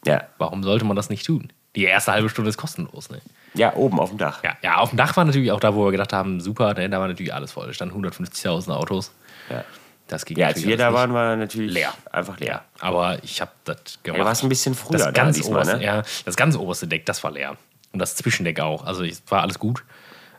ja. 0.04 0.24
Warum 0.38 0.62
sollte 0.62 0.84
man 0.84 0.96
das 0.96 1.08
nicht 1.08 1.24
tun? 1.24 1.52
Die 1.76 1.84
erste 1.84 2.12
halbe 2.12 2.28
Stunde 2.28 2.48
ist 2.48 2.56
kostenlos. 2.56 3.10
Ne? 3.10 3.20
Ja, 3.54 3.74
oben 3.74 3.98
auf 3.98 4.10
dem 4.10 4.18
Dach. 4.18 4.42
Ja, 4.44 4.56
ja, 4.62 4.76
auf 4.76 4.90
dem 4.90 4.96
Dach 4.96 5.16
war 5.16 5.24
natürlich 5.24 5.52
auch 5.52 5.60
da, 5.60 5.74
wo 5.74 5.84
wir 5.84 5.90
gedacht 5.92 6.12
haben, 6.12 6.40
super, 6.40 6.74
ne, 6.74 6.88
da 6.88 7.00
war 7.00 7.08
natürlich 7.08 7.34
alles 7.34 7.52
voll. 7.52 7.66
Da 7.66 7.72
standen 7.72 8.04
150.000 8.04 8.70
Autos. 8.70 9.12
Ja. 9.48 9.64
Das 10.08 10.24
ging 10.24 10.36
Ja, 10.38 10.48
als 10.48 10.64
wir 10.64 10.76
da 10.76 10.92
waren, 10.92 11.14
war 11.14 11.36
natürlich 11.36 11.72
Leer. 11.72 11.92
einfach 12.10 12.38
leer. 12.40 12.64
Aber 12.80 13.22
ich 13.22 13.40
habe 13.40 13.52
das 13.64 13.76
gemacht. 14.02 14.18
Ja, 14.18 14.24
du 14.24 14.28
warst 14.28 14.42
ein 14.42 14.48
bisschen 14.48 14.74
früher 14.74 14.98
das 14.98 15.06
da 15.06 15.10
ganz 15.12 15.36
diesmal, 15.36 15.60
oberste, 15.62 15.78
ne? 15.78 15.84
ja, 15.84 16.02
das 16.24 16.36
ganz 16.36 16.56
oberste 16.56 16.88
Deck, 16.88 17.06
das 17.06 17.22
war 17.22 17.30
leer. 17.30 17.56
Und 17.92 18.00
das 18.00 18.16
Zwischendeck 18.16 18.58
auch. 18.60 18.84
Also 18.84 19.04
es 19.04 19.22
war 19.28 19.42
alles 19.42 19.58
gut. 19.60 19.84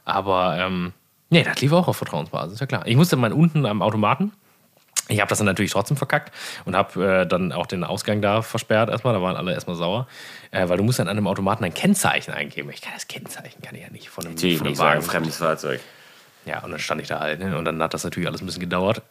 Aber 0.04 0.58
ähm, 0.58 0.92
nee, 1.30 1.44
das 1.44 1.62
lief 1.62 1.72
auch 1.72 1.88
auf 1.88 1.96
Vertrauensbasis, 1.98 2.60
ja 2.60 2.66
klar. 2.66 2.86
Ich 2.86 2.98
musste 2.98 3.16
mal 3.16 3.32
unten 3.32 3.66
am 3.66 3.82
Automaten. 3.82 4.34
Ich 5.08 5.20
habe 5.20 5.30
das 5.30 5.40
dann 5.40 5.48
natürlich 5.48 5.72
trotzdem 5.72 5.98
verkackt 5.98 6.32
und 6.66 6.76
habe 6.76 7.22
äh, 7.22 7.28
dann 7.28 7.52
auch 7.52 7.66
den 7.66 7.84
Ausgang 7.84 8.22
da 8.22 8.42
versperrt 8.42 8.90
erstmal. 8.90 9.14
Da 9.14 9.22
waren 9.22 9.36
alle 9.36 9.54
erstmal 9.54 9.76
sauer. 9.76 10.08
Äh, 10.52 10.70
weil 10.70 10.78
du 10.78 10.84
musst 10.84 11.00
dann 11.00 11.08
an 11.08 11.18
einem 11.18 11.28
Automaten 11.28 11.64
ein 11.66 11.74
Kennzeichen 11.74 12.34
eingeben. 12.34 12.70
Ich 12.72 12.82
kann 12.82 12.94
das 12.94 13.08
Kennzeichen, 13.08 13.62
kann 13.62 13.76
ich 13.76 13.82
ja 13.82 13.90
nicht 13.90 14.10
von 14.10 14.26
einem, 14.26 14.36
Natürlich 14.36 14.58
von 14.60 14.68
einem 14.68 14.78
Wagen. 14.78 15.02
fremdes 15.02 15.38
Fahrzeug. 15.38 15.82
Ja, 16.46 16.60
und 16.64 16.72
dann 16.72 16.80
stand 16.80 17.02
ich 17.02 17.08
da 17.08 17.20
halt. 17.20 17.40
Ne? 17.40 17.58
Und 17.58 17.66
dann 17.66 17.82
hat 17.84 17.94
das 17.94 18.04
natürlich 18.04 18.28
alles 18.28 18.42
ein 18.42 18.46
bisschen 18.46 18.62
gedauert. 18.62 19.02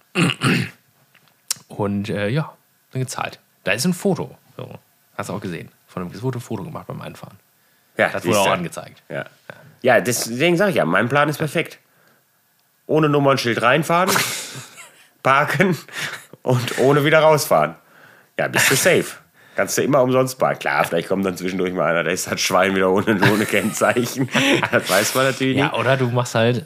Und 1.68 2.08
äh, 2.08 2.28
ja, 2.28 2.52
dann 2.92 3.02
gezahlt. 3.02 3.38
Da 3.64 3.72
ist 3.72 3.84
ein 3.84 3.94
Foto. 3.94 4.36
So. 4.56 4.78
Hast 5.16 5.28
du 5.28 5.34
auch 5.34 5.40
gesehen. 5.40 5.70
Von 5.86 6.02
einem 6.02 6.12
es 6.12 6.22
wurde 6.22 6.38
ein 6.38 6.40
Foto 6.40 6.64
gemacht 6.64 6.86
beim 6.86 7.00
Einfahren. 7.00 7.38
Ja, 7.96 8.08
Das 8.08 8.24
wurde 8.24 8.40
auch 8.40 8.50
angezeigt. 8.50 9.02
Ja, 9.08 9.24
ja 9.82 10.00
deswegen 10.00 10.56
sage 10.56 10.70
ich 10.70 10.76
ja, 10.76 10.84
mein 10.84 11.08
Plan 11.08 11.28
ist 11.28 11.38
perfekt. 11.38 11.78
Ohne 12.86 13.08
Nummernschild 13.08 13.60
reinfahren, 13.62 14.10
parken 15.22 15.76
und 16.42 16.78
ohne 16.78 17.04
wieder 17.04 17.20
rausfahren. 17.20 17.74
Ja, 18.38 18.48
bist 18.48 18.70
du 18.70 18.74
safe. 18.76 19.06
Kannst 19.56 19.76
du 19.76 19.82
immer 19.82 20.02
umsonst 20.02 20.38
parken. 20.38 20.60
Klar, 20.60 20.84
vielleicht 20.84 21.08
kommt 21.08 21.24
dann 21.26 21.36
zwischendurch 21.36 21.72
mal 21.74 21.90
einer, 21.90 22.04
da 22.04 22.10
ist 22.10 22.30
das 22.30 22.40
Schwein 22.40 22.74
wieder 22.74 22.90
ohne, 22.90 23.18
ohne 23.32 23.44
Kennzeichen. 23.44 24.28
Das 24.70 24.88
weiß 24.88 25.14
man 25.14 25.26
natürlich 25.26 25.56
Ja, 25.58 25.66
nicht. 25.66 25.74
oder 25.78 25.96
du 25.96 26.06
machst 26.08 26.34
halt, 26.34 26.64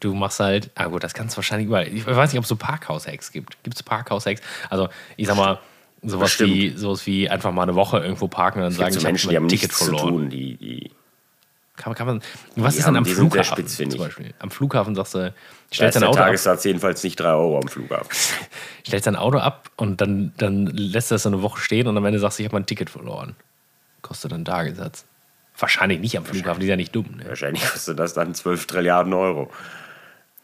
du 0.00 0.12
machst 0.14 0.40
halt, 0.40 0.70
ah 0.74 0.86
gut, 0.86 1.02
das 1.04 1.14
kannst 1.14 1.34
du 1.34 1.38
wahrscheinlich 1.38 1.68
überall. 1.68 1.88
Ich 1.88 2.04
weiß 2.06 2.32
nicht, 2.32 2.38
ob 2.38 2.42
es 2.44 2.48
so 2.48 2.56
Parkhaus-Hacks 2.56 3.32
gibt. 3.32 3.62
Gibt 3.62 3.76
es 3.76 3.82
Parkhaus-Hacks? 3.82 4.42
Also, 4.68 4.88
ich 5.16 5.26
sag 5.26 5.36
mal, 5.36 5.60
sowas 6.02 6.30
Bestimmt. 6.30 6.52
wie, 6.52 6.70
sowas 6.76 7.06
wie 7.06 7.30
einfach 7.30 7.52
mal 7.52 7.62
eine 7.62 7.74
Woche 7.74 7.98
irgendwo 8.00 8.28
parken 8.28 8.58
und 8.58 8.64
dann 8.64 8.72
sagen, 8.72 8.92
so 8.92 8.98
ich 8.98 9.04
habe 9.04 9.12
Menschen, 9.12 9.30
die 9.30 9.36
haben 9.36 9.42
mein 9.44 9.48
Ticket 9.48 9.72
verloren. 9.72 10.08
tun. 10.08 10.28
Die, 10.28 10.56
die, 10.56 10.90
Kann, 11.76 11.94
kann 11.94 12.06
man, 12.06 12.22
was 12.56 12.74
Die 12.74 12.80
ist 12.80 12.88
denn 12.88 12.96
am 12.96 13.04
sind 13.04 13.16
Flughafen 13.16 13.44
spitzfindig. 13.44 13.98
zum 13.98 14.06
Beispiel? 14.06 14.34
Am 14.38 14.50
Flughafen 14.50 14.94
sagst 14.94 15.14
du, 15.14 15.34
stellst 15.72 15.96
dein 15.96 16.04
Auto 16.04 16.18
ab, 16.18 16.26
Tagessatz 16.26 16.64
jedenfalls 16.64 17.04
nicht 17.04 17.16
3 17.16 17.28
Euro 17.28 17.58
am 17.58 17.68
Flughafen. 17.68 18.08
stellst 18.86 19.06
dein 19.06 19.16
Auto 19.16 19.38
ab 19.38 19.70
und 19.76 20.00
dann, 20.00 20.32
dann 20.38 20.66
lässt 20.66 21.10
du 21.10 21.14
das 21.16 21.24
so 21.24 21.28
eine 21.28 21.42
Woche 21.42 21.60
stehen 21.60 21.86
und 21.86 21.96
am 21.96 22.04
Ende 22.04 22.18
sagst 22.18 22.38
du, 22.38 22.42
ich 22.42 22.48
habe 22.48 22.56
mein 22.56 22.66
Ticket 22.66 22.88
verloren. 22.88 23.36
Kostet 24.00 24.32
dann 24.32 24.44
Tagessatz. 24.44 25.04
Wahrscheinlich 25.58 26.00
nicht 26.00 26.16
am 26.16 26.24
Flughafen, 26.24 26.60
die 26.60 26.66
ist 26.66 26.70
ja 26.70 26.76
nicht 26.76 26.94
dumm. 26.94 27.16
Ne? 27.16 27.26
Wahrscheinlich 27.28 27.62
kostet 27.68 27.98
das 27.98 28.14
dann 28.14 28.34
12 28.34 28.66
Trilliarden 28.66 29.12
Euro. 29.12 29.50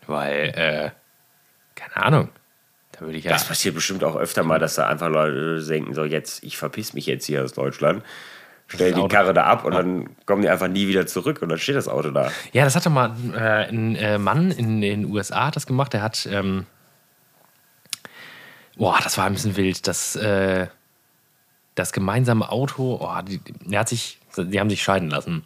Weil, 0.07 0.53
äh, 0.55 0.91
keine 1.75 1.97
Ahnung. 1.97 2.29
Da 2.93 3.01
würde 3.01 3.17
ich 3.17 3.25
ja. 3.25 3.33
Das 3.33 3.47
passiert 3.47 3.75
bestimmt 3.75 4.05
auch 4.05 4.17
öfter 4.17 4.43
mal, 4.43 4.59
dass 4.59 4.75
da 4.75 4.87
einfach 4.87 5.09
Leute 5.09 5.65
denken, 5.65 5.95
so 5.95 6.05
jetzt, 6.05 6.43
ich 6.45 6.59
verpiss 6.59 6.93
mich 6.93 7.07
jetzt 7.07 7.25
hier 7.27 7.43
aus 7.43 7.53
Deutschland, 7.53 8.03
stell 8.75 8.93
die 8.93 9.09
Karre 9.09 9.35
da 9.35 9.45
ab 9.45 9.65
und 9.65 9.75
dann 9.75 10.11
kommen 10.27 10.43
die 10.43 10.49
einfach 10.49 10.69
nie 10.69 10.89
wieder 10.89 11.07
zurück 11.07 11.43
und 11.43 11.49
dann 11.49 11.59
steht 11.59 11.77
das 11.77 11.89
Auto 11.89 12.11
da. 12.11 12.31
Ja, 12.53 12.65
das 12.65 12.77
hatte 12.77 12.91
mal 12.91 13.15
äh, 13.35 13.69
ein 13.69 13.97
äh, 13.97 14.19
Mann 14.19 14.51
in 14.51 14.81
den 14.81 15.05
USA 15.05 15.47
hat 15.47 15.57
das 15.57 15.67
gemacht. 15.67 15.93
Der 15.93 16.03
hat, 16.03 16.27
ähm, 16.31 16.67
boah, 18.77 18.99
das 19.03 19.19
war 19.19 19.27
ein 19.27 19.35
bisschen 19.35 19.57
wild. 19.57 19.87
Das, 19.87 20.17
äh, 20.17 20.67
das 21.75 21.93
gemeinsame 21.93 22.51
Auto, 22.51 22.99
oh, 23.01 23.23
die, 23.23 23.41
der 23.67 23.81
hat 23.81 23.89
sich, 23.89 24.19
die 24.37 24.61
haben 24.61 24.71
sich 24.71 24.83
scheiden 24.83 25.11
lassen. 25.11 25.45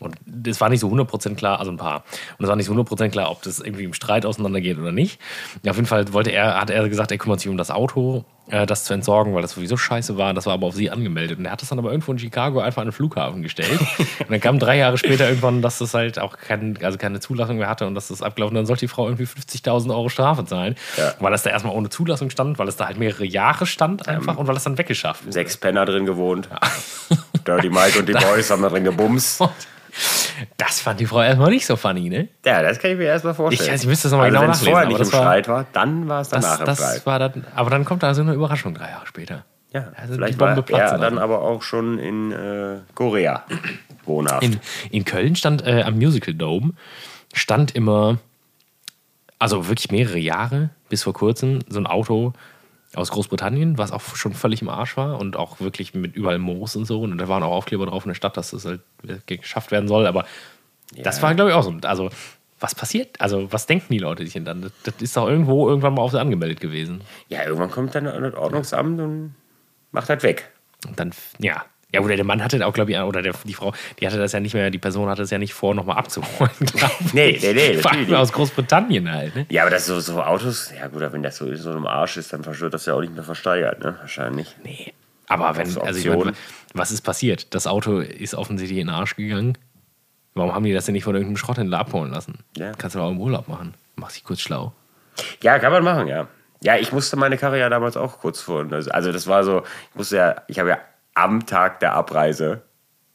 Und 0.00 0.16
das 0.26 0.60
war 0.60 0.68
nicht 0.68 0.80
so 0.80 0.88
100% 0.88 1.34
klar, 1.34 1.58
also 1.58 1.70
ein 1.72 1.76
paar. 1.76 2.04
Und 2.38 2.44
es 2.44 2.48
war 2.48 2.56
nicht 2.56 2.66
so 2.66 2.72
100% 2.72 3.08
klar, 3.10 3.30
ob 3.30 3.42
das 3.42 3.58
irgendwie 3.58 3.84
im 3.84 3.94
Streit 3.94 4.24
auseinandergeht 4.26 4.78
oder 4.78 4.92
nicht. 4.92 5.20
Ja, 5.64 5.70
auf 5.70 5.76
jeden 5.76 5.88
Fall 5.88 6.12
wollte 6.12 6.30
er, 6.30 6.60
hat 6.60 6.70
er 6.70 6.88
gesagt, 6.88 7.10
er 7.10 7.18
kümmert 7.18 7.40
sich 7.40 7.48
um 7.48 7.56
das 7.56 7.70
Auto, 7.72 8.24
äh, 8.48 8.64
das 8.64 8.84
zu 8.84 8.94
entsorgen, 8.94 9.34
weil 9.34 9.42
das 9.42 9.52
sowieso 9.52 9.76
scheiße 9.76 10.16
war. 10.16 10.34
Das 10.34 10.46
war 10.46 10.52
aber 10.54 10.68
auf 10.68 10.74
sie 10.76 10.88
angemeldet. 10.90 11.38
Und 11.38 11.46
er 11.46 11.50
hat 11.52 11.62
das 11.62 11.68
dann 11.70 11.80
aber 11.80 11.90
irgendwo 11.90 12.12
in 12.12 12.18
Chicago 12.20 12.60
einfach 12.60 12.82
an 12.82 12.88
den 12.88 12.92
Flughafen 12.92 13.42
gestellt. 13.42 13.80
und 14.20 14.30
dann 14.30 14.40
kam 14.40 14.60
drei 14.60 14.76
Jahre 14.76 14.98
später 14.98 15.28
irgendwann, 15.28 15.62
dass 15.62 15.78
das 15.78 15.94
halt 15.94 16.20
auch 16.20 16.36
kein, 16.36 16.78
also 16.82 16.96
keine 16.96 17.18
Zulassung 17.18 17.58
mehr 17.58 17.68
hatte 17.68 17.86
und 17.88 17.96
dass 17.96 18.06
das 18.08 18.22
abgelaufen 18.22 18.54
Dann 18.54 18.66
sollte 18.66 18.80
die 18.80 18.88
Frau 18.88 19.06
irgendwie 19.06 19.24
50.000 19.24 19.90
Euro 19.90 20.08
Strafe 20.08 20.44
zahlen, 20.44 20.76
Ja. 20.96 21.14
weil 21.18 21.32
das 21.32 21.42
da 21.42 21.50
erstmal 21.50 21.74
ohne 21.74 21.88
Zulassung 21.88 22.30
stand, 22.30 22.58
weil 22.60 22.68
es 22.68 22.76
da 22.76 22.86
halt 22.86 22.98
mehrere 22.98 23.24
Jahre 23.24 23.66
stand 23.66 24.06
einfach 24.06 24.36
und 24.36 24.46
weil 24.46 24.56
es 24.56 24.62
dann 24.62 24.78
weggeschafft 24.78 25.24
wurde. 25.24 25.32
Sechs 25.32 25.56
Penner 25.56 25.84
drin 25.86 26.06
gewohnt. 26.06 26.48
Dirty 27.44 27.68
Mike 27.68 27.98
und 27.98 28.08
die 28.08 28.12
Boys 28.12 28.50
haben 28.50 28.62
da 28.62 28.68
drin 28.68 28.84
gebumst. 28.84 29.42
Das 30.56 30.80
fand 30.80 31.00
die 31.00 31.06
Frau 31.06 31.20
erstmal 31.22 31.50
nicht 31.50 31.66
so 31.66 31.76
funny, 31.76 32.08
ne? 32.08 32.28
Ja, 32.44 32.62
das 32.62 32.78
kann 32.78 32.92
ich 32.92 32.98
mir 32.98 33.04
erstmal 33.04 33.34
vorstellen. 33.34 33.66
Ich- 33.66 33.70
also 33.72 33.82
ich 33.84 33.88
müsste 33.88 34.04
das 34.04 34.12
noch 34.12 34.18
mal 34.18 34.24
also 34.26 34.34
genau 34.36 34.42
wenn 34.44 34.50
es 34.52 34.58
nachlesen, 34.60 34.72
vorher 34.72 34.86
aber 34.88 34.98
nicht 34.98 35.06
im 35.06 35.12
war- 35.12 35.20
Streit 35.22 35.48
war, 35.48 35.66
dann 35.72 36.08
war 36.08 36.20
es 36.20 36.28
danach 36.28 36.64
Das, 36.64 36.78
im 36.80 36.84
Streit. 36.86 37.06
war 37.06 37.18
dann, 37.18 37.44
aber 37.54 37.70
dann 37.70 37.84
kommt 37.84 38.02
da 38.02 38.14
so 38.14 38.22
eine 38.22 38.32
Überraschung 38.34 38.74
drei 38.74 38.90
Jahre 38.90 39.06
später. 39.06 39.44
Ja, 39.72 39.88
Also 39.96 40.14
vielleicht 40.14 40.34
die 40.34 40.38
Bombe 40.38 40.64
war 40.70 40.80
er 40.80 40.98
dann 40.98 41.18
aber 41.18 41.42
auch 41.42 41.62
schon 41.62 41.98
in 41.98 42.32
äh, 42.32 42.78
Korea 42.94 43.44
wohnhaft. 44.04 44.42
In, 44.42 44.60
in 44.90 45.04
Köln 45.04 45.36
stand 45.36 45.66
äh, 45.66 45.82
am 45.82 45.96
Musical 45.96 46.32
Dome, 46.34 46.72
stand 47.34 47.74
immer, 47.74 48.18
also 49.38 49.68
wirklich 49.68 49.90
mehrere 49.90 50.18
Jahre, 50.18 50.70
bis 50.88 51.02
vor 51.02 51.12
kurzem, 51.12 51.58
so 51.68 51.78
ein 51.80 51.86
Auto 51.86 52.32
aus 52.94 53.10
Großbritannien, 53.10 53.78
was 53.78 53.92
auch 53.92 54.16
schon 54.16 54.32
völlig 54.32 54.62
im 54.62 54.68
Arsch 54.68 54.96
war 54.96 55.18
und 55.18 55.36
auch 55.36 55.60
wirklich 55.60 55.94
mit 55.94 56.16
überall 56.16 56.38
Moos 56.38 56.74
und 56.76 56.86
so. 56.86 57.02
Und 57.02 57.18
da 57.18 57.28
waren 57.28 57.42
auch 57.42 57.52
Aufkleber 57.52 57.86
drauf 57.86 58.04
in 58.04 58.10
der 58.10 58.14
Stadt, 58.14 58.36
dass 58.36 58.50
das 58.50 58.64
halt 58.64 58.80
geschafft 59.26 59.70
werden 59.70 59.88
soll. 59.88 60.06
Aber 60.06 60.24
das 60.96 61.20
war, 61.22 61.34
glaube 61.34 61.50
ich, 61.50 61.56
auch 61.56 61.62
so. 61.62 61.74
Also, 61.82 62.10
was 62.60 62.74
passiert? 62.74 63.20
Also, 63.20 63.52
was 63.52 63.66
denken 63.66 63.92
die 63.92 63.98
Leute 63.98 64.24
sich 64.24 64.32
denn 64.32 64.44
dann? 64.44 64.62
Das, 64.62 64.72
das 64.84 64.94
ist 65.00 65.16
doch 65.16 65.28
irgendwo 65.28 65.68
irgendwann 65.68 65.94
mal 65.94 66.02
auf 66.02 66.12
sie 66.12 66.20
angemeldet 66.20 66.60
gewesen. 66.60 67.02
ja, 67.28 67.44
irgendwann 67.44 67.70
kommt 67.70 67.94
dann 67.94 68.04
das 68.04 68.34
Ordnungsamt 68.34 69.00
und 69.00 69.34
macht 69.92 70.08
das 70.08 70.22
weg. 70.22 70.50
Und 70.86 70.98
dann, 70.98 71.12
ja. 71.38 71.64
Ja, 71.94 72.00
oder 72.00 72.16
der 72.16 72.24
Mann 72.24 72.44
hatte 72.44 72.64
auch, 72.66 72.74
glaube 72.74 72.92
ich, 72.92 72.98
oder 72.98 73.22
der, 73.22 73.32
die 73.44 73.54
Frau, 73.54 73.72
die 73.98 74.06
hatte 74.06 74.18
das 74.18 74.32
ja 74.32 74.40
nicht 74.40 74.52
mehr, 74.52 74.70
die 74.70 74.78
Person 74.78 75.08
hatte 75.08 75.22
es 75.22 75.30
ja 75.30 75.38
nicht 75.38 75.54
vor, 75.54 75.74
nochmal 75.74 75.96
abzuholen, 75.96 76.50
glaube 76.60 76.92
ich. 77.00 77.14
Nee, 77.14 77.38
nee, 77.40 77.52
nee, 77.54 77.74
Vor 77.78 77.92
allem 77.92 78.14
aus 78.14 78.30
Großbritannien 78.30 79.10
halt, 79.10 79.34
ne? 79.34 79.46
Ja, 79.48 79.62
aber 79.62 79.70
das 79.70 79.86
so, 79.86 79.98
so 79.98 80.22
Autos, 80.22 80.70
ja 80.78 80.88
gut, 80.88 81.02
aber 81.02 81.14
wenn 81.14 81.22
das 81.22 81.38
so 81.38 81.46
in 81.46 81.56
so 81.56 81.70
einem 81.70 81.86
Arsch 81.86 82.18
ist, 82.18 82.32
dann 82.32 82.44
wird 82.44 82.74
das 82.74 82.84
ja 82.84 82.92
auch 82.92 83.00
nicht 83.00 83.14
mehr 83.14 83.24
versteigert, 83.24 83.82
ne? 83.82 83.96
Wahrscheinlich. 84.00 84.54
Nee. 84.62 84.92
Aber 85.28 85.56
wenn, 85.56 85.78
also 85.78 85.98
ich 85.98 86.06
meine, 86.06 86.34
was 86.74 86.90
ist 86.90 87.02
passiert? 87.02 87.54
Das 87.54 87.66
Auto 87.66 88.00
ist 88.00 88.34
offensichtlich 88.34 88.78
in 88.78 88.88
den 88.88 88.94
Arsch 88.94 89.16
gegangen. 89.16 89.56
Warum 90.34 90.54
haben 90.54 90.64
die 90.64 90.72
das 90.72 90.84
denn 90.84 90.92
nicht 90.92 91.04
von 91.04 91.14
irgendeinem 91.14 91.36
Schrotthändler 91.38 91.78
abholen 91.78 92.10
lassen? 92.10 92.38
Ja. 92.56 92.72
Kannst 92.72 92.96
du 92.96 93.00
auch 93.00 93.10
im 93.10 93.20
Urlaub 93.20 93.48
machen. 93.48 93.74
Mach 93.96 94.12
dich 94.12 94.24
kurz 94.24 94.40
schlau. 94.40 94.72
Ja, 95.42 95.58
kann 95.58 95.72
man 95.72 95.84
machen, 95.84 96.06
ja. 96.06 96.28
Ja, 96.62 96.76
ich 96.76 96.92
musste 96.92 97.16
meine 97.16 97.38
Karre 97.38 97.58
ja 97.58 97.68
damals 97.68 97.96
auch 97.96 98.18
kurz 98.20 98.40
vor. 98.40 98.66
Also 98.70 98.90
also 98.90 99.12
das 99.12 99.26
war 99.26 99.44
so, 99.44 99.62
ich 99.90 99.96
musste 99.96 100.16
ja, 100.16 100.42
ich 100.48 100.58
habe 100.58 100.70
ja 100.70 100.78
am 101.18 101.46
Tag 101.46 101.80
der 101.80 101.94
Abreise, 101.94 102.62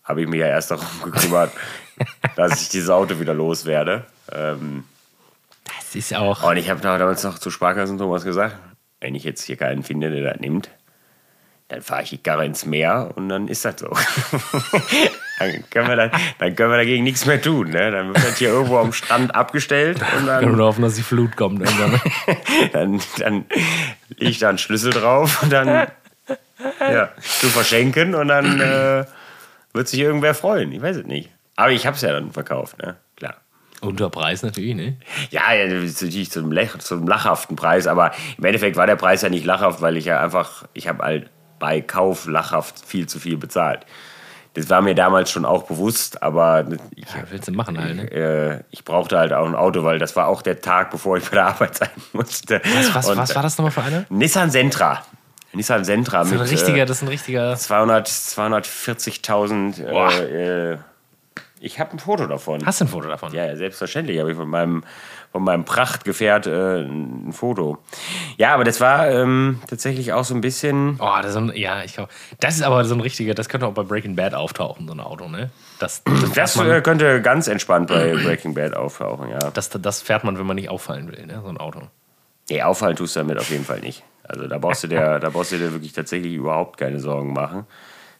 habe 0.03 0.21
ich 0.21 0.27
mich 0.27 0.39
ja 0.39 0.47
erst 0.47 0.71
darum 0.71 0.85
gekümmert, 1.03 1.51
dass 2.35 2.61
ich 2.61 2.69
dieses 2.69 2.89
Auto 2.89 3.19
wieder 3.19 3.33
loswerde. 3.33 4.05
Ähm, 4.31 4.83
Das 5.65 5.95
ist 5.95 6.13
auch. 6.15 6.43
und 6.43 6.57
ich 6.57 6.69
habe 6.69 6.81
damals 6.81 7.23
noch 7.23 7.39
zu 7.39 7.49
Sparkassen 7.49 7.97
Thomas 7.97 8.23
gesagt, 8.23 8.55
wenn 8.99 9.15
ich 9.15 9.23
jetzt 9.23 9.43
hier 9.43 9.57
keinen 9.57 9.83
finde, 9.83 10.09
der 10.09 10.33
das 10.33 10.39
nimmt, 10.41 10.69
dann 11.69 11.81
fahre 11.81 12.03
ich 12.03 12.09
die 12.09 12.17
Karre 12.17 12.45
ins 12.45 12.65
Meer 12.65 13.11
und 13.15 13.29
dann 13.29 13.47
ist 13.47 13.65
das 13.65 13.79
so. 13.79 13.89
dann, 15.39 15.63
können 15.69 15.87
wir 15.87 15.95
dann, 15.95 16.11
dann 16.39 16.55
können 16.55 16.71
wir 16.71 16.77
dagegen 16.77 17.03
nichts 17.03 17.25
mehr 17.25 17.41
tun. 17.41 17.69
Ne? 17.69 17.89
Dann 17.89 18.07
wird 18.09 18.17
das 18.17 18.37
hier 18.37 18.49
irgendwo 18.49 18.77
am 18.77 18.93
Strand 18.93 19.33
abgestellt 19.33 19.99
und 20.17 20.27
dann 20.27 20.55
nur 20.55 20.67
hoffen, 20.67 20.81
dass 20.83 20.95
die 20.95 21.03
Flut 21.03 21.35
kommt 21.35 21.65
dann, 22.73 23.01
dann 23.17 23.45
liegt 24.17 24.41
da 24.41 24.49
ein 24.49 24.57
Schlüssel 24.57 24.91
drauf 24.91 25.41
und 25.41 25.51
dann 25.51 25.87
ja, 26.79 27.09
zu 27.21 27.47
verschenken 27.47 28.15
und 28.15 28.27
dann 28.29 28.59
äh, 28.59 29.05
wird 29.73 29.87
sich 29.87 29.99
irgendwer 29.99 30.33
freuen. 30.33 30.71
Ich 30.71 30.81
weiß 30.81 30.97
es 30.97 31.05
nicht. 31.05 31.29
Aber 31.55 31.71
ich 31.71 31.85
habe 31.85 31.95
es 31.95 32.01
ja 32.01 32.11
dann 32.11 32.31
verkauft, 32.31 32.77
ne? 32.79 32.95
Klar. 33.15 33.35
Unter 33.81 34.09
Preis 34.09 34.43
natürlich, 34.43 34.75
ne? 34.75 34.97
Ja, 35.29 35.53
ja, 35.53 35.67
natürlich 35.67 36.31
zum, 36.31 36.51
Lach, 36.51 36.77
zum 36.79 37.07
lachhaften 37.07 37.55
Preis, 37.55 37.85
aber 37.87 38.11
im 38.37 38.45
Endeffekt 38.45 38.75
war 38.77 38.87
der 38.87 38.95
Preis 38.95 39.21
ja 39.21 39.29
nicht 39.29 39.45
lachhaft, 39.45 39.81
weil 39.81 39.97
ich 39.97 40.05
ja 40.05 40.19
einfach, 40.21 40.65
ich 40.73 40.87
habe 40.87 41.03
halt 41.03 41.29
bei 41.59 41.81
Kauf 41.81 42.25
lachhaft 42.27 42.83
viel 42.85 43.07
zu 43.07 43.19
viel 43.19 43.37
bezahlt. 43.37 43.85
Das 44.55 44.69
war 44.69 44.81
mir 44.83 44.93
damals 44.93 45.31
schon 45.31 45.45
auch 45.45 45.63
bewusst, 45.63 46.21
aber 46.21 46.65
ich, 46.95 47.05
Ja, 47.05 47.23
willst 47.31 47.47
du 47.47 47.51
machen 47.51 47.79
halt, 47.79 47.95
ne? 47.95 48.11
äh, 48.11 48.63
ich 48.69 48.85
brauchte 48.85 49.17
halt 49.17 49.33
auch 49.33 49.47
ein 49.47 49.55
Auto, 49.55 49.83
weil 49.83 49.97
das 49.97 50.15
war 50.15 50.27
auch 50.27 50.43
der 50.43 50.61
Tag, 50.61 50.91
bevor 50.91 51.17
ich 51.17 51.23
bei 51.25 51.37
der 51.37 51.47
Arbeit 51.47 51.75
sein 51.77 51.89
musste. 52.13 52.61
Was, 52.75 52.93
was, 52.93 53.09
Und, 53.09 53.17
was 53.17 53.35
war 53.35 53.41
das 53.43 53.57
nochmal 53.57 53.71
für 53.71 53.81
eine? 53.81 54.05
Nissan 54.09 54.51
Sentra. 54.51 55.03
Nissan 55.53 55.85
Sentra 55.85 56.19
Das 56.19 56.27
ist 56.27 56.31
mit 56.33 56.41
ein 56.41 56.47
richtiger, 56.47 56.83
äh, 56.83 56.85
das 56.85 56.97
ist 56.97 57.03
ein 57.03 57.09
richtiger. 57.09 57.55
200 57.55 58.07
240.000. 58.07 59.89
Boah. 59.89 60.11
Äh, 60.11 60.71
äh, 60.73 60.77
ich 61.63 61.79
habe 61.79 61.93
ein 61.93 61.99
Foto 61.99 62.27
davon. 62.27 62.65
Hast 62.65 62.81
du 62.81 62.85
ein 62.85 62.87
Foto 62.89 63.07
davon? 63.07 63.33
Ja, 63.33 63.55
selbstverständlich 63.55 64.19
habe 64.19 64.31
ich 64.31 64.37
von 64.37 64.49
meinem, 64.49 64.83
von 65.31 65.43
meinem 65.43 65.63
Prachtgefährt 65.63 66.45
äh, 66.45 66.81
ein 66.81 67.31
Foto. 67.31 67.77
Ja, 68.35 68.53
aber 68.53 68.65
das 68.65 68.81
war 68.81 69.09
ähm, 69.09 69.61
tatsächlich 69.67 70.11
auch 70.11 70.25
so 70.25 70.35
ein 70.35 70.41
bisschen. 70.41 70.97
Oh, 70.99 71.15
das 71.21 71.31
ist 71.31 71.37
ein, 71.37 71.53
ja, 71.55 71.81
ich 71.85 71.93
glaube, 71.93 72.11
das 72.41 72.55
ist 72.55 72.63
aber 72.63 72.83
so 72.83 72.93
ein 72.95 72.99
richtiger, 72.99 73.33
das 73.33 73.47
könnte 73.47 73.65
auch 73.65 73.73
bei 73.73 73.83
Breaking 73.83 74.17
Bad 74.17 74.33
auftauchen, 74.33 74.89
so 74.89 74.93
ein 74.93 74.99
Auto, 74.99 75.29
ne? 75.29 75.51
Das, 75.79 76.03
das, 76.03 76.31
Das 76.35 76.55
man, 76.57 76.83
könnte 76.83 77.21
ganz 77.21 77.47
entspannt 77.47 77.87
bei 77.87 78.11
Breaking 78.11 78.53
Bad 78.55 78.75
auftauchen, 78.75 79.29
ja. 79.29 79.39
das, 79.51 79.69
das 79.69 80.01
fährt 80.01 80.25
man, 80.25 80.37
wenn 80.37 80.45
man 80.45 80.57
nicht 80.57 80.69
auffallen 80.69 81.09
will, 81.13 81.25
ne? 81.25 81.39
So 81.41 81.47
ein 81.47 81.57
Auto. 81.57 81.83
Nee, 82.49 82.61
auffallen 82.61 82.95
tust 82.95 83.15
du 83.15 83.21
damit 83.21 83.37
auf 83.37 83.49
jeden 83.49 83.65
Fall 83.65 83.79
nicht. 83.79 84.03
Also 84.23 84.47
da 84.47 84.57
brauchst 84.57 84.83
du 84.83 84.87
dir, 84.87 85.19
da 85.19 85.29
brauchst 85.29 85.51
du 85.51 85.57
dir 85.57 85.71
wirklich 85.71 85.93
tatsächlich 85.93 86.33
überhaupt 86.33 86.77
keine 86.79 86.99
Sorgen 86.99 87.33
machen. 87.33 87.65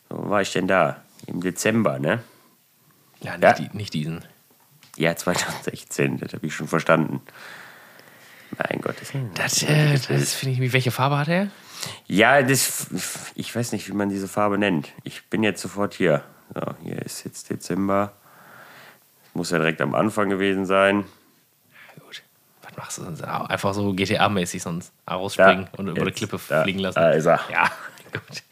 Wo 0.10 0.30
war 0.30 0.42
ich 0.42 0.52
denn 0.52 0.68
da? 0.68 1.02
Im 1.28 1.42
Dezember, 1.42 2.00
ne? 2.00 2.22
Ja, 3.22 3.34
nicht, 3.38 3.44
Ja. 3.44 3.54
Die, 3.54 3.70
nicht 3.78 3.94
diesen. 3.94 4.26
Ja, 4.98 5.16
2016, 5.16 6.20
das 6.20 6.34
habe 6.34 6.46
ich 6.46 6.54
schon 6.54 6.68
verstanden. 6.68 7.22
Mein 8.58 8.82
Gott. 8.82 8.96
Das 9.00 9.12
Das, 9.34 9.64
äh, 9.64 9.98
das 10.08 10.34
finde 10.36 10.54
ich, 10.54 10.62
wie- 10.62 10.74
welche 10.74 10.92
Farbe 10.92 11.18
hat 11.18 11.28
er? 11.30 11.48
Ja, 12.06 12.42
das, 12.44 12.88
ich 13.36 13.54
weiß 13.56 13.72
nicht, 13.72 13.88
wie 13.90 13.94
man 13.94 14.10
diese 14.10 14.28
Farbe 14.28 14.58
nennt. 14.58 14.90
Ich 15.04 15.26
bin 15.30 15.42
jetzt 15.44 15.62
sofort 15.62 15.94
hier. 15.96 16.24
So, 16.54 16.62
hier 16.84 17.02
ist 17.02 17.24
jetzt 17.26 17.50
Dezember. 17.50 18.14
Muss 19.34 19.50
ja 19.50 19.58
direkt 19.58 19.82
am 19.82 19.96
Anfang 19.96 20.30
gewesen 20.30 20.66
sein. 20.66 21.06
Machst 22.78 22.98
du 22.98 23.04
sonst? 23.04 23.24
Ah, 23.24 23.46
Einfach 23.46 23.74
so 23.74 23.92
GTA-mäßig 23.94 24.62
sonst 24.62 24.92
rausspringen 25.10 25.68
und 25.78 25.88
über 25.88 26.06
die 26.06 26.12
Klippe 26.12 26.40
da, 26.50 26.64
fliegen 26.64 26.80
lassen. 26.80 26.96
Da 27.00 27.12
ist 27.12 27.26
er. 27.26 27.40
Ja, 27.52 27.70
gut. 28.14 28.44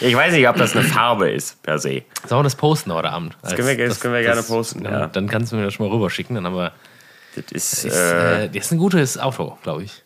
Ich 0.00 0.16
weiß 0.16 0.32
nicht, 0.32 0.48
ob 0.48 0.56
das 0.56 0.74
eine 0.74 0.84
Farbe 0.84 1.30
ist, 1.30 1.62
per 1.62 1.78
se. 1.78 2.02
Sollen 2.26 2.40
wir 2.40 2.44
das 2.44 2.56
posten 2.56 2.92
heute 2.92 3.10
Abend? 3.10 3.36
Das 3.42 3.54
können 3.54 3.68
wir- 3.68 3.86
das 3.88 4.00
können 4.00 4.14
wir 4.14 4.22
gerne 4.22 4.42
posten, 4.42 4.82
Dann, 4.84 4.92
ja. 4.92 5.06
dann 5.06 5.28
kannst 5.28 5.52
du 5.52 5.56
mir 5.56 5.64
das 5.64 5.74
schon 5.74 5.86
mal 5.88 5.94
rüberschicken. 5.94 6.34
Dann 6.36 6.46
haben 6.46 6.56
wir. 6.56 6.72
Das 7.34 7.52
ist, 7.52 7.84
Ist, 7.84 7.94
äh, 7.94 8.44
äh, 8.44 8.48
das 8.48 8.64
ist 8.66 8.72
ein 8.72 8.78
gutes 8.78 9.18
Auto, 9.18 9.58
glaube 9.62 9.82
ich. 9.84 10.02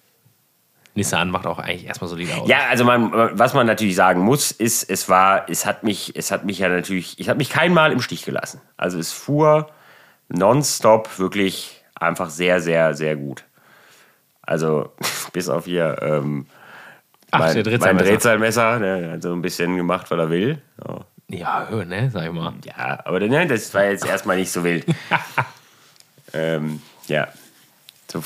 Nissan 0.96 1.30
macht 1.30 1.46
auch 1.46 1.60
eigentlich 1.60 1.86
erstmal 1.86 2.10
solide 2.10 2.34
Autos. 2.34 2.48
Ja, 2.48 2.66
also 2.68 2.82
man, 2.84 3.12
was 3.38 3.54
man 3.54 3.68
natürlich 3.68 3.94
sagen 3.94 4.20
muss, 4.22 4.50
ist, 4.50 4.82
es 4.90 5.08
war, 5.08 5.48
es 5.48 5.64
hat 5.64 5.84
mich, 5.84 6.16
es 6.16 6.32
hat 6.32 6.44
mich 6.44 6.58
ja 6.58 6.68
natürlich, 6.68 7.20
ich 7.20 7.28
habe 7.28 7.38
mich 7.38 7.48
kein 7.50 7.72
Mal 7.72 7.92
im 7.92 8.00
Stich 8.00 8.24
gelassen. 8.24 8.60
Also 8.76 8.98
es 8.98 9.12
fuhr 9.12 9.68
nonstop 10.28 11.20
wirklich 11.20 11.79
einfach 12.00 12.30
sehr, 12.30 12.60
sehr, 12.60 12.94
sehr 12.94 13.16
gut. 13.16 13.44
Also 14.42 14.92
bis 15.32 15.48
auf 15.48 15.66
hier 15.66 15.96
ähm, 16.02 16.46
Ach, 17.30 17.38
mein, 17.40 17.54
der 17.54 17.62
mein 17.62 17.64
Drehzahlmesser. 17.64 18.10
Drehzahlmesser, 18.10 18.78
der 18.80 19.12
hat 19.12 19.22
so 19.22 19.32
ein 19.32 19.42
bisschen 19.42 19.76
gemacht, 19.76 20.10
was 20.10 20.18
er 20.18 20.30
will. 20.30 20.60
So. 20.84 21.04
Ja, 21.28 21.68
ne, 21.70 22.10
sag 22.10 22.24
ich 22.26 22.32
mal. 22.32 22.54
Ja, 22.64 22.98
aber 23.04 23.20
ne, 23.20 23.46
das 23.46 23.72
war 23.72 23.84
jetzt 23.84 24.04
erstmal 24.04 24.36
nicht 24.36 24.50
so 24.50 24.64
wild. 24.64 24.84
ähm, 26.32 26.82
ja. 27.06 27.28
So, 28.10 28.20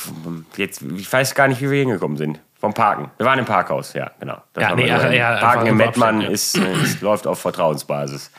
jetzt, 0.56 0.80
ich 0.80 1.12
weiß 1.12 1.34
gar 1.34 1.48
nicht, 1.48 1.60
wie 1.60 1.70
wir 1.70 1.80
hingekommen 1.80 2.16
sind. 2.16 2.40
Vom 2.58 2.72
Parken. 2.72 3.10
Wir 3.18 3.26
waren 3.26 3.38
im 3.38 3.44
Parkhaus, 3.44 3.92
ja, 3.92 4.10
genau. 4.18 4.42
Das 4.54 4.62
Ja, 4.62 4.74
nee, 4.74 4.84
gesagt. 4.84 5.12
ja, 5.12 5.36
Parken 5.36 5.66
im 5.66 5.76
Mettmann 5.76 6.22
ja. 6.22 6.30
ist, 6.30 6.56
ist, 6.56 7.02
läuft 7.02 7.26
auf 7.26 7.38
Vertrauensbasis. 7.38 8.30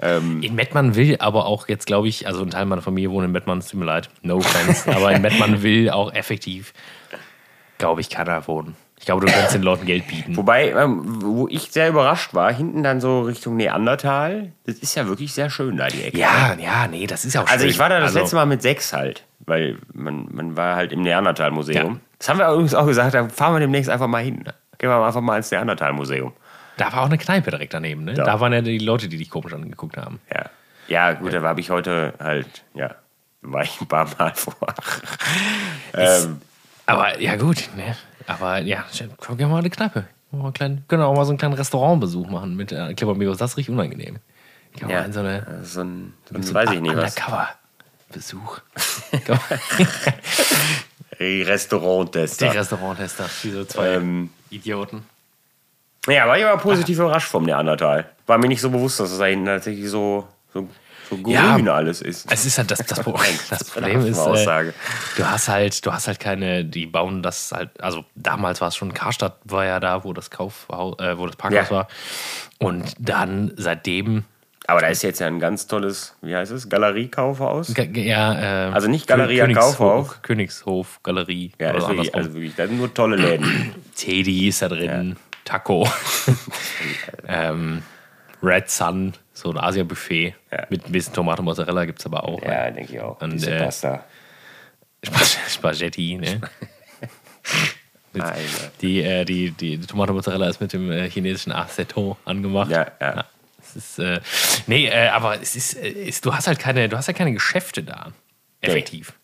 Ähm, 0.00 0.42
In 0.42 0.54
Mettmann 0.54 0.96
will 0.96 1.16
aber 1.20 1.46
auch 1.46 1.68
jetzt, 1.68 1.86
glaube 1.86 2.08
ich, 2.08 2.26
also 2.26 2.42
ein 2.42 2.50
Teil 2.50 2.66
meiner 2.66 2.82
Familie 2.82 3.10
wohnt 3.10 3.24
in 3.24 3.32
Mettmann, 3.32 3.58
es 3.58 3.68
tut 3.68 3.78
mir 3.80 3.86
leid, 3.86 4.10
no 4.22 4.36
offense, 4.36 4.90
aber 4.94 5.12
in 5.12 5.22
Mettmann 5.22 5.62
will 5.62 5.90
auch 5.90 6.12
effektiv, 6.12 6.72
glaube 7.78 8.00
ich, 8.00 8.10
keiner 8.10 8.46
wohnen. 8.48 8.76
Ich 8.98 9.06
glaube, 9.06 9.26
du 9.26 9.30
kannst 9.32 9.54
den 9.54 9.62
Leuten 9.62 9.84
Geld 9.86 10.06
bieten. 10.08 10.36
Wobei, 10.36 10.70
ähm, 10.70 11.02
wo 11.22 11.46
ich 11.48 11.70
sehr 11.70 11.88
überrascht 11.90 12.32
war, 12.32 12.52
hinten 12.52 12.82
dann 12.82 13.00
so 13.00 13.22
Richtung 13.22 13.56
Neandertal, 13.56 14.52
das 14.66 14.76
ist 14.76 14.94
ja 14.94 15.06
wirklich 15.06 15.32
sehr 15.34 15.50
schön 15.50 15.76
da, 15.76 15.88
die 15.88 16.02
Ecke. 16.04 16.18
Ja, 16.18 16.54
ja, 16.58 16.86
nee, 16.88 17.06
das 17.06 17.24
ist 17.24 17.36
auch 17.36 17.46
Also 17.46 17.60
schön. 17.60 17.68
ich 17.70 17.78
war 17.78 17.88
da 17.88 17.96
das 18.00 18.08
Also, 18.10 18.20
letzte 18.20 18.36
Mal 18.36 18.46
mit 18.46 18.62
sechs 18.62 18.92
halt, 18.92 19.24
weil 19.40 19.78
man, 19.92 20.28
man 20.32 20.56
war 20.56 20.76
halt 20.76 20.92
im 20.92 21.02
Neandertal-Museum. 21.02 21.92
Ja. 21.94 22.00
Das 22.18 22.28
haben 22.30 22.38
wir 22.38 22.48
übrigens 22.50 22.74
auch 22.74 22.86
gesagt, 22.86 23.14
da 23.14 23.28
fahren 23.28 23.54
wir 23.54 23.60
demnächst 23.60 23.90
einfach 23.90 24.06
mal 24.06 24.22
hin. 24.24 24.44
Gehen 24.78 24.88
wir 24.88 25.04
einfach 25.04 25.20
mal 25.20 25.36
ins 25.36 25.50
Neandertal-Museum. 25.50 26.32
Da 26.76 26.92
war 26.92 27.02
auch 27.02 27.06
eine 27.06 27.18
Kneipe 27.18 27.50
direkt 27.50 27.74
daneben, 27.74 28.04
ne? 28.04 28.14
Ja. 28.14 28.24
Da 28.24 28.40
waren 28.40 28.52
ja 28.52 28.60
die 28.60 28.78
Leute, 28.78 29.08
die 29.08 29.18
dich 29.18 29.30
komisch 29.30 29.52
angeguckt 29.52 29.96
haben. 29.96 30.20
Ja, 30.32 30.50
ja 30.88 31.12
gut, 31.12 31.32
da 31.32 31.42
habe 31.42 31.60
ich 31.60 31.70
heute 31.70 32.14
halt, 32.18 32.64
ja, 32.74 32.94
war 33.42 33.62
ich 33.62 33.80
ein 33.80 33.86
paar 33.86 34.08
Mal 34.18 34.32
vor. 34.34 34.56
ähm, 35.94 36.40
Aber 36.86 37.20
ja, 37.20 37.36
gut, 37.36 37.68
ne? 37.76 37.96
Aber 38.26 38.58
ja, 38.58 38.84
guck 39.18 39.38
ja 39.38 39.46
mal 39.48 39.58
eine 39.58 39.70
Kneipe. 39.70 40.06
Mal 40.30 40.44
einen 40.44 40.52
kleinen, 40.52 40.84
können 40.88 41.02
auch 41.02 41.14
mal 41.14 41.24
so 41.24 41.30
einen 41.30 41.38
kleinen 41.38 41.54
Restaurantbesuch 41.54 42.28
machen 42.28 42.56
mit 42.56 42.72
äh, 42.72 42.94
Clippermigos. 42.94 43.38
Das 43.38 43.52
ist 43.52 43.56
richtig 43.56 43.72
unangenehm. 43.74 44.18
Kann 44.78 44.90
ja, 44.90 45.10
so 45.12 45.20
eine 45.20 45.60
so 45.62 45.82
ein, 45.82 46.14
so 46.28 46.34
ein 46.34 46.42
so 46.42 46.54
weiß 46.54 46.70
ich 46.72 46.80
nicht 46.80 46.96
was. 46.96 47.14
Undercover-Besuch. 47.16 48.60
Restauranttester. 51.20 52.46
Der 52.46 52.54
Restauranttester, 52.60 53.28
diese 53.42 53.66
zwei 53.68 53.94
Ähm, 53.94 54.30
Idioten. 54.50 55.04
Ja, 56.08 56.26
war 56.28 56.38
ich 56.38 56.44
aber 56.44 56.60
positiv 56.60 56.98
überrascht 56.98 57.28
vom 57.28 57.44
Neandertal. 57.44 58.06
War 58.26 58.38
mir 58.38 58.48
nicht 58.48 58.60
so 58.60 58.70
bewusst, 58.70 59.00
dass 59.00 59.10
es 59.10 59.18
da 59.18 59.24
hinten 59.26 59.46
tatsächlich 59.46 59.88
so, 59.88 60.26
so, 60.52 60.68
so 61.08 61.16
grün 61.16 61.32
Ja. 61.34 61.56
alles 61.74 62.02
ist. 62.02 62.30
Es 62.30 62.44
ist 62.44 62.58
halt 62.58 62.70
das, 62.70 62.80
das, 62.80 63.00
Pro- 63.00 63.12
das 63.50 63.62
ist 63.62 63.72
Problem 63.72 64.00
ist, 64.04 64.18
äh, 64.18 64.72
du 65.16 65.24
hast 65.28 65.48
halt, 65.48 65.84
du 65.86 65.92
hast 65.92 66.06
halt 66.08 66.20
keine, 66.20 66.64
die 66.64 66.86
bauen 66.86 67.22
das 67.22 67.52
halt, 67.52 67.70
also 67.82 68.04
damals 68.14 68.60
war 68.60 68.68
es 68.68 68.76
schon 68.76 68.92
Karstadt 68.92 69.38
war 69.44 69.64
ja 69.64 69.80
da, 69.80 70.04
wo 70.04 70.12
das 70.12 70.30
Kaufhaus, 70.30 70.98
äh, 71.00 71.16
wo 71.18 71.26
das 71.26 71.36
Parkhaus 71.36 71.68
Ja. 71.70 71.76
war. 71.76 71.88
Und 72.58 72.94
dann 72.98 73.52
seitdem, 73.56 74.24
Aber 74.66 74.80
da 74.80 74.86
ist 74.88 75.02
jetzt 75.02 75.20
ja 75.20 75.26
ein 75.26 75.40
ganz 75.40 75.66
tolles, 75.66 76.16
wie 76.22 76.34
heißt 76.34 76.52
es, 76.52 76.68
Galeriekaufhaus. 76.70 77.74
ja, 77.94 78.68
äh, 78.68 78.72
Also 78.72 78.88
nicht 78.88 79.06
Galeria 79.06 79.44
Königshof- 79.44 79.76
Kaufhof. 79.76 80.22
Königshof 80.22 81.00
Galerie. 81.02 81.52
Ja, 81.58 81.72
ist 81.72 81.86
wirklich, 81.88 82.14
also 82.14 82.32
wirklich, 82.34 82.54
da 82.56 82.66
sind 82.66 82.78
nur 82.78 82.92
tolle 82.92 83.16
Läden. 83.16 83.74
Teddy 83.96 84.48
ist 84.48 84.62
da 84.62 84.68
drin, 84.68 85.16
Taco, 85.44 85.88
ähm, 87.28 87.82
Red 88.42 88.70
Sun, 88.70 89.14
so 89.32 89.50
ein 89.50 89.58
Asia-Buffet 89.58 90.34
Ja. 90.52 90.66
mit 90.70 90.86
ein 90.86 90.92
bisschen 90.92 91.12
Tomate 91.14 91.42
Mozzarella 91.42 91.84
gibt 91.84 92.00
es 92.00 92.06
aber 92.06 92.24
auch. 92.24 92.42
ja, 92.42 92.70
denke 92.70 92.92
ich 92.94 93.00
auch. 93.00 93.20
Und, 93.20 93.42
äh, 93.46 93.58
Pasta. 93.64 94.04
Spag- 95.04 95.38
Spaghetti, 95.50 96.16
ne? 96.16 96.40
Die, 98.80 99.00
äh, 99.02 99.24
die, 99.24 99.50
die, 99.50 99.76
die 99.78 99.86
Tomate 99.86 100.12
Mozzarella 100.12 100.48
ist 100.48 100.60
mit 100.60 100.72
dem 100.72 100.90
äh, 100.92 101.10
chinesischen 101.10 101.50
Aceton 101.52 102.16
angemacht. 102.24 102.70
Ja, 102.70 102.86
ja. 103.00 103.24
Es 103.60 103.74
ist, 103.76 103.98
äh, 103.98 104.20
nee, 104.68 104.86
äh, 104.86 105.08
aber 105.08 105.40
es 105.40 105.56
ist, 105.56 105.74
äh, 105.74 105.88
ist, 105.88 106.24
du 106.24 106.32
hast 106.32 106.46
halt 106.46 106.58
keine, 106.60 106.88
du 106.88 106.96
hast 106.96 107.08
halt 107.08 107.16
keine 107.18 107.32
Geschäfte 107.32 107.82
da. 107.82 108.12
Effektiv. 108.60 109.14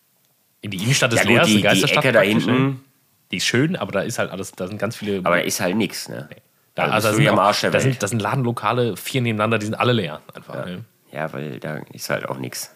In 0.61 0.73
die 0.73 0.79
Innenstadt 0.79 1.13
ist 1.13 1.21
Ja, 1.25 1.31
leer, 1.31 1.41
gut, 1.41 1.49
die, 1.51 1.57
die 1.57 1.63
Geisterstadt 1.63 2.05
Ecke 2.05 2.13
da 2.13 2.21
ne? 2.21 2.27
hinten, 2.27 2.85
Die 3.31 3.37
ist 3.37 3.45
schön, 3.47 3.77
aber 3.77 3.93
da 3.93 4.01
ist 4.01 4.19
halt 4.19 4.31
alles, 4.31 4.53
da 4.53 4.67
sind 4.67 4.79
ganz 4.79 4.97
viele. 4.97 5.19
aber 5.19 5.37
da 5.37 5.43
ist 5.43 5.61
halt 5.61 5.77
nichts, 5.77 6.09
ne? 6.09 6.29
da, 6.75 6.85
also 6.85 6.95
also 6.95 7.07
da 7.09 7.11
bist 7.11 7.19
du 7.19 7.23
sind, 7.25 7.29
am 7.33 7.39
Arsch 7.39 7.61
der 7.61 7.71
da, 7.71 7.75
Welt. 7.75 7.83
sind, 7.85 8.03
da 8.03 8.09
sind 8.09 8.21
Ladenlokale, 8.23 8.97
vier 8.97 9.21
nebeneinander, 9.21 9.59
die 9.59 9.67
sind 9.67 9.75
alle 9.75 9.93
leer. 9.93 10.21
Einfach. 10.35 10.67
Ne? 10.67 10.85
Ja, 11.13 11.33
weil 11.33 11.59
da 11.61 11.79
ist 11.93 12.11
halt 12.11 12.29
auch 12.29 12.39
nichts. 12.39 12.75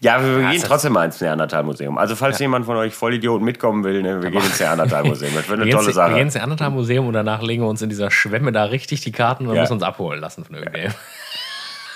Ja, 0.00 0.22
wir 0.22 0.40
Ja, 0.42 0.50
gehen 0.52 0.62
trotzdem 0.62 0.92
mal 0.92 1.04
ins 1.06 1.20
Neandertal-Museum. 1.20 1.98
Also, 1.98 2.14
falls 2.14 2.38
jemand 2.38 2.64
von 2.64 2.76
euch 2.76 2.94
Vollidioten 2.94 3.44
mitkommen 3.44 3.82
will, 3.82 4.02
ne, 4.02 4.22
wir 4.22 4.30
gehen 4.30 4.40
ins 4.44 4.60
Neandertal-Museum. 4.60 5.34
Das 5.34 5.48
wird 5.48 5.60
eine 5.60 5.70
tolle 5.70 5.86
ins- 5.88 5.96
wir 5.96 6.04
gehen 6.04 6.12
Sache. 6.12 6.20
ins 6.20 6.34
Neandertal-Museum 6.34 7.06
und 7.08 7.12
danach 7.14 7.42
legen 7.42 7.62
wir 7.64 7.68
uns 7.68 7.82
in 7.82 7.88
dieser 7.88 8.10
Schwemme 8.10 8.52
da 8.52 8.64
richtig 8.64 9.00
die 9.00 9.10
Karten 9.10 9.46
und 9.48 9.56
Ja. 9.56 9.62
müssen 9.62 9.72
uns 9.72 9.82
abholen 9.82 10.20
lassen 10.20 10.44
von 10.44 10.54
irgendwem. 10.54 10.92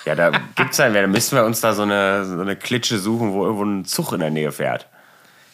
Ja, 0.07 0.15
da 0.15 0.33
gibt's 0.57 0.77
dann, 0.79 0.93
da 0.93 1.07
müssen 1.07 1.37
wir 1.37 1.45
uns 1.45 1.61
da 1.61 1.73
so 1.73 1.83
eine, 1.83 2.25
so 2.25 2.41
eine 2.41 2.57
Klitsche 2.57 2.99
suchen, 2.99 3.33
wo 3.33 3.45
irgendwo 3.45 3.65
ein 3.65 3.85
Zug 3.85 4.13
in 4.13 4.21
der 4.21 4.31
Nähe 4.31 4.51
fährt. 4.53 4.87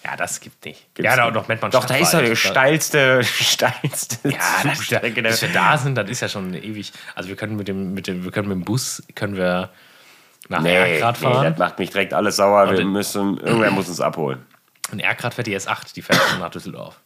Ja, 0.05 0.17
das 0.17 0.41
gibt 0.41 0.65
nicht. 0.65 0.95
Gibt's 0.95 1.05
ja, 1.11 1.17
doch, 1.17 1.25
nicht. 1.27 1.37
doch, 1.37 1.49
Mettmann 1.49 1.71
Doch, 1.73 1.85
da 1.85 1.95
ist 1.97 2.15
doch 2.15 2.21
die 2.21 2.35
steilste, 2.37 3.23
steilste 3.25 4.17
Ja, 4.31 4.39
das, 4.63 4.79
Zugstrecke. 4.79 5.23
dass 5.23 5.41
der- 5.41 5.49
wir 5.51 5.55
da 5.55 5.77
sind, 5.77 5.95
das 5.97 6.09
ist 6.09 6.21
ja 6.21 6.29
schon 6.29 6.55
ewig. 6.55 6.93
Also 7.15 7.29
wir 7.29 7.37
können 7.37 7.57
mit 7.57 7.69
dem, 7.69 7.93
mit 7.93 8.07
dem, 8.07 8.25
wir 8.25 8.31
können 8.33 8.49
mit 8.49 8.57
dem 8.57 8.65
Bus 8.65 9.03
können 9.15 9.37
wir 9.37 9.69
nach 10.49 10.63
Nee, 10.63 10.75
Erkrad 10.95 11.21
nee, 11.21 11.27
fahren. 11.29 11.45
das 11.51 11.59
macht 11.59 11.79
mich 11.79 11.91
direkt 11.91 12.15
alles 12.15 12.37
sauer. 12.37 12.71
Wir 12.73 12.85
müssen, 12.85 13.37
irgendwer 13.39 13.71
muss 13.71 13.89
uns 13.89 14.01
abholen. 14.01 14.45
Und 14.91 15.01
Erkrad 15.01 15.35
fährt 15.35 15.47
die 15.47 15.57
S8, 15.57 15.93
die 15.95 16.03
fährt 16.03 16.19
schon 16.31 16.41
nach 16.41 16.51
Düsseldorf. 16.51 16.99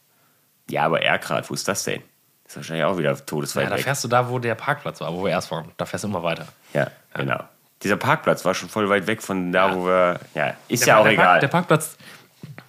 Ja, 0.70 0.84
aber 0.84 1.02
Erkrad, 1.02 1.50
wo 1.50 1.54
ist 1.54 1.66
das 1.68 1.84
denn? 1.84 2.00
Ist 2.46 2.56
wahrscheinlich 2.56 2.84
auch 2.84 2.96
wieder 2.96 3.26
todesweit 3.26 3.64
Ja, 3.64 3.70
da 3.70 3.76
fährst 3.76 4.04
du 4.04 4.08
da, 4.08 4.28
wo 4.30 4.38
der 4.38 4.54
Parkplatz 4.54 5.00
war, 5.00 5.12
wo 5.12 5.24
wir 5.24 5.30
erst 5.32 5.50
waren. 5.50 5.72
Da 5.76 5.84
fährst 5.84 6.04
du 6.04 6.08
immer 6.08 6.22
weiter. 6.22 6.46
Ja, 6.72 6.90
genau. 7.14 7.42
Dieser 7.82 7.96
Parkplatz 7.96 8.44
war 8.46 8.54
schon 8.54 8.68
voll 8.70 8.88
weit 8.88 9.06
weg 9.06 9.20
von 9.20 9.52
da, 9.52 9.74
wo 9.74 9.84
wir. 9.86 10.20
Ja, 10.34 10.54
ist 10.68 10.82
Der- 10.86 10.94
ja 10.94 10.98
auch 11.00 11.02
der 11.04 11.12
egal. 11.12 11.24
Park, 11.26 11.40
der 11.40 11.48
Parkplatz, 11.48 11.96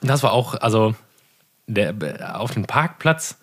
das 0.02 0.24
war 0.24 0.34
auch, 0.34 0.56
also 0.56 0.96
der, 1.68 2.40
auf 2.40 2.52
dem 2.52 2.66
Parkplatz 2.66 3.40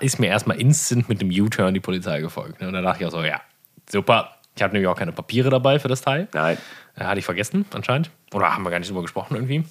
ist 0.00 0.18
mir 0.18 0.28
erstmal 0.28 0.60
instant 0.60 1.08
mit 1.08 1.20
dem 1.20 1.30
U-Turn 1.30 1.74
die 1.74 1.80
Polizei 1.80 2.20
gefolgt. 2.20 2.60
Ne? 2.60 2.68
Und 2.68 2.74
da 2.74 2.82
dachte 2.82 3.02
ich 3.02 3.06
auch 3.06 3.12
so, 3.12 3.22
ja, 3.22 3.40
super. 3.88 4.36
Ich 4.54 4.62
habe 4.62 4.74
nämlich 4.74 4.88
auch 4.88 4.96
keine 4.96 5.12
Papiere 5.12 5.50
dabei 5.50 5.78
für 5.78 5.88
das 5.88 6.02
Teil. 6.02 6.28
Nein. 6.34 6.58
Äh, 6.96 7.04
hatte 7.04 7.18
ich 7.18 7.24
vergessen, 7.24 7.64
anscheinend. 7.72 8.10
Oder 8.32 8.54
haben 8.54 8.62
wir 8.64 8.70
gar 8.70 8.78
nicht 8.78 8.90
drüber 8.90 9.02
gesprochen 9.02 9.34
irgendwie. 9.34 9.64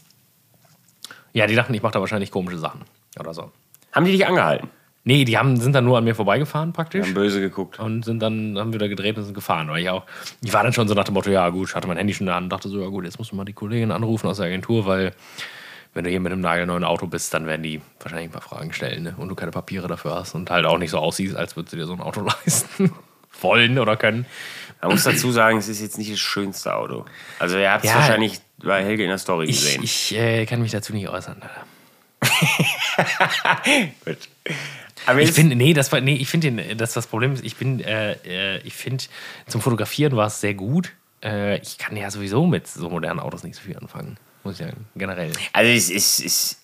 Ja, 1.34 1.48
die 1.48 1.56
dachten, 1.56 1.74
ich 1.74 1.82
mache 1.82 1.94
da 1.94 2.00
wahrscheinlich 2.00 2.32
komische 2.32 2.58
Sachen 2.58 2.82
oder 3.20 3.34
so. 3.34 3.52
Haben 3.92 4.06
die 4.06 4.12
dich 4.12 4.26
angehalten? 4.26 4.70
Nee, 5.04 5.26
die 5.26 5.38
haben, 5.38 5.58
sind 5.58 5.74
dann 5.74 5.86
nur 5.86 5.98
an 5.98 6.04
mir 6.04 6.14
vorbeigefahren 6.14 6.74
praktisch. 6.74 7.06
Haben 7.08 7.14
böse 7.16 7.42
geguckt. 7.42 7.80
Und 7.80 8.06
sind 8.06 8.22
dann, 8.22 8.58
haben 8.58 8.74
wieder 8.74 8.88
gedreht 8.88 9.18
und 9.18 9.24
sind 9.24 9.34
gefahren. 9.34 9.68
Weil 9.70 9.82
ich 9.82 9.90
auch, 9.90 10.04
ich 10.44 10.54
war 10.54 10.64
dann 10.64 10.74
schon 10.74 10.88
so 10.88 10.94
nach 10.94 11.06
dem 11.06 11.16
Motto, 11.16 11.32
ja 11.32 11.50
gut, 11.50 11.70
ich 11.70 11.76
hatte 11.76 11.88
mein 11.88 11.98
Handy 11.98 12.14
schon 12.14 12.28
da 12.28 12.38
und 12.38 12.50
dachte 12.50 12.70
so, 12.70 12.82
ja 12.82 12.88
gut, 12.88 13.06
jetzt 13.06 13.18
musst 13.18 13.32
du 13.32 13.36
mal 13.36 13.46
die 13.46 13.54
Kollegin 13.54 13.92
anrufen 13.92 14.28
aus 14.28 14.38
der 14.38 14.48
Agentur, 14.48 14.86
weil 14.86 15.14
wenn 15.94 16.04
du 16.06 16.10
hier 16.10 16.20
mit 16.20 16.32
einem 16.32 16.42
nagelneuen 16.42 16.84
Auto 16.84 17.08
bist, 17.08 17.34
dann 17.34 17.46
werden 17.48 17.64
die 17.64 17.82
wahrscheinlich 18.00 18.30
ein 18.30 18.32
paar 18.32 18.42
Fragen 18.42 18.72
stellen 18.74 19.04
ne? 19.04 19.14
und 19.18 19.28
du 19.30 19.36
keine 19.36 19.52
Papiere 19.52 19.88
dafür 19.88 20.16
hast 20.16 20.36
und 20.36 20.50
halt 20.50 20.66
auch 20.66 20.78
nicht 20.78 20.92
so 20.92 20.98
aussiehst, 21.00 21.36
als 21.36 21.56
würdest 21.56 21.74
du 21.74 21.78
dir 21.78 21.86
so 21.86 21.94
ein 21.94 22.02
Auto 22.02 22.22
leisten 22.46 22.94
wollen 23.42 23.78
oder 23.80 23.98
können. 23.98 24.26
Man 24.82 24.92
muss 24.92 25.04
dazu 25.04 25.32
sagen, 25.32 25.58
es 25.60 25.68
ist 25.68 25.80
jetzt 25.82 25.98
nicht 25.98 26.12
das 26.12 26.20
schönste 26.20 26.76
Auto. 26.76 27.06
Also, 27.39 27.58
ihr 27.58 27.72
habt 27.72 27.84
es 27.86 27.92
Ja. 27.92 27.98
wahrscheinlich 27.98 28.39
bei 28.64 28.84
Helge 28.84 29.04
in 29.04 29.10
der 29.10 29.18
Story 29.20 29.46
Ich, 29.46 29.58
gesehen. 29.62 29.84
ich 29.84 30.16
äh, 30.16 30.46
kann 30.48 30.62
mich 30.62 30.72
dazu 30.72 30.92
nicht 30.94 31.08
äußern. 31.08 31.42
Gut. 34.06 34.18
Aber 35.06 35.22
Ich 35.22 35.32
finde, 35.32 35.56
nee, 35.56 35.74
das 35.74 35.92
war, 35.92 36.02
nee, 36.02 36.16
ich 36.16 36.30
finde, 36.30 36.76
das 36.76 36.94
das 36.94 37.08
Problem 37.08 37.34
ist, 37.34 37.44
ich 37.44 37.56
bin, 37.56 37.80
äh, 37.80 38.14
äh, 38.24 38.58
ich 38.64 38.74
finde, 38.74 39.04
zum 39.48 39.62
Fotografieren 39.62 40.16
war 40.16 40.28
es 40.28 40.42
sehr 40.42 40.54
gut. 40.54 40.94
Äh, 41.24 41.58
ich 41.60 41.78
kann 41.78 41.96
ja 41.98 42.10
sowieso 42.12 42.46
mit 42.46 42.68
so 42.68 42.89
modernen 42.89 43.20
Autos 43.20 43.44
nicht 43.44 43.56
so 43.56 43.62
viel 43.62 43.78
anfangen, 43.78 44.18
muss 44.44 44.60
ich 44.60 44.66
sagen, 44.66 44.88
generell. 44.96 45.32
Also 45.54 45.72
es 45.72 45.89
ist, 45.89 46.20
ist 46.20 46.62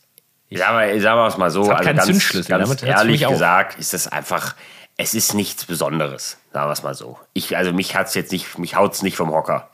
sagen 0.52 0.80
wir, 0.80 1.02
sagen 1.02 1.20
wir 1.20 1.28
es 1.28 1.38
mal 1.38 1.52
so, 1.52 1.64
Es 1.64 1.70
hat 1.70 1.78
also 1.78 1.86
keinen 1.86 1.98
ganz, 1.98 2.08
Zündschlüssel, 2.08 2.58
ganz 2.58 2.84
ehrlich 2.84 3.28
gesagt, 3.28 3.80
ist 3.80 3.94
das 3.94 4.08
einfach, 4.08 4.56
es 4.98 5.14
ist 5.14 5.34
nichts 5.34 5.66
Besonderes, 5.66 6.38
sagen 6.54 6.68
wir 6.68 6.74
es 6.74 6.84
mal 6.84 6.96
so. 6.96 7.20
Ich, 7.34 7.56
also 7.58 7.74
mich 7.74 7.96
hat's 7.96 8.16
jetzt 8.16 8.32
nicht, 8.32 8.58
mich 8.58 8.76
haut's 8.76 9.04
nicht 9.04 9.18
vom 9.18 9.32
Hocker. 9.32 9.70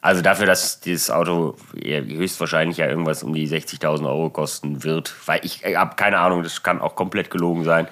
Also 0.00 0.20
dafür, 0.20 0.46
dass 0.46 0.80
dieses 0.80 1.12
Auto 1.12 1.56
höchstwahrscheinlich 1.74 2.78
ja 2.78 2.88
irgendwas 2.88 3.22
um 3.22 3.32
die 3.32 3.48
60.000 3.48 4.04
Euro 4.04 4.30
kosten 4.30 4.82
wird, 4.82 5.14
weil 5.26 5.40
ich 5.44 5.64
habe 5.64 5.94
keine 5.94 6.18
Ahnung, 6.18 6.42
das 6.42 6.64
kann 6.64 6.80
auch 6.80 6.96
komplett 6.96 7.30
gelogen 7.30 7.62
sein, 7.62 7.86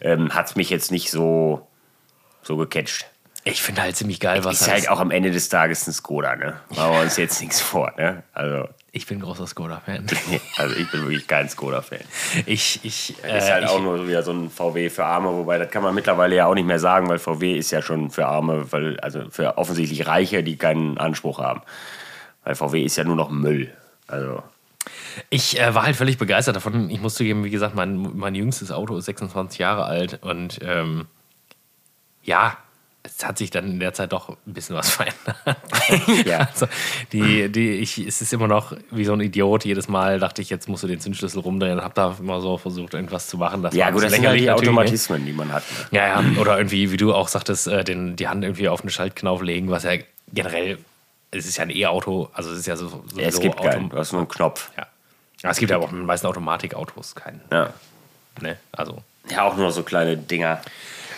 ähm, 0.00 0.34
hat's 0.34 0.56
mich 0.56 0.70
jetzt 0.70 0.90
nicht 0.90 1.10
so, 1.10 1.68
so 2.42 2.56
gecatcht. 2.56 3.04
Ich 3.44 3.62
finde 3.62 3.82
halt 3.82 3.96
ziemlich 3.96 4.20
geil, 4.20 4.44
was 4.44 4.60
Ist 4.60 4.70
halt 4.70 4.88
auch 4.90 5.00
am 5.00 5.10
Ende 5.10 5.30
des 5.30 5.48
Tages 5.48 5.86
ein 5.86 5.92
Skoda, 5.92 6.36
ne? 6.36 6.60
Machen 6.76 6.92
wir 6.92 7.00
uns 7.00 7.16
jetzt 7.16 7.40
nichts 7.40 7.60
vor, 7.60 7.92
ne? 7.96 8.22
Also, 8.34 8.68
Ich 8.92 9.06
bin 9.06 9.20
großer 9.20 9.46
Skoda-Fan. 9.46 10.06
also 10.56 10.76
ich 10.76 10.90
bin 10.90 11.02
wirklich 11.02 11.26
kein 11.26 11.48
Skoda-Fan. 11.48 12.00
Ich, 12.44 12.80
ich, 12.82 13.14
Das 13.22 13.44
ist 13.44 13.48
äh, 13.48 13.52
halt 13.52 13.64
ich, 13.64 13.70
auch 13.70 13.80
nur 13.80 14.06
wieder 14.06 14.22
so 14.22 14.32
ein 14.32 14.50
VW 14.50 14.90
für 14.90 15.06
Arme, 15.06 15.32
wobei 15.32 15.56
das 15.58 15.70
kann 15.70 15.82
man 15.82 15.94
mittlerweile 15.94 16.36
ja 16.36 16.46
auch 16.46 16.54
nicht 16.54 16.66
mehr 16.66 16.78
sagen, 16.78 17.08
weil 17.08 17.18
VW 17.18 17.56
ist 17.56 17.70
ja 17.70 17.80
schon 17.80 18.10
für 18.10 18.26
Arme, 18.26 18.70
weil, 18.72 19.00
also 19.00 19.30
für 19.30 19.56
offensichtlich 19.56 20.06
Reiche, 20.06 20.42
die 20.42 20.56
keinen 20.56 20.98
Anspruch 20.98 21.38
haben. 21.38 21.62
Weil 22.44 22.54
VW 22.54 22.84
ist 22.84 22.96
ja 22.96 23.04
nur 23.04 23.16
noch 23.16 23.30
Müll. 23.30 23.72
Also, 24.06 24.42
ich 25.30 25.58
äh, 25.58 25.74
war 25.74 25.84
halt 25.84 25.96
völlig 25.96 26.18
begeistert 26.18 26.56
davon. 26.56 26.90
Ich 26.90 27.00
muss 27.00 27.14
zugeben, 27.14 27.44
wie 27.44 27.50
gesagt, 27.50 27.74
mein, 27.74 28.16
mein 28.16 28.34
jüngstes 28.34 28.70
Auto 28.70 28.96
ist 28.96 29.06
26 29.06 29.58
Jahre 29.58 29.84
alt 29.84 30.18
und 30.22 30.58
ähm, 30.62 31.06
ja, 32.22 32.56
es 33.02 33.24
hat 33.24 33.38
sich 33.38 33.50
dann 33.50 33.64
in 33.66 33.80
der 33.80 33.94
Zeit 33.94 34.12
doch 34.12 34.28
ein 34.28 34.36
bisschen 34.44 34.76
was 34.76 34.90
verändert. 34.94 35.36
Ja. 36.26 36.48
Also, 36.52 36.66
die, 37.12 37.48
die, 37.50 37.70
ich, 37.72 37.98
es 37.98 38.20
ist 38.20 38.32
immer 38.32 38.46
noch 38.48 38.76
wie 38.90 39.04
so 39.04 39.12
ein 39.14 39.20
Idiot. 39.20 39.64
Jedes 39.64 39.88
Mal 39.88 40.18
dachte 40.20 40.42
ich, 40.42 40.50
jetzt 40.50 40.68
musst 40.68 40.82
du 40.82 40.86
den 40.86 41.00
Zündschlüssel 41.00 41.40
rumdrehen 41.40 41.78
und 41.78 41.84
habe 41.84 41.94
da 41.94 42.14
immer 42.18 42.40
so 42.40 42.58
versucht, 42.58 42.94
irgendwas 42.94 43.28
zu 43.28 43.38
machen. 43.38 43.62
Das 43.62 43.74
Ja, 43.74 43.90
gut, 43.90 44.02
das 44.04 44.12
sind 44.12 44.22
ja 44.22 44.32
die? 44.34 44.50
Automatismen, 44.50 45.24
die 45.24 45.32
man 45.32 45.52
hat. 45.52 45.62
Ne? 45.90 45.98
Ja, 45.98 46.20
ja, 46.20 46.40
oder 46.40 46.58
irgendwie, 46.58 46.92
wie 46.92 46.96
du 46.96 47.14
auch 47.14 47.28
sagtest, 47.28 47.66
äh, 47.68 47.84
den, 47.84 48.16
die 48.16 48.28
Hand 48.28 48.44
irgendwie 48.44 48.68
auf 48.68 48.80
einen 48.82 48.90
Schaltknauf 48.90 49.40
legen, 49.42 49.70
was 49.70 49.84
ja 49.84 49.92
generell, 50.32 50.78
es 51.30 51.46
ist 51.46 51.56
ja 51.56 51.62
ein 51.64 51.70
E-Auto, 51.70 52.28
also 52.34 52.50
es 52.52 52.58
ist 52.60 52.66
ja 52.66 52.76
so. 52.76 52.88
so 52.88 53.20
Ja, 53.20 53.28
es 53.28 53.36
so 53.36 53.40
gibt 53.40 53.58
Auto- 53.58 53.68
keinen, 53.68 53.88
du 53.88 53.96
hast 53.96 54.12
nur 54.12 54.20
einen 54.20 54.28
Knopf. 54.28 54.70
Ja. 54.76 54.86
Aber 55.42 55.52
es 55.52 55.58
gibt 55.58 55.70
ja 55.70 55.78
auch 55.78 55.90
in 55.90 55.96
den 55.98 56.06
meisten 56.06 56.26
Automatikautos 56.26 57.14
keinen. 57.14 57.40
Ja. 57.50 57.72
Ne? 58.42 58.58
Also. 58.72 59.02
ja, 59.30 59.44
auch 59.44 59.56
nur 59.56 59.70
so 59.72 59.82
kleine 59.84 60.16
Dinger. 60.18 60.60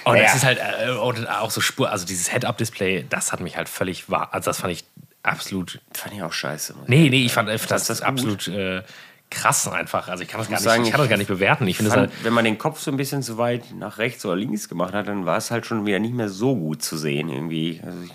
Und 0.04 0.16
Ja. 0.16 0.22
es 0.24 0.34
ist 0.34 0.44
halt 0.44 0.58
äh, 0.58 0.90
auch 0.90 1.50
so 1.50 1.60
Spur, 1.60 1.90
also 1.90 2.06
dieses 2.06 2.30
Head-Up-Display, 2.32 3.06
das 3.08 3.32
hat 3.32 3.40
mich 3.40 3.56
halt 3.56 3.68
völlig 3.68 4.10
wahr. 4.10 4.28
Also 4.32 4.50
das 4.50 4.60
fand 4.60 4.72
ich 4.72 4.84
absolut. 5.22 5.80
Fand 5.92 6.14
ich 6.14 6.22
auch 6.22 6.32
scheiße. 6.32 6.74
Nee, 6.86 7.08
nee, 7.10 7.24
ich 7.24 7.32
fand 7.32 7.48
das, 7.48 7.66
das 7.86 7.98
gut? 8.00 8.02
absolut 8.08 8.48
äh, 8.48 8.82
krass 9.30 9.66
einfach. 9.68 10.08
Also 10.08 10.22
ich 10.22 10.28
kann 10.28 10.40
das 10.40 10.48
gar 10.48 10.56
muss 10.56 10.60
nicht, 10.60 10.72
sagen, 10.72 10.84
ich 10.84 10.90
kann 10.90 10.98
das 10.98 11.06
ich 11.06 11.10
gar 11.10 11.16
nicht 11.18 11.28
bewerten. 11.28 11.66
Ich 11.66 11.76
finde 11.76 11.92
halt. 11.92 12.10
wenn 12.22 12.32
man 12.32 12.44
den 12.44 12.58
Kopf 12.58 12.80
so 12.80 12.90
ein 12.90 12.96
bisschen 12.96 13.22
zu 13.22 13.38
weit 13.38 13.64
nach 13.74 13.98
rechts 13.98 14.24
oder 14.24 14.36
links 14.36 14.68
gemacht 14.68 14.92
hat, 14.94 15.08
dann 15.08 15.24
war 15.26 15.36
es 15.38 15.50
halt 15.50 15.66
schon 15.66 15.86
wieder 15.86 15.98
nicht 15.98 16.14
mehr 16.14 16.28
so 16.28 16.54
gut 16.54 16.82
zu 16.82 16.96
sehen 16.96 17.28
irgendwie. 17.28 17.80
Also 17.84 17.98
ich, 18.02 18.10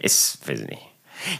es, 0.00 0.38
weiß 0.46 0.60
ich 0.60 0.68
nicht. 0.68 0.82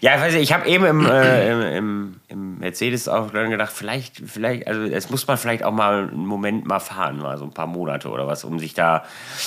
Ja, 0.01 0.17
ich 0.17 0.21
weiß 0.21 0.33
nicht, 0.35 0.43
ich 0.43 0.53
habe 0.53 0.69
eben 0.69 0.85
im, 0.85 1.07
äh, 1.07 1.77
im, 1.77 2.17
im, 2.29 2.59
Mercedes 2.59 3.09
auch 3.09 3.33
gedacht, 3.33 3.73
vielleicht, 3.73 4.23
vielleicht, 4.27 4.67
also 4.67 4.83
es 4.83 5.11
muss 5.11 5.27
man 5.27 5.37
vielleicht 5.37 5.63
auch 5.63 5.73
mal 5.73 6.09
einen 6.09 6.27
Moment 6.27 6.67
mal 6.67 6.81
fahren, 6.81 7.19
mal 7.19 7.37
so 7.39 7.45
ein 7.45 7.53
paar 7.53 7.67
Monate 7.67 8.09
oder 8.09 8.27
was, 8.27 8.45
um 8.45 8.59
sich 8.59 8.75
da 8.75 9.05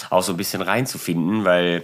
auch 0.09 0.23
so 0.23 0.33
ein 0.33 0.37
bisschen 0.37 0.61
reinzufinden, 0.61 1.45
weil, 1.45 1.83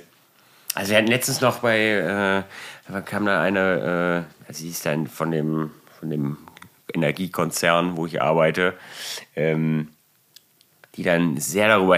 also 0.75 0.91
wir 0.91 0.97
hatten 0.97 1.07
letztens 1.07 1.41
noch 1.41 1.59
bei, 1.59 2.45
äh, 2.89 3.01
kam 3.01 3.25
da 3.25 3.41
eine, 3.41 4.25
äh, 4.27 4.47
also 4.47 4.59
sie 4.59 4.69
ist 4.69 4.85
dann 4.85 5.07
von 5.07 5.31
dem, 5.31 5.71
von 5.99 6.09
dem 6.09 6.37
Energiekonzern, 6.93 7.97
wo 7.97 8.05
ich 8.05 8.21
arbeite, 8.21 8.73
ähm, 9.35 9.89
die 10.95 11.03
dann 11.03 11.37
sehr 11.37 11.67
darüber 11.67 11.97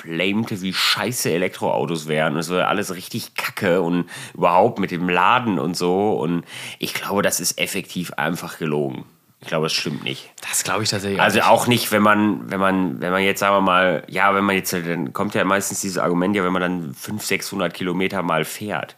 herflamete, 0.00 0.60
wie 0.62 0.72
scheiße 0.72 1.30
Elektroautos 1.30 2.08
wären. 2.08 2.34
Und 2.34 2.40
es 2.40 2.50
wäre 2.50 2.66
alles 2.66 2.94
richtig 2.94 3.34
kacke 3.34 3.82
und 3.82 4.08
überhaupt 4.34 4.78
mit 4.78 4.90
dem 4.90 5.08
Laden 5.08 5.58
und 5.58 5.76
so. 5.76 6.12
Und 6.12 6.44
ich 6.78 6.94
glaube, 6.94 7.22
das 7.22 7.40
ist 7.40 7.58
effektiv 7.58 8.12
einfach 8.14 8.58
gelogen. 8.58 9.04
Ich 9.42 9.48
glaube, 9.48 9.66
das 9.66 9.72
stimmt 9.72 10.04
nicht. 10.04 10.30
Das 10.46 10.64
glaube 10.64 10.82
ich 10.82 10.90
tatsächlich. 10.90 11.20
Also 11.20 11.40
auch 11.40 11.66
nicht, 11.66 11.92
wenn 11.92 12.02
man, 12.02 12.50
wenn 12.50 12.60
man, 12.60 13.00
wenn 13.00 13.10
man 13.10 13.22
jetzt, 13.22 13.40
sagen 13.40 13.56
wir 13.56 13.62
mal, 13.62 14.04
ja, 14.06 14.34
wenn 14.34 14.44
man 14.44 14.54
jetzt, 14.54 14.72
dann 14.72 15.14
kommt 15.14 15.34
ja 15.34 15.44
meistens 15.44 15.80
dieses 15.80 15.96
Argument, 15.96 16.36
ja, 16.36 16.44
wenn 16.44 16.52
man 16.52 16.60
dann 16.60 16.94
500, 16.94 17.26
600 17.26 17.74
Kilometer 17.74 18.22
mal 18.22 18.44
fährt. 18.44 18.96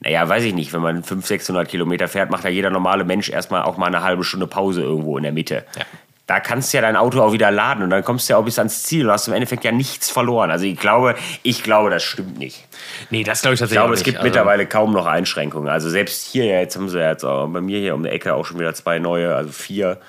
Naja, 0.00 0.28
weiß 0.28 0.44
ich 0.44 0.54
nicht, 0.54 0.72
wenn 0.72 0.82
man 0.82 1.04
500, 1.04 1.26
600 1.26 1.68
Kilometer 1.68 2.08
fährt, 2.08 2.30
macht 2.30 2.44
ja 2.44 2.50
jeder 2.50 2.70
normale 2.70 3.04
Mensch 3.04 3.28
erstmal 3.28 3.62
auch 3.62 3.76
mal 3.76 3.86
eine 3.86 4.02
halbe 4.02 4.24
Stunde 4.24 4.48
Pause 4.48 4.82
irgendwo 4.82 5.16
in 5.16 5.22
der 5.22 5.32
Mitte. 5.32 5.64
Ja. 5.76 5.84
Da 6.28 6.40
kannst 6.40 6.72
du 6.72 6.76
ja 6.76 6.82
dein 6.82 6.94
Auto 6.94 7.22
auch 7.22 7.32
wieder 7.32 7.50
laden 7.50 7.82
und 7.82 7.88
dann 7.88 8.04
kommst 8.04 8.28
du 8.28 8.34
ja 8.34 8.38
auch 8.38 8.44
bis 8.44 8.58
ans 8.58 8.82
Ziel 8.82 9.06
und 9.06 9.12
hast 9.12 9.28
im 9.28 9.34
Endeffekt 9.34 9.64
ja 9.64 9.72
nichts 9.72 10.10
verloren. 10.10 10.50
Also 10.50 10.66
ich 10.66 10.78
glaube, 10.78 11.14
ich 11.42 11.62
glaube, 11.62 11.88
das 11.88 12.02
stimmt 12.04 12.38
nicht. 12.38 12.68
Nee, 13.08 13.24
das 13.24 13.40
glaube 13.40 13.54
ich 13.54 13.58
Ich 13.58 13.60
tatsächlich 13.60 13.78
glaube, 13.78 13.88
auch 13.88 13.94
es 13.94 14.00
nicht. 14.00 14.04
gibt 14.04 14.18
Also- 14.18 14.26
mittlerweile 14.28 14.66
kaum 14.66 14.92
noch 14.92 15.06
Einschränkungen. 15.06 15.70
Also 15.70 15.88
selbst 15.88 16.26
hier, 16.30 16.44
ja, 16.44 16.60
jetzt 16.60 16.76
haben 16.76 16.88
sie 16.90 17.00
ja 17.00 17.10
jetzt 17.10 17.24
auch 17.24 17.46
bei 17.48 17.62
mir 17.62 17.78
hier 17.80 17.94
um 17.94 18.02
die 18.02 18.10
Ecke 18.10 18.34
auch 18.34 18.44
schon 18.44 18.58
wieder 18.60 18.74
zwei 18.74 18.98
neue, 18.98 19.34
also 19.34 19.50
vier, 19.50 20.00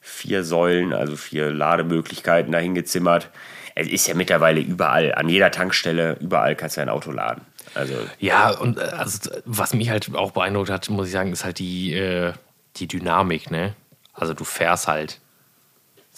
vier 0.00 0.42
Säulen, 0.42 0.92
also 0.92 1.14
vier 1.16 1.52
Lademöglichkeiten 1.52 2.50
dahin 2.50 2.74
gezimmert. 2.74 3.30
Es 3.76 3.86
ist 3.86 4.08
ja 4.08 4.14
mittlerweile 4.14 4.58
überall, 4.60 5.14
an 5.14 5.28
jeder 5.28 5.52
Tankstelle, 5.52 6.16
überall 6.20 6.56
kannst 6.56 6.76
du 6.76 6.80
ein 6.80 6.88
Auto 6.88 7.12
laden. 7.12 7.42
Also 7.76 7.94
Ja, 8.18 8.50
und 8.50 8.78
äh, 8.78 8.80
also, 8.80 9.30
was 9.44 9.74
mich 9.74 9.90
halt 9.90 10.12
auch 10.16 10.32
beeindruckt 10.32 10.70
hat, 10.70 10.90
muss 10.90 11.06
ich 11.06 11.12
sagen, 11.12 11.32
ist 11.32 11.44
halt 11.44 11.60
die, 11.60 11.94
äh, 11.94 12.32
die 12.78 12.88
Dynamik, 12.88 13.52
ne? 13.52 13.74
Also 14.12 14.34
du 14.34 14.42
fährst 14.42 14.88
halt 14.88 15.20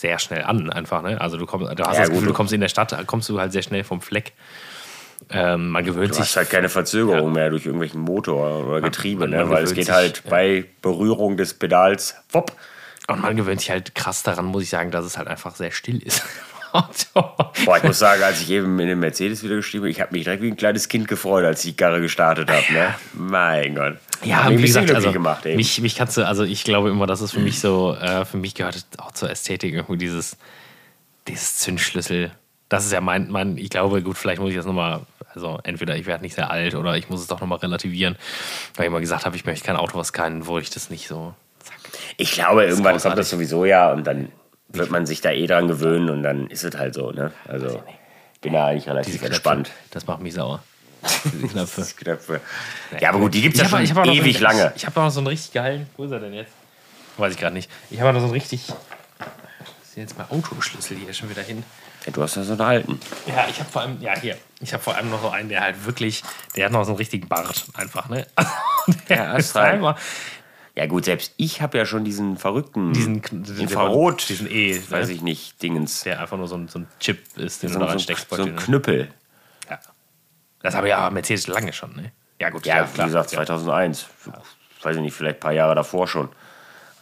sehr 0.00 0.18
schnell 0.18 0.42
an, 0.44 0.70
einfach, 0.70 1.02
ne? 1.02 1.20
Also 1.20 1.36
du 1.36 1.46
kommst, 1.46 1.70
du 1.78 1.84
hast 1.84 1.94
Ja, 1.96 2.00
das 2.00 2.08
gut. 2.08 2.16
Gefühl, 2.18 2.28
du 2.28 2.34
kommst 2.34 2.52
in 2.52 2.60
der 2.60 2.68
Stadt, 2.68 2.96
kommst 3.06 3.28
du 3.28 3.38
halt 3.38 3.52
sehr 3.52 3.62
schnell 3.62 3.84
vom 3.84 4.00
Fleck. 4.00 4.32
Ähm, 5.28 5.68
man 5.68 5.84
gewöhnt 5.84 6.10
du 6.10 6.14
sich 6.14 6.22
hast 6.24 6.36
halt 6.36 6.50
keine 6.50 6.70
Verzögerung 6.70 7.32
mehr 7.32 7.50
durch 7.50 7.66
irgendwelchen 7.66 8.00
Motor 8.00 8.66
oder 8.66 8.80
Getriebe, 8.80 9.20
man- 9.20 9.30
ne? 9.30 9.36
man 9.44 9.50
weil 9.50 9.64
es 9.64 9.74
geht 9.74 9.84
sich, 9.86 9.94
halt 9.94 10.22
ja. 10.24 10.30
bei 10.30 10.64
Berührung 10.80 11.36
des 11.36 11.52
Pedals, 11.52 12.16
wopp. 12.30 12.52
und 13.06 13.20
man 13.20 13.36
gewöhnt 13.36 13.60
sich 13.60 13.70
halt 13.70 13.94
krass 13.94 14.22
daran, 14.22 14.46
muss 14.46 14.62
ich 14.62 14.70
sagen, 14.70 14.90
dass 14.90 15.04
es 15.04 15.18
halt 15.18 15.28
einfach 15.28 15.54
sehr 15.54 15.70
still 15.72 16.02
ist. 16.02 16.24
Boah, 17.12 17.76
ich 17.76 17.82
muss 17.82 17.98
sagen, 17.98 18.22
als 18.22 18.40
ich 18.40 18.50
eben 18.50 18.78
in 18.78 18.86
den 18.86 19.00
Mercedes 19.00 19.42
wieder 19.42 19.56
gestiegen 19.56 19.82
bin, 19.82 19.90
ich 19.90 20.00
habe 20.00 20.12
mich 20.12 20.22
direkt 20.24 20.42
wie 20.42 20.48
ein 20.48 20.56
kleines 20.56 20.88
Kind 20.88 21.08
gefreut, 21.08 21.44
als 21.44 21.64
ich 21.64 21.72
die 21.72 21.76
Karre 21.76 22.00
gestartet 22.00 22.48
habe. 22.50 22.72
Ne? 22.72 22.94
Mein 23.12 23.74
Gott. 23.74 23.96
Ja, 24.22 24.50
wie 24.50 24.62
gesagt, 24.62 24.90
also, 24.92 25.12
gemacht 25.12 25.46
eben. 25.46 25.56
mich, 25.56 25.80
mich 25.80 25.94
kannst 25.94 26.16
du, 26.16 26.26
also 26.26 26.44
ich 26.44 26.64
glaube 26.64 26.90
immer, 26.90 27.06
dass 27.06 27.20
es 27.20 27.32
für 27.32 27.40
mich 27.40 27.60
so, 27.60 27.94
äh, 27.94 28.24
für 28.24 28.36
mich 28.36 28.54
gehört 28.54 28.84
auch 28.98 29.12
zur 29.12 29.30
Ästhetik 29.30 29.74
irgendwie 29.74 29.98
dieses, 29.98 30.36
dieses 31.26 31.56
Zündschlüssel. 31.58 32.30
Das 32.68 32.84
ist 32.84 32.92
ja 32.92 33.00
mein, 33.00 33.30
mein, 33.30 33.56
ich 33.56 33.70
glaube, 33.70 34.02
gut, 34.02 34.18
vielleicht 34.18 34.40
muss 34.40 34.50
ich 34.50 34.56
das 34.56 34.66
nochmal, 34.66 35.00
also 35.34 35.58
entweder 35.62 35.96
ich 35.96 36.06
werde 36.06 36.22
nicht 36.22 36.34
sehr 36.34 36.50
alt 36.50 36.74
oder 36.74 36.96
ich 36.96 37.08
muss 37.08 37.20
es 37.20 37.26
doch 37.26 37.40
nochmal 37.40 37.58
relativieren, 37.58 38.16
weil 38.76 38.84
ich 38.84 38.88
immer 38.88 39.00
gesagt 39.00 39.24
habe, 39.24 39.36
ich 39.36 39.44
möchte 39.44 39.64
kein 39.64 39.76
Auto, 39.76 39.96
was 39.98 40.12
kann, 40.12 40.46
wo 40.46 40.58
ich 40.58 40.70
das 40.70 40.90
nicht 40.90 41.08
so, 41.08 41.34
zack. 41.60 41.78
Ich 42.16 42.32
glaube, 42.32 42.64
irgendwann 42.64 42.98
kommt 42.98 43.18
das 43.18 43.30
sowieso 43.30 43.64
ja 43.64 43.92
und 43.92 44.06
dann 44.06 44.30
wird 44.68 44.90
man 44.90 45.06
sich 45.06 45.20
da 45.20 45.30
eh 45.32 45.46
dran 45.46 45.66
gewöhnen 45.66 46.10
und 46.10 46.22
dann 46.22 46.46
ist 46.48 46.62
es 46.62 46.76
halt 46.76 46.94
so. 46.94 47.10
Ne? 47.10 47.32
Also 47.48 47.82
bin 48.40 48.52
da 48.52 48.66
eigentlich 48.66 48.88
relativ 48.88 49.22
entspannt. 49.22 49.70
Das 49.90 50.06
macht 50.06 50.20
mich 50.20 50.34
sauer. 50.34 50.62
Diese 51.24 51.48
Knöpfe. 51.48 51.86
Knöpfe. 51.96 52.40
Ja, 53.00 53.10
aber 53.10 53.18
gut, 53.20 53.34
die 53.34 53.42
gibt 53.42 53.54
es 53.56 53.60
ja 53.60 53.64
hab- 53.70 53.86
schon 53.86 53.96
hab 53.96 54.06
noch 54.06 54.14
so 54.14 54.20
ewig 54.20 54.36
einen- 54.36 54.42
lange. 54.42 54.72
Ich, 54.74 54.82
ich 54.82 54.86
habe 54.86 55.00
noch 55.00 55.10
so 55.10 55.20
einen 55.20 55.26
richtig 55.26 55.52
geilen, 55.52 55.88
wo 55.96 56.04
ist 56.04 56.10
er 56.12 56.20
denn 56.20 56.34
jetzt? 56.34 56.52
Weiß 57.16 57.32
ich 57.32 57.38
gerade 57.38 57.54
nicht. 57.54 57.70
Ich 57.90 58.00
habe 58.00 58.12
noch 58.12 58.20
so 58.20 58.26
einen 58.26 58.32
richtig, 58.34 58.62
was 59.18 59.88
ist 59.88 59.96
jetzt 59.96 60.18
mein 60.18 60.30
Autoschlüssel 60.30 60.96
hier 60.96 61.12
schon 61.12 61.30
wieder 61.30 61.42
hin? 61.42 61.62
Ja, 62.06 62.12
du 62.12 62.22
hast 62.22 62.36
ja 62.36 62.42
so 62.44 62.52
einen 62.52 62.60
alten. 62.62 62.98
Ja, 63.26 63.46
ich 63.50 63.58
habe 63.60 63.70
vor 63.70 63.82
allem, 63.82 64.00
ja 64.00 64.18
hier, 64.18 64.38
ich 64.60 64.72
habe 64.72 64.82
vor 64.82 64.94
allem 64.96 65.10
noch 65.10 65.20
so 65.20 65.28
einen, 65.28 65.48
der 65.50 65.60
halt 65.60 65.84
wirklich, 65.84 66.22
der 66.56 66.66
hat 66.66 66.72
noch 66.72 66.84
so 66.84 66.92
einen 66.92 66.96
richtigen 66.98 67.28
Bart 67.28 67.66
einfach, 67.74 68.08
ne? 68.08 68.26
der 69.08 69.16
Ja, 69.16 69.36
ist 69.36 69.54
einmal 69.56 69.96
Ja 70.74 70.86
gut, 70.86 71.04
selbst 71.04 71.34
ich 71.36 71.60
habe 71.60 71.76
ja 71.76 71.84
schon 71.84 72.04
diesen 72.04 72.38
verrückten 72.38 72.94
diesen 72.94 73.22
Infrarot, 73.58 74.26
diesen 74.30 74.50
E, 74.50 74.80
weiß 74.88 75.08
ne? 75.08 75.14
ich 75.14 75.20
nicht, 75.20 75.62
Dingens. 75.62 76.02
der 76.04 76.20
einfach 76.20 76.38
nur 76.38 76.48
so 76.48 76.54
ein, 76.56 76.68
so 76.68 76.78
ein 76.78 76.86
Chip 77.00 77.18
ist, 77.36 77.62
den 77.62 77.68
so, 77.68 77.74
du 77.74 77.80
da 77.80 77.86
so, 77.86 77.90
reinsteckst. 77.92 78.28
so 78.30 78.42
ein 78.44 78.54
ne? 78.54 78.56
Knüppel. 78.56 79.10
Ja. 80.62 80.62
Das 80.62 80.74
habe 80.74 80.86
ich 80.86 80.90
ja 80.90 81.08
Mercedes 81.10 81.46
lange 81.46 81.72
schon, 81.72 81.94
ne? 81.96 82.12
Ja 82.38 82.50
gut, 82.50 82.64
Ja, 82.66 82.76
ja, 82.78 82.88
wie 82.88 82.94
klar. 82.94 83.06
gesagt, 83.06 83.30
2001. 83.30 84.06
Weiß 84.82 84.96
ich 84.96 85.02
nicht, 85.02 85.14
vielleicht 85.14 85.36
ein 85.36 85.40
paar 85.40 85.52
Jahre 85.52 85.74
davor 85.74 86.08
schon. 86.08 86.28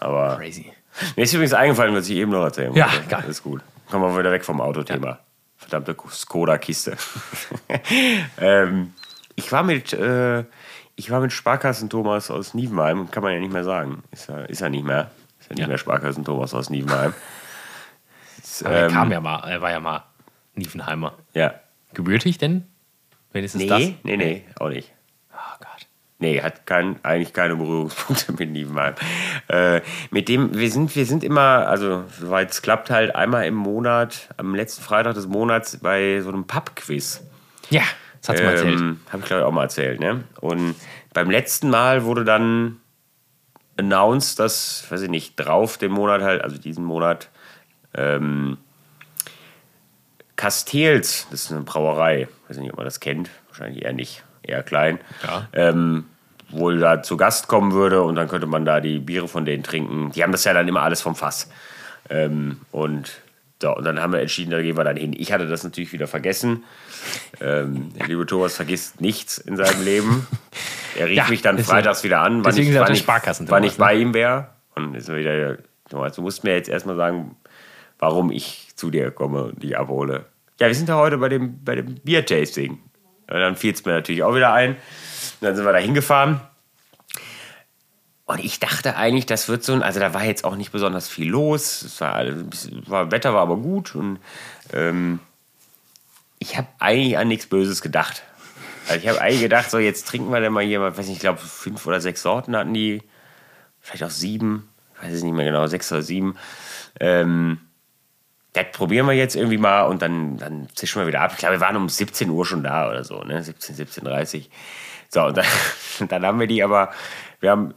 Aber 0.01 0.37
Crazy. 0.37 0.73
mir 1.17 1.23
ist 1.23 1.33
übrigens 1.33 1.55
eingefallen, 1.55 1.95
was 1.95 2.09
ich 2.09 2.17
eben 2.17 2.33
noch 2.33 2.43
erzählen 2.43 2.73
Ja, 2.75 2.91
wollte. 2.93 3.07
geil. 3.09 3.25
Ist 3.29 3.43
gut. 3.43 3.63
Kommen 3.91 4.05
wir 4.13 4.19
wieder 4.19 4.33
weg 4.33 4.45
vom 4.45 4.61
Autothema. 4.61 5.19
Verdammte 5.57 5.97
Skoda-Kiste. 6.11 6.97
ähm, 8.39 8.93
ich 9.35 9.51
war 9.53 9.63
mit, 9.63 9.93
äh, 9.93 10.45
ich 10.97 11.11
war 11.11 11.21
mit 11.21 11.33
Sparkassen 11.33 11.89
Thomas 11.91 12.31
aus 12.31 12.55
Nievenheim, 12.55 13.11
kann 13.11 13.23
man 13.23 13.33
ja 13.33 13.41
nicht 13.41 13.53
mehr 13.53 13.65
sagen. 13.65 14.03
Ist 14.11 14.29
er, 14.29 14.49
ist 14.49 14.61
er 14.61 14.69
nicht 14.69 14.85
mehr. 14.85 15.11
Ist 15.41 15.49
ja 15.51 15.55
nicht 15.55 15.61
Ja. 15.63 15.69
mehr 15.69 15.79
Sparkassen 15.79 16.25
Thomas 16.25 16.55
aus 16.55 16.71
Nievenheim. 16.71 17.15
Ist, 18.43 18.63
Aber 18.67 18.75
er 18.75 18.87
ähm, 18.87 18.93
kam 18.93 19.13
ja 19.13 19.21
mal, 19.21 19.49
er 19.49 19.61
war 19.61 19.71
ja 19.71 19.81
mal 19.81 20.05
Niefenheimer. 20.55 21.15
ja. 21.35 21.55
Gebürtig 21.95 22.37
denn? 22.37 22.67
Wenigstens 23.33 23.63
Nee, 23.63 23.69
das? 23.69 23.81
nee, 24.03 24.17
nee, 24.17 24.45
auch 24.59 24.69
nicht. 24.69 24.93
Oh 25.33 25.57
Gott. 25.61 25.87
Nee, 26.19 26.41
hat 26.43 26.67
kein, 26.67 27.03
eigentlich 27.05 27.33
keine 27.33 27.57
Berührungspunkte 27.57 28.33
mit 28.39 28.51
Nievenheim. 28.51 28.95
Äh, 29.49 29.83
mit 30.11 30.29
dem, 30.29 30.57
wir 30.57 30.71
sind, 30.71 30.95
wir 30.97 31.07
sind 31.07 31.23
immer, 31.23 31.69
also 31.69 32.05
soweit 32.19 32.51
es 32.51 32.63
klappt, 32.63 32.91
halt 32.91 33.15
einmal 33.15 33.47
im 33.47 33.55
Monat, 33.55 34.29
am 34.37 34.55
letzten 34.55 34.83
Freitag 34.83 35.15
des 35.15 35.27
Monats 35.29 35.77
bei 35.79 36.21
so 36.21 36.31
einem 36.31 36.47
Pub-Quiz. 36.47 37.23
Ja, 37.71 37.83
das 38.21 38.31
hat's 38.31 38.43
mal 38.43 38.51
erzählt. 38.53 38.81
Ähm, 38.81 39.01
Habe 39.11 39.21
ich 39.23 39.27
glaube 39.27 39.43
ich 39.43 39.47
auch 39.47 39.53
mal 39.53 39.63
erzählt, 39.65 40.01
ne? 40.01 40.25
Und 40.41 40.75
beim 41.15 41.31
letzten 41.31 41.71
Mal 41.71 42.05
wurde 42.05 42.25
dann 42.25 42.81
announced, 43.77 44.39
dass, 44.41 44.91
weiß 44.91 45.03
ich 45.03 45.11
nicht, 45.11 45.37
drauf 45.37 45.79
den 45.79 45.93
Monat 45.93 46.23
halt, 46.23 46.43
also 46.43 46.59
diesen 46.59 46.85
Monat, 46.85 47.29
ähm, 47.95 48.59
Castells, 50.39 51.27
das 51.31 51.45
ist 51.45 51.53
eine 51.53 51.63
Brauerei, 51.63 52.29
weiß 52.49 52.57
nicht, 52.59 52.71
ob 52.71 52.77
man 52.77 52.85
das 52.87 53.01
kennt, 53.01 53.29
wahrscheinlich 53.49 53.85
eher 53.85 53.93
nicht, 53.93 54.23
eher 54.43 54.63
klein, 54.63 55.01
Ja. 55.27 55.49
ähm, 55.53 56.07
wohl 56.51 56.79
da 56.79 57.03
zu 57.03 57.17
Gast 57.19 57.49
kommen 57.49 57.73
würde 57.73 58.03
und 58.03 58.15
dann 58.15 58.29
könnte 58.29 58.47
man 58.47 58.65
da 58.65 58.81
die 58.81 59.01
Biere 59.01 59.27
von 59.29 59.45
denen 59.45 59.65
trinken. 59.65 60.13
Die 60.13 60.23
haben 60.23 60.33
das 60.33 60.45
ja 60.45 60.55
dann 60.55 60.67
immer 60.69 60.81
alles 60.83 61.03
vom 61.03 61.15
Fass. 61.17 61.51
Ähm, 62.09 62.61
und, 62.71 63.21
so, 63.61 63.75
und 63.77 63.85
dann 63.85 64.01
haben 64.01 64.13
wir 64.13 64.21
entschieden, 64.21 64.53
da 64.53 64.63
gehen 64.63 64.77
wir 64.77 64.85
dann 64.85 64.97
hin. 64.97 65.13
Ich 65.19 65.33
hatte 65.33 65.47
das 65.49 65.65
natürlich 65.65 65.93
wieder 65.93 66.07
vergessen. 66.07 66.63
Ähm, 67.41 67.93
der 67.99 68.07
liebe 68.07 68.25
Thomas 68.25 68.55
vergisst 68.57 69.01
nichts 69.01 69.39
in 69.39 69.57
seinem 69.57 69.85
Leben. 69.85 70.27
Er 70.97 71.09
rief 71.09 71.17
Ja, 71.17 71.29
mich 71.29 71.43
dann 71.43 71.59
freitags 71.59 72.05
wieder 72.05 72.21
an, 72.21 72.45
wann 72.45 72.57
ich, 72.57 72.73
wann 72.79 72.93
ich, 72.95 73.07
wann 73.07 73.65
ich 73.65 73.73
ne? 73.73 73.79
bei 73.79 73.95
ihm 73.97 74.15
wäre. 74.15 74.49
Und 74.77 74.95
ist 74.95 75.13
wieder, 75.13 75.59
du 75.91 76.23
musst 76.23 76.45
mir 76.45 76.55
jetzt 76.55 76.69
erstmal 76.69 76.97
sagen, 76.97 77.37
warum 77.99 78.31
ich 78.31 78.68
zu 78.79 78.91
dir 78.91 79.11
komme 79.11 79.45
und 79.45 79.63
dich 79.63 79.77
abhole. 79.77 80.27
Ja, 80.61 80.67
wir 80.67 80.75
sind 80.75 80.89
ja 80.89 80.97
heute 80.97 81.19
bei 81.19 81.29
dem, 81.29 81.63
bei 81.65 81.75
dem 81.75 81.97
Biertasting. 81.97 82.79
Dann 83.27 83.57
fiel 83.57 83.75
es 83.75 83.85
mir 83.85 83.93
natürlich 83.93 84.23
auch 84.23 84.35
wieder 84.35 84.53
ein. 84.53 84.71
Und 84.71 84.79
dann 85.43 85.55
sind 85.55 85.65
wir 85.65 85.73
da 85.73 85.79
hingefahren. 85.79 86.41
Und 88.25 88.45
ich 88.45 88.61
dachte 88.61 88.97
eigentlich, 88.97 89.25
das 89.25 89.49
wird 89.49 89.65
so 89.65 89.73
ein, 89.73 89.83
also 89.83 90.01
da 90.01 90.13
war 90.13 90.25
jetzt 90.25 90.45
auch 90.45 90.57
nicht 90.57 90.71
besonders 90.71 91.09
viel 91.09 91.29
los. 91.29 91.83
Es 91.83 92.01
war, 92.01 92.27
war 92.87 93.11
Wetter 93.11 93.33
war 93.33 93.41
aber 93.41 93.57
gut 93.57 93.95
und 93.95 94.19
ähm, 94.75 95.21
ich 96.39 96.59
habe 96.59 96.69
eigentlich 96.79 97.17
an 97.17 97.29
nichts 97.29 97.47
Böses 97.47 97.81
gedacht. 97.81 98.23
Also 98.87 99.01
ich 99.01 99.09
habe 99.09 99.21
eigentlich 99.23 99.41
gedacht, 99.41 99.71
so 99.71 99.79
jetzt 99.79 100.09
trinken 100.09 100.31
wir 100.31 100.41
denn 100.41 100.53
mal 100.53 100.63
hier, 100.63 100.81
weiß 100.81 101.07
nicht, 101.07 101.17
ich 101.17 101.21
glaube 101.21 101.39
fünf 101.39 101.87
oder 101.87 102.03
sechs 102.03 102.21
Sorten 102.21 102.55
hatten 102.55 102.75
die, 102.75 103.03
vielleicht 103.81 104.05
auch 104.05 104.11
sieben, 104.11 104.69
ich 104.95 105.05
weiß 105.05 105.15
es 105.15 105.23
nicht 105.23 105.35
mehr 105.35 105.47
genau, 105.47 105.67
sechs 105.67 105.91
oder 105.91 106.03
sieben. 106.03 106.37
Ähm, 107.01 107.61
das 108.53 108.67
probieren 108.73 109.07
wir 109.07 109.15
jetzt 109.15 109.37
irgendwie 109.37 109.59
mal 109.59 109.83
und 109.83 110.03
dann, 110.03 110.37
dann 110.39 110.69
zischen 110.75 111.01
wir 111.01 111.07
wieder 111.07 111.21
ab. 111.21 111.33
Ich 111.33 111.39
glaube, 111.39 111.57
wir 111.57 111.61
waren 111.61 111.77
um 111.77 111.89
17 111.89 112.31
Uhr 112.31 112.47
schon 112.47 112.63
da 112.63 112.89
oder 112.89 113.05
so, 113.05 113.23
ne? 113.23 113.43
17, 113.43 113.77
17.30 113.77 114.39
Uhr. 114.39 114.45
So, 115.09 115.25
und 115.25 115.37
dann, 115.37 115.47
dann 116.09 116.25
haben 116.25 116.41
wir 116.41 116.47
die 116.47 116.63
aber, 116.63 116.91
wir 117.41 117.51
haben 117.51 117.75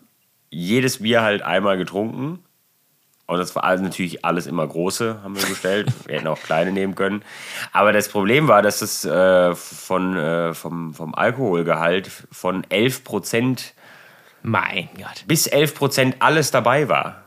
jedes 0.50 1.02
Bier 1.02 1.22
halt 1.22 1.42
einmal 1.42 1.78
getrunken. 1.78 2.44
Und 3.32 3.38
das 3.38 3.56
war 3.56 3.64
natürlich 3.78 4.26
alles 4.26 4.46
immer 4.46 4.68
große, 4.68 5.24
haben 5.24 5.40
wir 5.40 5.48
bestellt. 5.48 5.88
wir 6.06 6.18
hätten 6.18 6.28
auch 6.28 6.42
kleine 6.42 6.74
nehmen 6.74 6.96
können. 6.96 7.24
Aber 7.72 7.94
das 7.94 8.10
Problem 8.10 8.50
war, 8.50 8.62
dass 8.62 8.82
es 8.82 9.06
äh, 9.06 9.56
von, 9.56 10.18
äh, 10.18 10.54
vom, 10.54 10.94
vom 10.94 11.16
Alkoholgehalt 11.16 12.10
von 12.30 12.66
11 12.70 13.06
Prozent 13.06 13.74
Mein 14.44 14.90
Gott. 14.98 15.24
bis 15.28 15.48
11 15.48 15.76
Prozent 15.76 16.16
alles 16.20 16.52
dabei 16.52 16.90
war. 16.90 17.24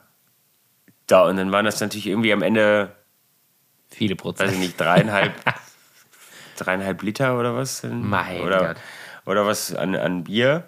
Da, 1.06 1.22
und 1.22 1.38
dann 1.38 1.52
waren 1.52 1.64
das 1.64 1.80
natürlich 1.80 2.06
irgendwie 2.06 2.34
am 2.34 2.42
Ende, 2.42 2.94
Viele 3.90 4.14
weiß 4.14 4.20
Prozent. 4.22 4.52
ich 4.52 4.58
nicht, 4.58 4.80
dreieinhalb, 4.80 5.32
dreieinhalb 6.58 7.02
Liter 7.02 7.38
oder 7.38 7.54
was? 7.56 7.82
Mein 7.84 8.40
oder, 8.40 8.58
Gott. 8.58 8.76
oder 9.26 9.46
was 9.46 9.74
an, 9.74 9.94
an 9.96 10.24
Bier. 10.24 10.64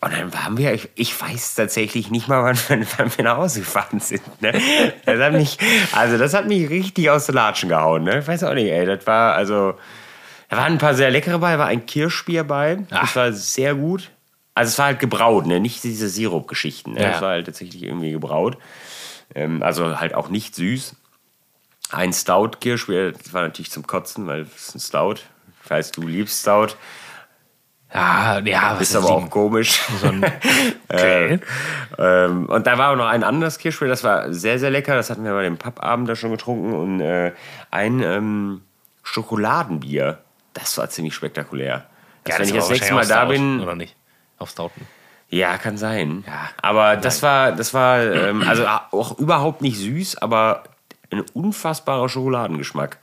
Und 0.00 0.12
dann 0.12 0.32
waren 0.34 0.58
wir, 0.58 0.74
ich, 0.74 0.88
ich 0.94 1.20
weiß 1.20 1.54
tatsächlich 1.54 2.10
nicht 2.10 2.28
mal, 2.28 2.44
wann, 2.68 2.80
wir- 2.80 2.86
wann 2.98 3.16
wir 3.16 3.24
nach 3.24 3.38
Hause 3.38 3.60
gefahren 3.60 3.98
sind. 4.00 4.22
Ne? 4.42 4.52
Das 5.06 5.18
hat 5.20 5.32
mich, 5.32 5.58
also 5.92 6.18
das 6.18 6.34
hat 6.34 6.46
mich 6.46 6.68
richtig 6.68 7.08
aus 7.10 7.26
den 7.26 7.34
Latschen 7.34 7.70
gehauen. 7.70 8.04
Ne? 8.04 8.18
Ich 8.20 8.28
weiß 8.28 8.44
auch 8.44 8.54
nicht, 8.54 8.70
ey. 8.70 8.84
Das 8.86 9.06
war, 9.06 9.34
also, 9.34 9.74
da 10.48 10.58
waren 10.58 10.72
ein 10.72 10.78
paar 10.78 10.94
sehr 10.94 11.10
leckere 11.10 11.38
bei, 11.38 11.58
war 11.58 11.66
ein 11.66 11.86
Kirschbier 11.86 12.44
bei. 12.44 12.78
Ach. 12.90 13.00
Das 13.00 13.16
war 13.16 13.32
sehr 13.32 13.74
gut. 13.74 14.10
Also 14.54 14.70
es 14.70 14.78
war 14.78 14.86
halt 14.86 15.00
gebraut, 15.00 15.46
ne? 15.46 15.60
nicht 15.60 15.82
diese 15.84 16.08
Sirup-Geschichten. 16.08 16.92
Ne? 16.92 17.02
Ja. 17.02 17.10
Es 17.10 17.20
war 17.20 17.30
halt 17.30 17.46
tatsächlich 17.46 17.82
irgendwie 17.82 18.12
gebraut. 18.12 18.56
Ähm, 19.34 19.62
also 19.62 19.98
halt 19.98 20.14
auch 20.14 20.28
nicht 20.28 20.54
süß. 20.54 20.94
Ein 21.90 22.12
Stout-Kirschbier, 22.12 23.12
das 23.12 23.32
war 23.32 23.42
natürlich 23.42 23.70
zum 23.70 23.86
Kotzen, 23.86 24.26
weil 24.26 24.42
es 24.42 24.68
ist 24.68 24.74
ein 24.74 24.80
Stout. 24.80 25.22
Ich 25.64 25.70
weiß, 25.70 25.92
du 25.92 26.02
liebst 26.02 26.40
Stout. 26.40 26.74
Ja, 27.94 28.40
ja, 28.40 28.74
was 28.74 28.82
Ist 28.82 28.90
ist 28.90 28.96
aber 28.96 29.10
auch 29.10 29.30
komisch. 29.30 29.80
so 30.00 30.08
okay. 30.88 31.40
Ähm, 31.98 32.46
und 32.46 32.66
da 32.66 32.78
war 32.78 32.92
auch 32.92 32.96
noch 32.96 33.06
ein 33.06 33.22
anderes 33.22 33.58
Kirschbier, 33.58 33.88
das 33.88 34.02
war 34.02 34.32
sehr, 34.32 34.58
sehr 34.58 34.70
lecker. 34.70 34.96
Das 34.96 35.08
hatten 35.08 35.24
wir 35.24 35.32
bei 35.32 35.44
dem 35.44 35.56
Pappabend 35.56 36.08
da 36.08 36.16
schon 36.16 36.32
getrunken. 36.32 36.74
Und 36.74 37.00
äh, 37.00 37.32
ein 37.70 38.02
ähm, 38.02 38.62
Schokoladenbier, 39.02 40.18
das 40.52 40.76
war 40.78 40.90
ziemlich 40.90 41.14
spektakulär. 41.14 41.86
Das, 42.24 42.34
Ja, 42.34 42.40
wenn 42.40 42.48
ich 42.48 42.54
das 42.54 42.68
nächste 42.70 42.94
Mal 42.94 43.06
da 43.06 43.22
Stout, 43.22 43.32
bin. 43.32 43.60
Oder 43.60 43.76
nicht? 43.76 43.94
Auf 44.38 44.50
Stouten. 44.50 44.86
Ja, 45.28 45.56
kann 45.58 45.76
sein. 45.78 46.24
Ja. 46.26 46.50
Aber 46.60 46.96
das 46.96 47.22
war, 47.22 47.52
das 47.52 47.72
war 47.72 48.02
ähm, 48.02 48.42
also 48.46 48.66
auch 48.90 49.18
überhaupt 49.18 49.62
nicht 49.62 49.78
süß, 49.78 50.18
aber 50.18 50.64
ein 51.10 51.20
unfassbarer 51.34 52.08
Schokoladengeschmack. 52.08 52.98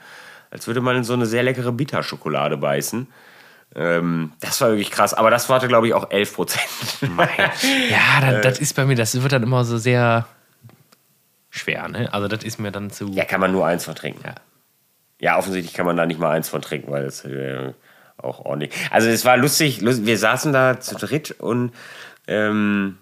Als 0.52 0.68
würde 0.68 0.82
man 0.82 0.96
in 0.98 1.04
so 1.04 1.14
eine 1.14 1.26
sehr 1.26 1.44
leckere 1.44 1.72
Bitterschokolade 1.72 2.58
beißen. 2.58 3.08
Ähm, 3.76 4.34
das 4.40 4.62
war 4.62 4.70
wirklich 4.70 4.92
krass. 4.92 5.14
Aber 5.16 5.32
das 5.32 5.50
hatte, 5.50 5.68
glaube 5.68 5.88
ich, 5.88 5.94
auch 5.96 6.12
11 6.12 6.34
Prozent. 6.36 6.68
Ja, 7.90 8.22
das, 8.22 8.42
das 8.42 8.60
ist 8.60 8.76
bei 8.76 8.86
mir, 8.86 8.96
das 8.96 9.20
wird 9.22 9.32
dann 9.32 9.42
immer 9.44 9.64
so 9.66 9.78
sehr 9.78 10.28
schwer, 11.50 11.88
ne? 11.88 12.12
Also 12.14 12.28
das 12.28 12.44
ist 12.44 12.60
mir 12.60 12.72
dann 12.72 12.90
zu. 12.92 13.08
ja, 13.12 13.26
kann 13.26 13.40
man 13.42 13.52
nur 13.52 13.66
eins 13.66 13.86
von 13.86 13.96
trinken. 13.96 14.22
Ja. 14.26 14.36
Ja, 15.20 15.38
offensichtlich 15.38 15.74
kann 15.74 15.86
man 15.86 15.96
da 15.98 16.06
nicht 16.06 16.20
mal 16.20 16.32
eins 16.32 16.50
von 16.50 16.62
trinken, 16.62 16.92
weil 16.92 17.06
es 17.06 17.24
äh, 17.24 17.74
auch 18.18 18.40
ordentlich. 18.46 18.74
Also 18.92 19.08
es 19.10 19.24
war 19.26 19.38
lustig, 19.38 19.82
lust- 19.82 20.06
wir 20.06 20.18
saßen 20.18 20.52
da 20.52 20.80
zu 20.80 20.96
dritt 20.96 21.32
und 21.40 21.72
ähm, 22.28 22.98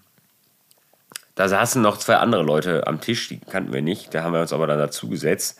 da 1.35 1.47
saßen 1.47 1.81
noch 1.81 1.97
zwei 1.97 2.15
andere 2.17 2.43
Leute 2.43 2.87
am 2.87 2.99
Tisch, 3.01 3.27
die 3.27 3.39
kannten 3.39 3.73
wir 3.73 3.81
nicht, 3.81 4.13
da 4.13 4.23
haben 4.23 4.33
wir 4.33 4.41
uns 4.41 4.53
aber 4.53 4.67
dann 4.67 4.79
dazu 4.79 5.09
gesetzt. 5.09 5.59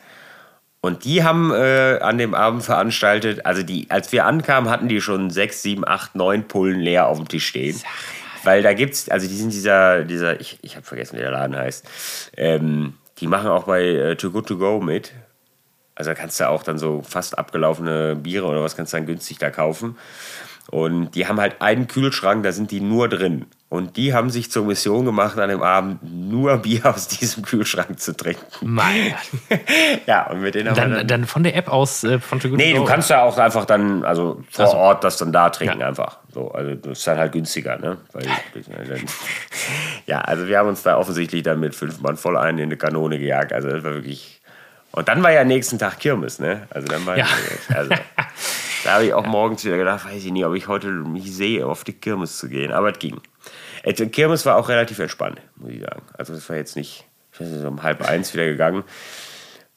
Und 0.80 1.04
die 1.04 1.22
haben 1.22 1.52
äh, 1.52 2.00
an 2.00 2.18
dem 2.18 2.34
Abend 2.34 2.64
veranstaltet, 2.64 3.46
also 3.46 3.62
die, 3.62 3.86
als 3.88 4.10
wir 4.10 4.26
ankamen, 4.26 4.68
hatten 4.68 4.88
die 4.88 5.00
schon 5.00 5.30
sechs, 5.30 5.62
sieben, 5.62 5.86
acht, 5.86 6.16
neun 6.16 6.48
Pullen 6.48 6.80
leer 6.80 7.06
auf 7.06 7.18
dem 7.18 7.28
Tisch 7.28 7.46
stehen. 7.46 7.80
Weil 8.42 8.62
da 8.62 8.74
gibt's, 8.74 9.08
also 9.08 9.28
die 9.28 9.36
sind 9.36 9.52
dieser, 9.52 10.02
dieser, 10.02 10.40
ich, 10.40 10.58
ich 10.62 10.74
habe 10.74 10.84
vergessen, 10.84 11.16
wie 11.16 11.20
der 11.20 11.30
Laden 11.30 11.56
heißt. 11.56 11.86
Ähm, 12.36 12.94
die 13.18 13.28
machen 13.28 13.48
auch 13.48 13.64
bei 13.64 13.84
äh, 13.84 14.16
Too 14.16 14.32
Good 14.32 14.48
To 14.48 14.58
Go 14.58 14.80
mit. 14.80 15.12
Also 15.94 16.10
da 16.10 16.14
kannst 16.16 16.40
du 16.40 16.48
auch 16.48 16.64
dann 16.64 16.78
so 16.78 17.02
fast 17.02 17.38
abgelaufene 17.38 18.16
Biere 18.16 18.46
oder 18.46 18.64
was 18.64 18.74
kannst 18.76 18.92
du 18.92 18.96
dann 18.96 19.06
günstig 19.06 19.38
da 19.38 19.50
kaufen. 19.50 19.96
Und 20.70 21.12
die 21.12 21.28
haben 21.28 21.40
halt 21.40 21.60
einen 21.62 21.86
Kühlschrank, 21.86 22.42
da 22.42 22.50
sind 22.50 22.72
die 22.72 22.80
nur 22.80 23.08
drin. 23.08 23.46
Und 23.72 23.96
die 23.96 24.12
haben 24.12 24.28
sich 24.28 24.50
zur 24.50 24.66
Mission 24.66 25.06
gemacht, 25.06 25.38
an 25.38 25.48
dem 25.48 25.62
Abend 25.62 26.00
nur 26.02 26.58
Bier 26.58 26.84
aus 26.94 27.08
diesem 27.08 27.42
Kühlschrank 27.42 27.98
zu 27.98 28.14
trinken. 28.14 28.44
Mein 28.60 29.14
Gott. 29.48 29.60
Ja, 30.06 30.26
und 30.30 30.42
mit 30.42 30.54
denen 30.54 30.68
haben 30.68 30.76
wir 30.76 30.82
Dann, 30.82 30.92
dann, 30.94 31.06
dann 31.08 31.24
von 31.26 31.42
der 31.42 31.56
App 31.56 31.68
aus 31.72 32.04
äh, 32.04 32.18
von 32.18 32.38
Too 32.38 32.48
Nee, 32.48 32.74
du 32.74 32.84
kannst 32.84 33.08
ja 33.08 33.22
auch 33.22 33.38
einfach 33.38 33.64
dann, 33.64 34.04
also 34.04 34.42
vor 34.50 34.66
Ach 34.66 34.70
so. 34.72 34.76
Ort 34.76 35.04
das 35.04 35.16
dann 35.16 35.32
da 35.32 35.48
trinken 35.48 35.80
Ja. 35.80 35.88
einfach. 35.88 36.18
So, 36.34 36.50
also 36.50 36.74
das 36.74 36.98
ist 36.98 37.06
dann 37.06 37.16
halt 37.16 37.32
günstiger, 37.32 37.78
ne? 37.78 37.96
Weil, 38.12 38.24
dann, 38.88 39.00
ja, 40.06 40.20
also 40.20 40.46
wir 40.46 40.58
haben 40.58 40.68
uns 40.68 40.82
da 40.82 40.98
offensichtlich 40.98 41.42
dann 41.42 41.58
mit 41.58 41.74
fünf 41.74 41.98
Mann 42.02 42.18
voll 42.18 42.36
einen 42.36 42.58
in 42.58 42.64
eine 42.64 42.76
Kanone 42.76 43.18
gejagt. 43.18 43.54
Also 43.54 43.68
das 43.68 43.82
war 43.84 43.94
wirklich. 43.94 44.42
Und 44.90 45.08
dann 45.08 45.22
war 45.22 45.32
ja 45.32 45.44
nächsten 45.44 45.78
Tag 45.78 45.98
Kirmes, 45.98 46.38
ne? 46.38 46.66
Also 46.68 46.88
dann 46.88 47.06
war 47.06 47.16
Ja. 47.16 47.24
also, 47.74 47.90
da 48.84 48.94
habe 48.94 49.06
ich 49.06 49.14
auch 49.14 49.26
morgens 49.26 49.64
wieder 49.64 49.76
gedacht, 49.76 50.04
weiß 50.04 50.24
ich 50.24 50.32
nicht, 50.32 50.44
ob 50.44 50.54
ich 50.54 50.68
heute 50.68 50.88
mich 50.88 51.34
sehe, 51.34 51.66
auf 51.66 51.84
die 51.84 51.92
Kirmes 51.92 52.38
zu 52.38 52.48
gehen. 52.48 52.72
Aber 52.72 52.90
es 52.90 52.98
ging. 52.98 53.20
Die 53.86 54.06
Kirmes 54.08 54.46
war 54.46 54.56
auch 54.56 54.68
relativ 54.68 54.98
entspannt, 54.98 55.40
muss 55.56 55.70
ich 55.70 55.80
sagen. 55.80 56.02
Also 56.16 56.34
das 56.34 56.48
war 56.48 56.56
jetzt 56.56 56.76
nicht, 56.76 57.04
ich 57.32 57.40
weiß 57.40 57.48
nicht, 57.48 57.62
so 57.62 57.68
um 57.68 57.82
halb 57.82 58.02
eins 58.08 58.32
wieder 58.34 58.46
gegangen. 58.46 58.84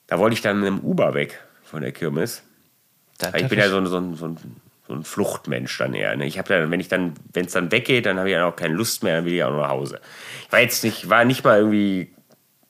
Da 0.08 0.20
wollte 0.20 0.36
ich 0.36 0.42
dann 0.42 0.60
mit 0.60 0.68
dem 0.68 0.80
Uber 0.80 1.14
weg 1.14 1.44
von 1.64 1.82
der 1.82 1.92
Kirmes. 1.92 2.44
Ich 3.36 3.48
bin 3.48 3.60
ja 3.60 3.70
so 3.70 3.78
ein, 3.78 3.88
so 3.88 4.14
so 4.14 4.36
so 4.88 4.94
ein 4.94 5.04
Fluchtmensch 5.04 5.78
dann 5.78 5.94
eher. 5.94 6.16
Ne? 6.16 6.26
Ich 6.26 6.38
habe 6.38 6.48
dann, 6.48 6.70
wenn 6.72 6.80
ich 6.80 6.88
dann, 6.88 7.14
wenn 7.34 7.46
es 7.46 7.54
dann 7.54 7.72
weggeht, 7.72 8.06
dann 8.06 8.18
habe 8.18 8.30
ich 8.30 8.36
dann 8.36 8.44
auch 8.44 8.56
keine 8.56 8.76
Lust 8.76 9.04
mehr, 9.04 9.18
dann 9.18 9.26
will 9.26 9.34
ich 9.34 9.44
auch 9.44 9.52
nach 9.52 9.70
Hause. 9.70 10.00
Ich 10.46 10.52
war 10.52 10.60
jetzt 10.60 10.84
nicht, 10.84 11.10
war 11.10 11.26
nicht 11.26 11.44
mal 11.44 11.58
irgendwie, 11.58 12.14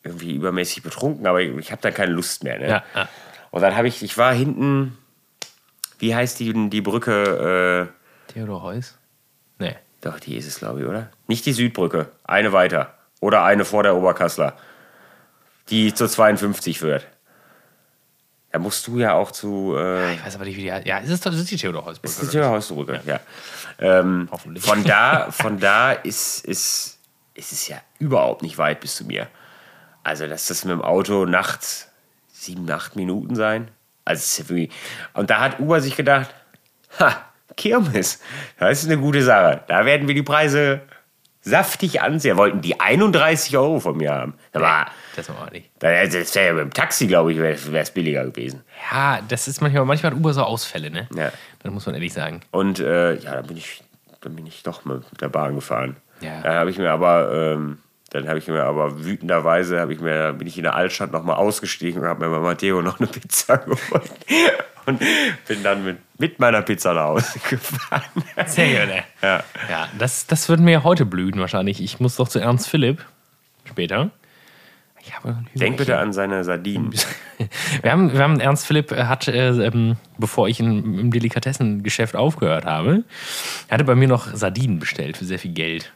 irgendwie 0.04 0.36
übermäßig 0.36 0.84
betrunken, 0.84 1.28
aber 1.28 1.42
ich, 1.42 1.56
ich 1.58 1.72
habe 1.72 1.82
dann 1.82 1.94
keine 1.94 2.14
Lust 2.14 2.44
mehr. 2.44 2.60
Ne? 2.60 2.70
Ja, 2.70 2.84
ja. 2.96 3.10
Und 3.52 3.62
dann 3.62 3.76
habe 3.76 3.88
ich, 3.88 4.02
ich 4.02 4.18
war 4.18 4.34
hinten, 4.34 4.98
wie 6.00 6.16
heißt 6.16 6.39
die, 6.39 6.70
die 6.70 6.82
Brücke? 6.82 7.89
Äh, 8.30 8.32
Theodor 8.34 8.64
Heuss? 8.64 8.98
Nee. 9.60 9.76
doch, 10.02 10.20
die 10.20 10.36
ist 10.38 10.48
es, 10.48 10.60
glaube 10.60 10.82
ich, 10.82 10.86
oder? 10.88 11.10
Nicht 11.28 11.46
die 11.46 11.54
Südbrücke, 11.54 12.10
eine 12.24 12.52
weiter. 12.54 12.93
Oder 13.22 13.43
eine 13.43 13.66
vor 13.66 13.84
der 13.84 13.96
Oberkassler, 13.96 14.56
die 15.70 15.93
zur 15.93 16.10
52 16.10 16.80
führt. 16.80 17.08
Da 18.52 18.60
musst 18.60 18.88
du 18.88 19.00
ja 19.00 19.14
auch 19.14 19.32
zu. 19.32 19.76
Äh, 19.78 20.14
Ich 20.16 20.26
weiß 20.26 20.36
aber 20.36 20.46
nicht, 20.46 20.56
wie 20.58 20.62
die 20.64 20.72
heißt. 20.72 20.86
Ja, 20.86 21.00
ist 21.00 21.10
es 21.10 21.20
doch, 21.22 21.32
das 21.32 21.41
ist 21.41 21.52
die 21.52 21.58
Theodor 21.58 21.86
Heuss? 21.86 22.00
Das 22.02 22.12
ist 22.22 22.22
die 22.34 22.38
Türhausbrücke, 22.38 23.02
ja. 23.06 23.20
Ähm, 23.80 24.30
Hoffentlich. 24.32 24.64
Von 24.64 24.84
da, 24.84 25.28
von 25.32 25.60
da 25.60 25.91
ist, 25.91 26.46
ist, 26.46 27.00
ist 27.34 27.52
es 27.52 27.68
ja 27.68 27.78
überhaupt 28.00 28.43
nicht 28.43 28.58
weit 28.58 28.80
bis 28.80 28.96
zu 28.96 29.06
mir. 29.06 29.28
Also, 30.04 30.28
dass 30.28 30.48
das 30.48 30.64
mit 30.66 30.72
dem 30.72 30.82
Auto 30.82 31.26
nachts 31.26 31.89
sieben, 32.32 32.70
acht 32.72 32.96
Minuten 32.96 33.36
sein. 33.36 33.70
Also. 34.06 34.43
Und 35.14 35.30
da 35.30 35.39
hat 35.41 35.60
Uber 35.60 35.82
sich 35.82 35.95
gedacht: 35.95 36.34
Ha, 36.99 37.18
Kirmes, 37.58 38.22
das 38.60 38.84
ist 38.84 38.89
eine 38.89 38.99
gute 39.01 39.24
Sache. 39.24 39.62
Da 39.68 39.86
werden 39.86 40.08
wir 40.08 40.16
die 40.16 40.24
Preise 40.24 40.82
saftig 41.41 42.01
ansehen. 42.01 42.38
Wollten 42.38 42.62
die 42.62 42.80
31 42.80 43.56
Euro 43.58 43.80
von 43.80 43.97
mir 43.97 44.12
haben. 44.14 44.34
Da 44.51 44.62
war, 44.62 44.88
Das 45.16 45.30
war 45.30 45.43
auch 45.43 45.51
nicht. 45.51 45.70
das 45.80 46.36
wäre 46.36 46.47
ja 46.47 46.53
mit 46.53 46.64
dem 46.64 46.74
Taxi, 46.74 47.08
glaube 47.08 47.32
ich, 47.34 47.38
wäre 47.38 47.53
es 47.78 47.91
billiger 47.91 48.26
gewesen. 48.26 48.64
Ja, 48.91 49.20
das 49.28 49.47
ist 49.47 49.62
manchmal, 49.62 49.86
manchmal 49.86 50.12
hat 50.12 50.18
Uber 50.18 50.34
so 50.34 50.41
Ausfälle, 50.43 50.89
ne? 50.89 51.08
Ja. 51.16 51.32
Das 51.62 51.72
muss 51.72 51.86
man 51.86 51.95
ehrlich 51.95 52.14
sagen. 52.14 52.41
Und 52.51 52.80
äh, 52.80 53.16
ja, 53.16 53.36
dann 53.36 53.47
bin 53.47 53.58
ich, 53.58 53.84
dann 54.22 54.36
bin 54.36 54.45
ich 54.47 54.64
doch 54.64 54.86
mit 54.86 55.03
der 55.22 55.30
Bahn 55.30 55.56
gefahren. 55.56 55.97
Ja. 56.22 56.41
Dann 56.41 56.56
habe 56.56 56.70
ich 56.72 56.78
mir 56.78 56.91
aber, 56.91 57.32
ähm, 57.32 57.78
dann 58.16 58.30
habe 58.30 58.39
ich 58.39 58.47
mir 58.47 58.63
aber 58.63 59.03
wütenderweise, 59.03 59.80
habe 59.80 59.93
ich 59.93 59.99
mir, 59.99 60.34
bin 60.34 60.47
ich 60.47 60.57
in 60.57 60.63
der 60.63 60.76
Altstadt 60.76 61.11
nochmal 61.11 61.36
ausgestiegen 61.36 62.01
und 62.01 62.07
habe 62.07 62.26
mir 62.26 62.34
bei 62.34 62.41
Matteo 62.41 62.82
noch 62.82 62.99
eine 62.99 63.07
Pizza 63.07 63.57
geholt. 63.66 64.11
Und 64.86 65.01
bin 65.47 65.63
dann 65.63 65.84
mit, 65.84 65.97
mit 66.18 66.39
meiner 66.39 66.61
Pizza 66.61 66.93
nach 66.93 67.05
Hause 67.05 67.39
gefahren. 67.49 68.03
Sehr 68.45 68.70
gerne. 68.70 69.03
Ja. 69.22 69.43
Ja, 69.70 69.89
das, 69.97 70.28
das 70.28 70.47
wird 70.47 70.59
mir 70.59 70.84
heute 70.84 71.05
blühen 71.05 71.39
wahrscheinlich. 71.39 71.82
Ich 71.82 71.99
muss 71.99 72.16
doch 72.16 72.30
zu 72.30 72.39
Ernst 72.39 72.70
Philipp 72.70 73.03
später. 73.66 74.11
Ich 75.01 75.16
habe 75.16 75.30
ein 75.30 75.47
Denk 75.53 75.78
bitte 75.78 75.97
an 75.97 76.13
seine 76.13 76.43
Sardinen. 76.43 76.93
Wir 77.82 77.91
haben, 77.91 78.13
wir 78.13 78.22
haben 78.22 78.39
Ernst 78.39 78.66
Philipp 78.66 78.91
hat, 78.91 79.28
äh, 79.28 79.49
ähm, 79.49 79.97
bevor 80.18 80.47
ich 80.47 80.61
in, 80.61 80.97
im 80.97 81.11
Delikatessengeschäft 81.11 82.16
aufgehört 82.16 82.63
habe, 82.63 83.03
hatte 83.70 83.84
bei 83.84 83.93
mir 83.93 84.07
noch 84.07 84.34
Sardinen 84.34 84.80
bestellt 84.80 85.18
für 85.18 85.26
sehr 85.26 85.38
viel 85.38 85.51
Geld. 85.51 85.91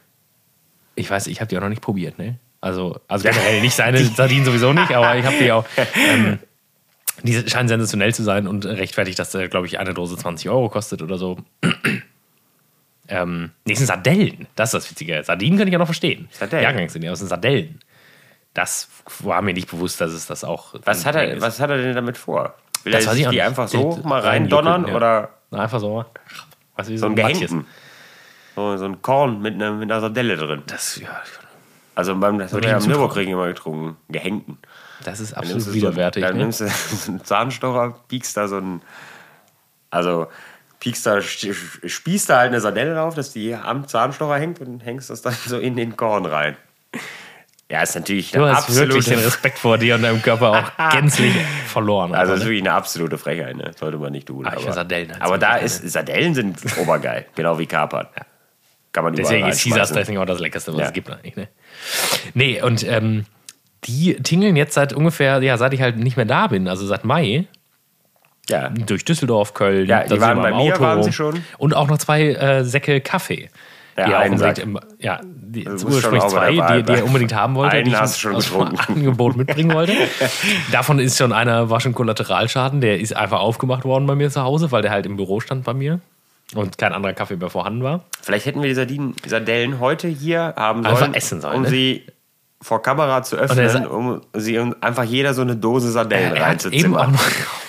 Ich 1.00 1.10
weiß, 1.10 1.26
ich 1.26 1.40
habe 1.40 1.48
die 1.48 1.56
auch 1.56 1.62
noch 1.62 1.68
nicht 1.68 1.82
probiert, 1.82 2.18
ne? 2.18 2.38
Also, 2.60 3.00
also 3.08 3.28
generell 3.28 3.60
nicht 3.60 3.74
seine 3.74 4.04
Sardinen 4.04 4.44
sowieso 4.44 4.72
nicht, 4.72 4.92
aber 4.92 5.16
ich 5.16 5.24
habe 5.24 5.36
die 5.38 5.52
auch. 5.52 5.64
Ähm, 5.96 6.38
die 7.22 7.50
scheinen 7.50 7.68
sensationell 7.68 8.14
zu 8.14 8.22
sein 8.22 8.46
und 8.46 8.64
rechtfertigt, 8.64 9.18
dass, 9.18 9.34
äh, 9.34 9.48
glaube 9.48 9.66
ich, 9.66 9.78
eine 9.78 9.92
Dose 9.92 10.16
20 10.16 10.48
Euro 10.48 10.70
kostet 10.70 11.02
oder 11.02 11.18
so. 11.18 11.36
ähm, 13.08 13.50
nee, 13.66 13.72
es 13.72 13.78
sind 13.78 13.88
Sardellen. 13.88 14.46
Das 14.54 14.70
ist 14.70 14.84
das 14.84 14.90
Witzige. 14.90 15.22
Sardinen 15.22 15.58
kann 15.58 15.68
ich 15.68 15.72
ja 15.72 15.78
noch 15.78 15.86
verstehen. 15.86 16.28
Sardellen. 16.30 16.62
Jahrgangs 16.62 16.94
sind 16.94 17.02
ja, 17.02 17.10
aber 17.10 17.14
es 17.14 17.18
sind 17.18 17.28
Sardellen. 17.28 17.80
Das 18.54 18.88
war 19.20 19.42
mir 19.42 19.52
nicht 19.52 19.70
bewusst, 19.70 20.00
dass 20.00 20.12
es 20.12 20.26
das 20.26 20.44
auch. 20.44 20.74
Was 20.84 21.04
hat, 21.04 21.16
ein 21.16 21.28
er, 21.28 21.34
ist. 21.34 21.42
was 21.42 21.60
hat 21.60 21.70
er 21.70 21.78
denn 21.78 21.94
damit 21.94 22.16
vor? 22.16 22.54
Will 22.84 22.92
Das 22.92 23.06
er 23.06 23.14
die 23.14 23.26
nicht. 23.26 23.42
einfach 23.42 23.68
so 23.68 24.00
mal 24.02 24.20
reindonnern 24.20 24.88
ja. 24.88 24.94
oder 24.94 25.30
Na, 25.50 25.60
einfach 25.60 25.80
so. 25.80 26.04
Was 26.76 26.88
wie 26.88 26.96
so 26.96 27.06
ein 27.06 27.14
Matjes. 27.14 27.38
Gehängten? 27.38 27.66
So, 28.56 28.76
so 28.76 28.84
ein 28.84 29.02
Korn 29.02 29.40
mit 29.40 29.54
einer, 29.54 29.72
mit 29.72 29.90
einer 29.90 30.00
Sardelle 30.00 30.36
drin. 30.36 30.62
Das, 30.66 30.96
ja, 31.00 31.20
Also 31.94 32.14
beim, 32.16 32.38
das 32.38 32.52
haben 32.52 32.62
wir 32.62 32.70
ja 32.70 32.76
am 32.76 32.86
Nürburgring 32.86 33.28
immer 33.30 33.46
getrunken. 33.46 33.96
Gehängten. 34.08 34.58
das 35.04 35.20
ist 35.20 35.32
Dann 35.32 35.44
absolut 35.44 35.66
du 35.66 35.72
widerwärtig. 35.72 36.22
So, 36.22 36.28
dann 36.28 36.36
ne? 36.36 36.42
nimmst 36.42 36.60
du 36.60 36.68
so 36.96 37.12
einen 37.12 37.24
Zahnstocher, 37.24 37.94
piekst 38.08 38.36
da 38.36 38.48
so 38.48 38.58
ein. 38.58 38.82
Also 39.90 40.28
piekst 40.78 41.04
da, 41.06 41.20
spießt 41.20 42.30
da 42.30 42.38
halt 42.38 42.48
eine 42.48 42.60
Sardelle 42.60 42.94
drauf, 42.94 43.14
dass 43.14 43.32
die 43.32 43.54
am 43.54 43.86
Zahnstocher 43.86 44.36
hängt 44.38 44.60
und 44.60 44.80
hängst 44.80 45.10
das 45.10 45.20
dann 45.22 45.34
so 45.46 45.58
in 45.58 45.76
den 45.76 45.96
Korn 45.96 46.26
rein. 46.26 46.56
Ja, 47.70 47.82
ist 47.82 47.94
natürlich 47.94 48.32
Du 48.32 48.42
eine 48.42 48.56
hast 48.56 48.74
wirklich 48.74 48.96
absolute, 48.96 49.20
den 49.20 49.24
Respekt 49.24 49.58
vor 49.58 49.78
dir 49.78 49.94
und 49.94 50.02
deinem 50.02 50.20
Körper 50.22 50.50
auch 50.50 50.90
gänzlich 50.92 51.34
verloren. 51.66 52.12
also 52.14 52.32
das 52.32 52.40
ist 52.40 52.44
ne? 52.44 52.50
wirklich 52.50 52.62
eine 52.62 52.72
absolute 52.72 53.16
Frechheit, 53.16 53.56
ne? 53.56 53.70
Sollte 53.78 53.98
man 53.98 54.10
nicht 54.10 54.26
tun. 54.26 54.44
Ich 54.44 54.64
aber 54.64 54.72
Sardellen 54.72 55.12
halt 55.12 55.22
aber 55.22 55.38
da 55.38 55.56
ist, 55.56 55.88
Sardellen 55.88 56.34
sind 56.34 56.58
obergeil, 56.78 57.26
genau 57.36 57.58
wie 57.60 57.66
Kapern. 57.66 58.08
Kann 58.92 59.04
man 59.04 59.14
Deswegen 59.14 59.46
ist 59.46 59.62
Caesars 59.62 59.66
reinschmeißen. 59.90 59.96
Dressing 59.96 60.18
auch 60.18 60.24
das 60.26 60.40
Leckerste, 60.40 60.72
was 60.72 60.80
Ja. 60.80 60.86
es 60.86 60.92
gibt 60.92 61.10
eigentlich. 61.10 61.36
Ne? 61.36 61.48
Nee, 62.34 62.60
und 62.62 62.86
ähm, 62.86 63.24
die 63.84 64.14
tingeln 64.16 64.56
jetzt 64.56 64.74
seit 64.74 64.92
ungefähr, 64.92 65.40
ja, 65.42 65.56
seit 65.56 65.72
ich 65.74 65.80
halt 65.80 65.96
nicht 65.96 66.16
mehr 66.16 66.26
da 66.26 66.48
bin, 66.48 66.66
also 66.68 66.86
seit 66.86 67.04
Mai, 67.04 67.46
Ja, 68.48 68.68
durch 68.68 69.04
Düsseldorf, 69.04 69.54
Köln. 69.54 69.86
Ja, 69.86 70.02
die 70.04 70.20
waren 70.20 70.38
wir 70.38 70.50
bei 70.50 70.52
mir, 70.56 70.78
waren 70.80 71.02
sie 71.04 71.12
schon. 71.12 71.44
Und 71.58 71.74
auch 71.74 71.86
noch 71.86 71.98
zwei 71.98 72.30
äh, 72.32 72.64
Säcke 72.64 73.00
Kaffee. 73.00 73.48
Ja, 73.96 74.06
die 74.06 74.14
einen 74.14 74.34
unbedingt 74.34 74.56
Sack. 74.56 74.64
im, 74.64 74.80
ja, 74.98 75.20
die, 75.22 75.64
bist 75.64 75.84
ursprünglich 75.84 76.24
zwei, 76.24 76.50
die, 76.52 76.82
die 76.84 76.92
er 76.92 77.04
unbedingt 77.04 77.34
haben 77.34 77.54
wollte, 77.54 77.76
Einen 77.76 77.84
die 77.86 77.90
ich 77.90 77.96
hast 77.98 78.16
du 78.16 78.20
schon 78.20 78.34
aus 78.34 78.50
dem. 78.50 78.78
Angebot 78.96 79.36
mitbringen 79.36 79.72
wollte. 79.74 79.92
Davon 80.72 80.98
ist 80.98 81.18
schon 81.18 81.32
einer, 81.32 81.70
war 81.70 81.80
schon 81.80 81.92
Kollateralschaden, 81.92 82.80
der 82.80 82.98
ist 83.00 83.14
einfach 83.14 83.40
aufgemacht 83.40 83.84
worden 83.84 84.06
bei 84.06 84.14
mir 84.14 84.30
zu 84.30 84.42
Hause, 84.42 84.72
weil 84.72 84.82
der 84.82 84.90
halt 84.90 85.06
im 85.06 85.16
Büro 85.16 85.40
stand 85.40 85.64
bei 85.64 85.74
mir 85.74 86.00
und 86.54 86.78
kein 86.78 86.92
anderer 86.92 87.12
Kaffee 87.12 87.36
mehr 87.36 87.50
vorhanden 87.50 87.82
war. 87.82 88.04
Vielleicht 88.20 88.46
hätten 88.46 88.62
wir 88.62 88.68
die 88.68 88.74
Sardinen, 88.74 89.14
Sardellen 89.26 89.80
heute 89.80 90.08
hier 90.08 90.54
haben 90.56 90.84
Einfach 90.84 91.00
sollen, 91.00 91.14
essen 91.14 91.40
sollen, 91.40 91.56
um 91.56 91.62
ne? 91.62 91.68
sie 91.68 92.06
vor 92.62 92.82
Kamera 92.82 93.22
zu 93.22 93.36
öffnen, 93.36 93.86
um 93.86 94.20
sie 94.34 94.58
um 94.58 94.74
einfach 94.80 95.04
jeder 95.04 95.32
so 95.32 95.42
eine 95.42 95.56
Dose 95.56 95.90
Sardellen 95.90 96.36
auch 96.36 96.40
reinzuzimmern. 96.40 97.18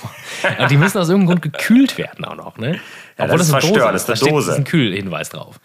die 0.69 0.77
müssen 0.77 0.97
aus 0.97 1.09
irgendeinem 1.09 1.39
Grund 1.39 1.41
gekühlt 1.43 1.97
werden 1.97 2.25
auch 2.25 2.35
noch, 2.35 2.57
ne? 2.57 2.79
das 3.17 3.41
ist 3.41 3.53
eine 3.53 3.61
verstörend, 3.61 3.95
das 3.95 4.01
ist 4.01 4.09
Da 4.09 4.13
eine 4.13 4.17
steht 4.17 4.31
Dose. 4.31 4.55
ein 4.55 4.63
Kühlhinweis 4.63 5.29
drauf. 5.29 5.59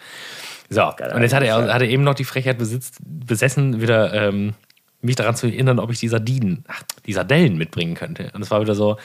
So, 0.68 0.82
und 0.84 1.22
jetzt 1.22 1.32
hat 1.32 1.42
er, 1.42 1.72
hat 1.72 1.80
er 1.80 1.88
eben 1.88 2.02
noch 2.02 2.14
die 2.14 2.24
Frechheit 2.24 2.58
besitzt, 2.58 2.96
besessen, 3.00 3.80
wieder 3.80 4.12
ähm, 4.12 4.54
mich 5.00 5.16
daran 5.16 5.36
zu 5.36 5.46
erinnern, 5.46 5.78
ob 5.78 5.90
ich 5.90 6.00
die 6.00 6.08
Sardinen, 6.08 6.64
ach, 6.68 6.82
die 7.06 7.12
Sardellen 7.12 7.56
mitbringen 7.56 7.94
könnte. 7.94 8.30
Und 8.34 8.42
es 8.42 8.50
war 8.50 8.60
wieder 8.60 8.74
so, 8.74 8.96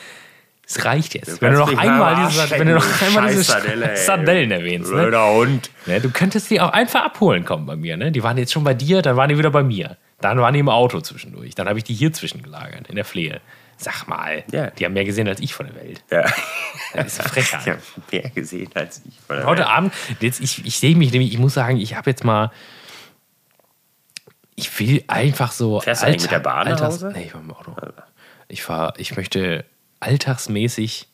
es 0.68 0.86
reicht 0.86 1.16
jetzt. 1.16 1.42
wenn 1.42 1.54
du 1.54 1.60
noch 1.60 1.78
einmal 1.78 2.16
mal 2.16 2.28
diese, 2.30 2.50
wenn 2.52 2.68
du 2.68 2.76
noch 2.76 2.86
du 2.86 3.06
einmal 3.06 3.28
diese 3.30 3.44
Sardelle. 3.44 3.98
Sardellen 3.98 4.52
erwähnst, 4.52 4.90
ne? 4.92 5.02
Blöder 5.02 5.34
Hund. 5.34 5.70
Ne, 5.86 6.00
du 6.00 6.10
könntest 6.12 6.50
die 6.50 6.62
auch 6.62 6.72
einfach 6.72 7.04
abholen 7.04 7.44
kommen 7.44 7.66
bei 7.66 7.76
mir. 7.76 7.98
Ne? 7.98 8.12
Die 8.12 8.24
waren 8.24 8.38
jetzt 8.38 8.54
schon 8.54 8.64
bei 8.64 8.74
dir, 8.74 9.02
dann 9.02 9.18
waren 9.18 9.30
die 9.30 9.38
wieder 9.38 9.52
bei 9.52 9.64
mir. 9.64 9.98
Dann 10.22 10.40
waren 10.40 10.54
die 10.54 10.60
im 10.62 10.70
Auto 10.70 11.02
zwischendurch. 11.02 11.56
Dann 11.56 11.68
habe 11.68 11.78
ich 11.80 11.84
die 11.84 11.94
hier 11.94 12.14
zwischengelagert, 12.14 12.88
in 12.90 12.96
der 12.96 13.04
Flehe. 13.06 13.42
Sag 13.78 14.08
mal, 14.08 14.44
Ja. 14.52 14.70
die 14.70 14.86
haben 14.86 14.94
mehr 14.94 15.04
gesehen 15.06 15.28
als 15.28 15.40
ich 15.42 15.54
von 15.56 15.66
der 15.66 15.76
Welt. 15.76 16.04
Ja. 16.12 16.24
Das 16.94 17.08
ist 17.14 17.20
eine 17.20 17.30
Frechheit. 17.30 17.62
Ich 17.66 17.68
habe 17.72 17.82
mehr 18.12 18.30
gesehen 18.30 18.70
als 18.76 19.02
ich. 19.06 19.20
von 19.26 19.38
der 19.38 19.46
Heute 19.48 19.62
Welt. 19.64 19.70
Abend, 19.72 19.94
jetzt, 20.20 20.40
ich, 20.40 20.64
ich 20.66 20.78
sehe 20.78 20.96
mich 20.96 21.12
nämlich, 21.12 21.34
ich 21.34 21.40
muss 21.40 21.56
sagen, 21.56 21.78
ich 21.78 21.96
habe 21.96 22.10
jetzt 22.10 22.24
mal. 22.24 22.52
Ich 24.56 24.80
will 24.80 25.04
einfach 25.08 25.52
so. 25.52 25.80
Fährst 25.80 26.04
du 26.04 26.08
eigentlich 26.08 26.22
mit 26.24 26.32
der 26.32 26.40
Bahn 26.40 26.70
nach 26.70 26.80
Hause? 26.82 27.12
Nee, 27.14 27.24
ich 27.26 27.34
war 27.34 27.42
im 27.42 27.52
Auto. 27.52 27.76
Ich, 28.48 28.62
fahr, 28.64 28.94
ich 28.98 29.16
möchte 29.18 29.66
alltagsmäßig 30.02 31.08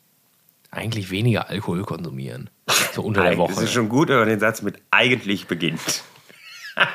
eigentlich 0.72 1.12
weniger 1.12 1.50
Alkohol 1.50 1.84
konsumieren. 1.84 2.50
So 2.94 3.04
unter 3.04 3.24
der 3.24 3.38
Woche. 3.38 3.64
ist 3.64 3.74
schon 3.74 3.90
gut, 3.90 4.10
wenn 4.10 4.18
man 4.18 4.28
den 4.28 4.40
Satz 4.40 4.62
mit 4.62 4.82
eigentlich 4.92 5.48
beginnt. 5.48 6.04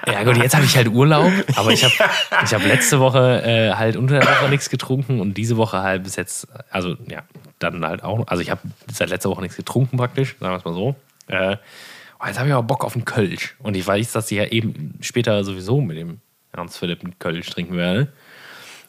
Ja 0.07 0.23
gut, 0.23 0.37
jetzt 0.37 0.55
habe 0.55 0.65
ich 0.65 0.77
halt 0.77 0.89
Urlaub, 0.89 1.33
aber 1.57 1.73
ich 1.73 1.83
habe 1.83 1.95
ich 2.45 2.55
hab 2.55 2.65
letzte 2.65 3.01
Woche 3.01 3.43
äh, 3.43 3.73
halt 3.75 3.97
unter 3.97 4.21
der 4.21 4.29
Woche 4.29 4.49
nichts 4.49 4.71
getrunken 4.71 5.21
und 5.21 5.37
diese 5.37 5.57
Woche 5.57 5.83
halt 5.83 6.05
bis 6.05 6.15
jetzt, 6.17 6.47
also 6.71 6.97
ja, 7.09 7.23
dann 7.59 7.85
halt 7.85 8.05
auch, 8.05 8.27
also 8.29 8.43
ich 8.43 8.51
habe 8.51 8.61
seit 8.93 9.09
letzter 9.09 9.31
Woche 9.31 9.43
nichts 9.43 9.57
getrunken 9.57 9.97
praktisch, 9.97 10.37
sagen 10.39 10.53
wir 10.53 10.59
es 10.59 10.65
mal 10.65 10.75
so. 10.75 10.95
Äh, 11.27 11.57
oh, 12.21 12.27
jetzt 12.27 12.39
habe 12.39 12.49
ich 12.49 12.55
aber 12.55 12.63
Bock 12.63 12.85
auf 12.85 12.95
einen 12.95 13.05
Kölsch 13.05 13.57
und 13.59 13.77
ich 13.77 13.85
weiß, 13.85 14.13
dass 14.13 14.31
ich 14.31 14.39
ja 14.39 14.45
eben 14.47 14.99
später 15.01 15.43
sowieso 15.43 15.81
mit 15.81 15.97
dem 15.97 16.21
Ernst 16.53 16.79
Philipp 16.79 17.03
einen 17.03 17.19
Kölsch 17.19 17.51
trinken 17.51 17.77
werde. 17.77 18.13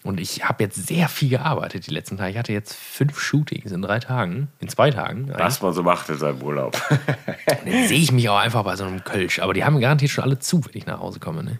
Und 0.03 0.19
ich 0.19 0.43
habe 0.43 0.63
jetzt 0.63 0.85
sehr 0.87 1.07
viel 1.07 1.29
gearbeitet 1.29 1.87
die 1.87 1.91
letzten 1.91 2.17
Tage. 2.17 2.31
Ich 2.31 2.37
hatte 2.37 2.51
jetzt 2.51 2.75
fünf 2.75 3.17
Shootings 3.19 3.71
in 3.71 3.81
drei 3.81 3.99
Tagen, 3.99 4.49
in 4.59 4.67
zwei 4.67 4.91
Tagen. 4.91 5.31
Was 5.33 5.61
man 5.61 5.71
so 5.73 5.81
macht 5.81 6.09
in 6.09 6.17
seinem 6.17 6.41
Urlaub. 6.41 6.77
Dann 7.47 7.87
sehe 7.87 7.99
ich 7.99 8.11
mich 8.11 8.27
auch 8.27 8.37
einfach 8.37 8.63
bei 8.63 8.75
so 8.75 8.83
einem 8.83 9.03
Kölsch. 9.05 9.39
Aber 9.39 9.53
die 9.53 9.63
haben 9.63 9.79
garantiert 9.79 10.11
schon 10.11 10.25
alle 10.25 10.39
zu, 10.39 10.59
wenn 10.65 10.73
ich 10.75 10.85
nach 10.85 10.99
Hause 10.99 11.19
komme. 11.21 11.43
Ne? 11.43 11.59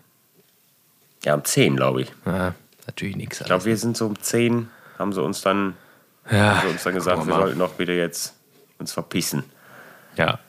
Ja, 1.23 1.35
um 1.35 1.45
10, 1.45 1.77
glaube 1.77 2.01
ich. 2.01 2.11
Ja, 2.25 2.53
natürlich 2.85 3.15
nichts. 3.15 3.39
Ich 3.39 3.45
glaube, 3.47 3.63
wir 3.63 3.77
sind 3.77 3.95
so 3.95 4.07
um 4.07 4.19
10, 4.21 4.67
haben 4.99 5.13
sie 5.13 5.21
uns 5.23 5.41
dann, 5.41 5.75
Ja, 6.29 6.57
haben 6.57 6.67
sie 6.67 6.73
uns 6.73 6.83
dann 6.83 6.93
gesagt, 6.95 7.19
wir 7.19 7.25
wir 7.27 7.33
mal. 7.33 7.39
sollten 7.43 7.59
doch 7.59 7.73
bitte 7.75 7.93
jetzt 7.93 8.33
uns 8.77 8.91
verpissen. 8.91 9.43
Ja, 10.17 10.39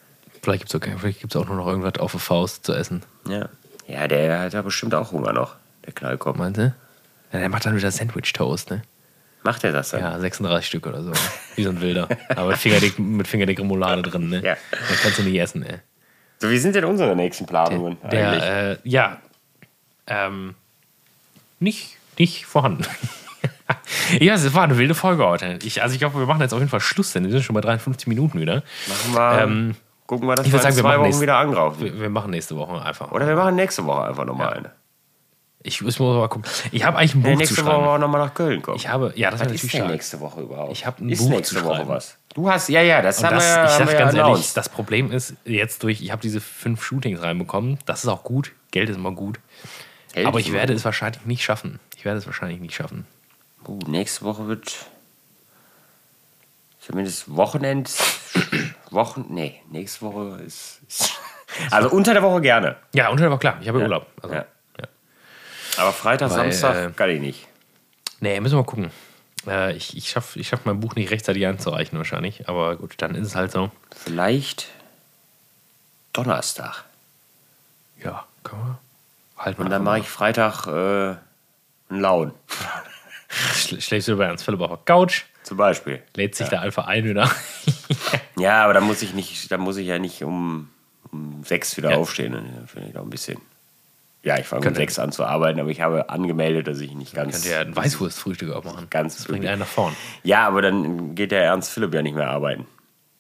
vielleicht 0.43 0.67
gibt 0.69 0.75
es 0.75 0.93
auch, 0.93 0.99
vielleicht 0.99 1.21
gibt's 1.21 1.37
auch 1.37 1.47
nur 1.47 1.57
noch 1.57 1.69
irgendwas 1.69 2.01
auf 2.01 2.11
der 2.11 2.21
Faust 2.21 2.67
zu 2.67 2.73
essen. 2.75 3.05
Ja. 3.29 3.49
Ja, 3.87 4.09
der 4.09 4.41
hat 4.41 4.53
ja 4.53 4.63
bestimmt 4.63 4.95
auch 4.97 5.13
Hunger 5.13 5.33
noch, 5.33 5.55
der 5.87 5.93
Knallkopf. 5.93 6.37
Meinst 6.39 6.59
du? 6.59 6.75
Ja, 7.35 7.41
der 7.41 7.49
macht 7.51 7.67
dann 7.67 7.77
wieder 7.77 7.91
Sandwich-Toast, 7.91 8.71
ne? 8.71 8.83
Macht 9.43 9.63
er 9.65 9.73
das 9.73 9.91
dann? 9.91 10.01
Ja, 10.01 10.19
36 10.19 10.67
Stück 10.67 10.87
oder 10.87 11.03
so. 11.03 11.13
Wie 11.57 11.65
so 11.65 11.69
ein 11.71 11.81
Wilder. 11.83 12.09
Aber 12.35 12.49
mit 12.51 12.57
fingerdick, 12.59 12.99
mit 12.99 13.29
fingerdick 13.29 13.59
Remoulade 13.59 14.01
drin, 14.03 14.31
ne? 14.31 14.41
Ja. 14.43 14.57
Das 14.71 15.03
kannst 15.03 15.19
du 15.19 15.23
nicht 15.23 15.39
essen, 15.39 15.63
ey. 15.65 15.79
So, 16.39 16.49
wie 16.51 16.59
sind 16.59 16.75
denn 16.75 16.85
unsere 16.85 17.15
nächsten 17.15 17.45
Planungen 17.45 17.99
eigentlich? 18.03 18.11
Der, 18.11 18.71
äh, 18.73 18.77
ja, 18.85 19.19
ähm, 20.07 20.55
nicht, 21.61 21.97
nicht 22.19 22.47
vorhanden. 22.47 22.85
ja, 24.21 24.35
es 24.35 24.55
war 24.55 24.65
eine 24.65 24.79
wilde 24.79 24.95
Folge 24.95 25.25
heute. 25.27 25.59
Ich, 25.63 25.83
also 25.83 25.93
ich 25.95 25.99
glaube, 25.99 26.19
wir 26.19 26.27
machen 26.27 26.41
jetzt 26.41 26.53
auf 26.53 26.61
jeden 26.61 26.71
Fall 26.71 26.81
Schluss, 26.81 27.13
denn 27.13 27.25
wir 27.25 27.31
sind 27.31 27.43
schon 27.43 27.55
bei 27.55 27.61
53 27.61 28.07
Minuten 28.07 28.41
wieder. 28.41 28.63
Machen 28.87 29.15
wir, 29.15 29.43
Ähm, 29.43 29.77
gucken 30.07 30.29
wir, 30.29 30.35
dass 30.37 30.47
ich 30.47 30.53
wir 30.53 30.61
sagen, 30.61 30.77
wir 30.77 30.83
zwei 30.83 30.89
machen 30.91 31.01
Wochen 31.01 31.07
nächst- 31.09 31.21
wieder 31.21 31.37
angraufen. 31.39 31.81
Wir, 31.85 32.01
wir 32.01 32.11
machen 32.11 32.31
nächste 32.31 32.57
Woche 32.57 32.81
einfach. 32.83 33.11
Oder 33.13 33.27
wir 33.27 33.37
machen 33.37 33.57
nächste 33.57 33.85
Woche 33.85 34.05
einfach 34.05 34.25
nochmal 34.25 34.47
Ja. 34.49 34.53
eine. 34.55 34.71
Ich 35.67 35.81
muss 35.81 35.99
mal 35.99 36.29
gucken. 36.29 36.45
Ich 36.73 36.85
habe 36.85 36.99
eigentlich 36.99 37.15
ein 37.15 37.23
Buch 37.23 37.29
Nee, 37.31 37.35
zu 37.37 37.39
nächste 37.39 37.65
Woche 37.65 37.73
schreiben. 37.77 37.87
auch 37.89 37.99
nochmal 37.99 38.21
nach 38.27 38.35
Köln 38.35 38.61
kommen. 38.61 38.77
Ich 38.77 38.87
habe, 38.87 39.15
ja, 39.17 39.31
das 39.31 39.41
Was 39.41 39.47
natürlich 39.47 39.65
ist 39.65 39.73
denn 39.73 39.81
stark. 39.81 39.93
nächste 39.93 40.21
Woche 40.21 40.41
überhaupt? 40.43 40.73
Ich 40.73 40.85
hab 40.85 41.01
ein 41.01 41.09
ist 41.09 41.21
Buch 41.21 41.31
nächste 41.31 41.57
zu 41.57 41.65
Woche 41.65 41.89
was. 41.89 42.19
Du 42.35 42.51
hast, 42.51 42.69
ja, 42.69 42.83
ja, 42.83 43.01
das 43.01 43.19
Und 43.21 43.25
haben 43.27 43.37
das, 43.37 43.45
wir 43.45 43.49
ja, 43.55 43.65
ich 43.65 43.73
haben 43.73 43.87
wir 43.87 43.93
ja 43.95 43.99
ganz 44.01 44.15
ehrlich, 44.15 44.53
das 44.53 44.69
Problem 44.69 45.11
ist 45.11 45.35
jetzt 45.47 45.83
durch, 45.83 46.03
ich 46.03 46.11
habe 46.13 46.21
diese 46.21 46.43
fünf 46.43 46.85
Shootings 46.85 47.23
reinbekommen. 47.23 47.79
Das 47.87 48.05
ist 48.05 48.09
auch 48.11 48.25
gut. 48.25 48.53
Geld 48.73 48.91
ist 48.91 48.97
immer 48.97 49.13
gut. 49.13 49.41
Geld 50.13 50.27
Aber 50.27 50.39
ich 50.39 50.53
werde 50.53 50.75
es 50.75 50.85
wahrscheinlich 50.85 51.25
nicht 51.25 51.43
schaffen. 51.43 51.81
Ich 51.97 52.05
werde 52.05 52.19
es 52.19 52.27
wahrscheinlich 52.27 52.61
nicht 52.61 52.75
schaffen. 52.75 53.07
Uh, 53.67 53.79
nächste 53.87 54.23
Woche 54.27 54.47
wird 54.47 54.77
zumindest 56.79 57.35
Wochenend. 57.35 57.91
Wochen. 58.91 59.25
Nee, 59.31 59.63
nächste 59.71 60.03
Woche 60.03 60.41
ist. 60.47 60.81
ist 60.89 61.19
also 61.71 61.89
unter 61.91 62.13
der 62.13 62.23
Woche 62.23 62.41
gerne. 62.43 62.77
Ja, 62.93 63.09
unter 63.09 63.23
der 63.23 63.31
Woche, 63.31 63.39
klar. 63.41 63.57
Ich 63.63 63.69
habe 63.69 63.81
Urlaub. 63.81 64.07
Also, 64.23 64.35
Ja. 64.35 64.45
Ja. 65.77 65.83
Aber 65.83 65.93
Freitag, 65.93 66.31
Weil, 66.31 66.53
Samstag 66.53 66.91
äh, 66.91 66.93
kann 66.95 67.11
ich 67.11 67.21
nicht. 67.21 67.47
Nee, 68.21 68.41
müssen 68.41 68.55
wir 68.55 68.59
mal 68.63 68.67
gucken. 68.67 68.91
Äh, 69.47 69.75
ich 69.77 69.97
ich 69.97 70.09
schaffe 70.11 70.39
ich 70.41 70.49
schaff 70.49 70.61
mein 70.65 70.81
Buch 70.81 70.95
nicht 70.95 71.11
rechtzeitig 71.11 71.47
einzureichen 71.47 71.99
wahrscheinlich. 71.99 72.49
Aber 72.49 72.77
gut, 72.77 72.95
dann 72.99 73.15
ist 73.15 73.27
es 73.29 73.35
halt 73.35 73.53
so. 73.53 73.71
Vielleicht 73.95 74.69
Donnerstag. 76.13 76.85
Ja, 78.03 78.25
kann 78.43 78.59
man. 78.59 78.79
Halt. 79.37 79.59
Und 79.59 79.71
dann 79.71 79.83
mache 79.83 79.99
ich 80.01 80.09
Freitag 80.09 80.67
äh, 80.67 81.17
einen 81.91 82.01
Laun. 82.01 82.33
Schl 83.55 83.81
schläfst 83.81 84.09
du 84.09 84.17
bei 84.17 84.27
Ernst 84.27 84.45
Philipp 84.45 84.61
auf 84.61 84.69
der 84.69 84.79
Couch, 84.85 85.23
Zum 85.43 85.57
Beispiel. 85.57 86.03
lädt 86.15 86.37
sich 86.37 86.49
da 86.49 86.61
einfach 86.61 86.87
ein 86.87 87.05
wieder. 87.05 87.31
Ja, 88.37 88.65
aber 88.65 88.75
da 88.75 88.81
muss 88.81 89.01
ich 89.03 89.15
nicht, 89.15 89.51
da 89.53 89.59
muss 89.59 89.77
ich 89.77 89.87
ja 89.87 90.01
nicht 90.01 90.25
um, 90.25 90.69
um 91.13 91.45
sechs 91.45 91.77
wieder 91.77 91.93
Ja. 91.93 91.97
aufstehen. 91.99 92.33
Dann 92.33 92.67
finde 92.67 92.89
ich 92.91 92.97
auch 92.99 93.03
ein 93.05 93.11
bisschen. 93.11 93.41
Ja, 94.25 94.39
ich 94.39 94.47
fange 94.47 94.67
um 94.67 94.75
sechs 94.75 94.99
an 94.99 95.13
zu 95.13 95.25
arbeiten, 95.25 95.61
aber 95.61 95.69
ich 95.69 95.83
habe 95.83 96.09
angemeldet, 96.09 96.67
dass 96.67 96.81
ich 96.81 96.95
nicht 96.95 97.15
ganz. 97.15 97.35
Könnt 97.35 97.45
ihr 97.45 97.53
ja 97.53 97.61
ein 97.61 97.77
Weißwurstfrühstück 97.77 98.53
auch 98.53 98.65
machen. 98.65 98.87
Ganz 98.89 99.19
das 99.19 99.27
bringt 99.27 99.47
einen 99.47 99.61
nach 99.61 99.67
vorn. 99.67 99.95
Ja, 100.23 100.47
aber 100.47 100.63
dann 100.63 101.15
geht 101.15 101.31
der 101.31 101.45
Ernst 101.45 101.71
Philipp 101.71 101.93
ja 101.95 102.03
nicht 102.03 102.17
mehr 102.17 102.31
arbeiten. 102.31 102.67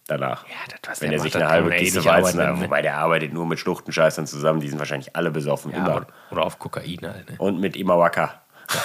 Danach. 0.07 0.46
Ja, 0.46 0.55
das, 0.82 0.92
was 0.92 1.00
Wenn 1.02 1.11
der 1.11 1.18
er 1.18 1.22
sich 1.22 1.34
eine 1.34 1.48
halbe 1.48 1.74
eh 1.74 1.78
Kiste 1.78 2.05
Weizen 2.05 2.40
arbeiten, 2.40 2.59
ne? 2.59 2.66
Wobei 2.66 2.82
der 2.82 2.98
arbeitet 2.98 3.32
nur 3.32 3.46
mit 3.46 3.59
Schluchtenscheißern 3.59 4.26
zusammen, 4.26 4.61
die 4.61 4.68
sind 4.68 4.78
wahrscheinlich 4.78 5.14
alle 5.16 5.30
besoffen. 5.30 5.72
Ja, 5.72 5.78
immer. 5.78 6.07
oder, 6.30 6.44
auf 6.44 6.59
Kokain 6.59 7.00
halt. 7.02 7.30
Ne? 7.30 7.36
Und 7.38 7.61
mit 7.61 7.76
Imawaka. 7.76 8.42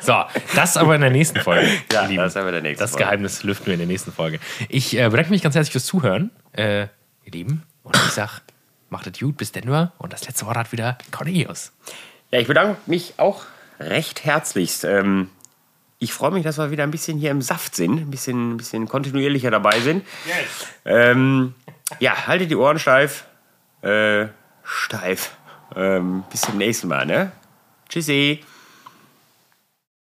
So, 0.00 0.24
das 0.56 0.76
aber 0.76 0.96
in 0.96 1.02
der 1.02 1.10
nächsten 1.10 1.38
Folge. 1.38 1.68
Ja, 1.92 2.06
Lieben. 2.06 2.16
das 2.16 2.34
haben 2.34 2.42
wir 2.42 2.48
in 2.48 2.54
der 2.54 2.62
nächsten 2.62 2.82
Das 2.82 2.90
Folge. 2.90 3.04
Geheimnis 3.04 3.44
lüften 3.44 3.66
wir 3.66 3.74
in 3.74 3.78
der 3.78 3.86
nächsten 3.86 4.10
Folge. 4.10 4.40
Ich 4.68 4.98
äh, 4.98 5.08
bedanke 5.08 5.30
mich 5.30 5.40
ganz 5.40 5.54
herzlich 5.54 5.70
fürs 5.70 5.86
Zuhören, 5.86 6.32
äh, 6.50 6.82
ihr 7.22 7.32
Lieben. 7.32 7.62
Und 7.84 7.94
ich 7.94 8.10
sag, 8.10 8.40
macht 8.92 9.08
es 9.08 9.18
gut, 9.18 9.36
bis 9.36 9.50
Denver. 9.50 9.92
Und 9.98 10.12
das 10.12 10.26
letzte 10.26 10.46
Wort 10.46 10.56
hat 10.56 10.70
wieder 10.70 10.98
Cornelius. 11.10 11.72
Ja, 12.30 12.38
ich 12.38 12.46
bedanke 12.46 12.76
mich 12.86 13.14
auch 13.16 13.44
recht 13.80 14.24
herzlichst. 14.24 14.84
Ähm, 14.84 15.30
ich 15.98 16.12
freue 16.12 16.30
mich, 16.30 16.44
dass 16.44 16.58
wir 16.58 16.70
wieder 16.70 16.84
ein 16.84 16.90
bisschen 16.90 17.18
hier 17.18 17.30
im 17.30 17.42
Saft 17.42 17.74
sind, 17.74 17.98
ein 17.98 18.10
bisschen, 18.10 18.52
ein 18.52 18.56
bisschen 18.56 18.88
kontinuierlicher 18.88 19.50
dabei 19.50 19.80
sind. 19.80 20.04
Ähm, 20.84 21.54
ja, 21.98 22.26
haltet 22.26 22.50
die 22.50 22.56
Ohren 22.56 22.78
steif. 22.78 23.24
Äh, 23.82 24.26
steif. 24.62 25.36
Ähm, 25.74 26.24
bis 26.30 26.42
zum 26.42 26.58
nächsten 26.58 26.88
Mal, 26.88 27.06
ne? 27.06 27.32
Tschüssi. 27.88 28.44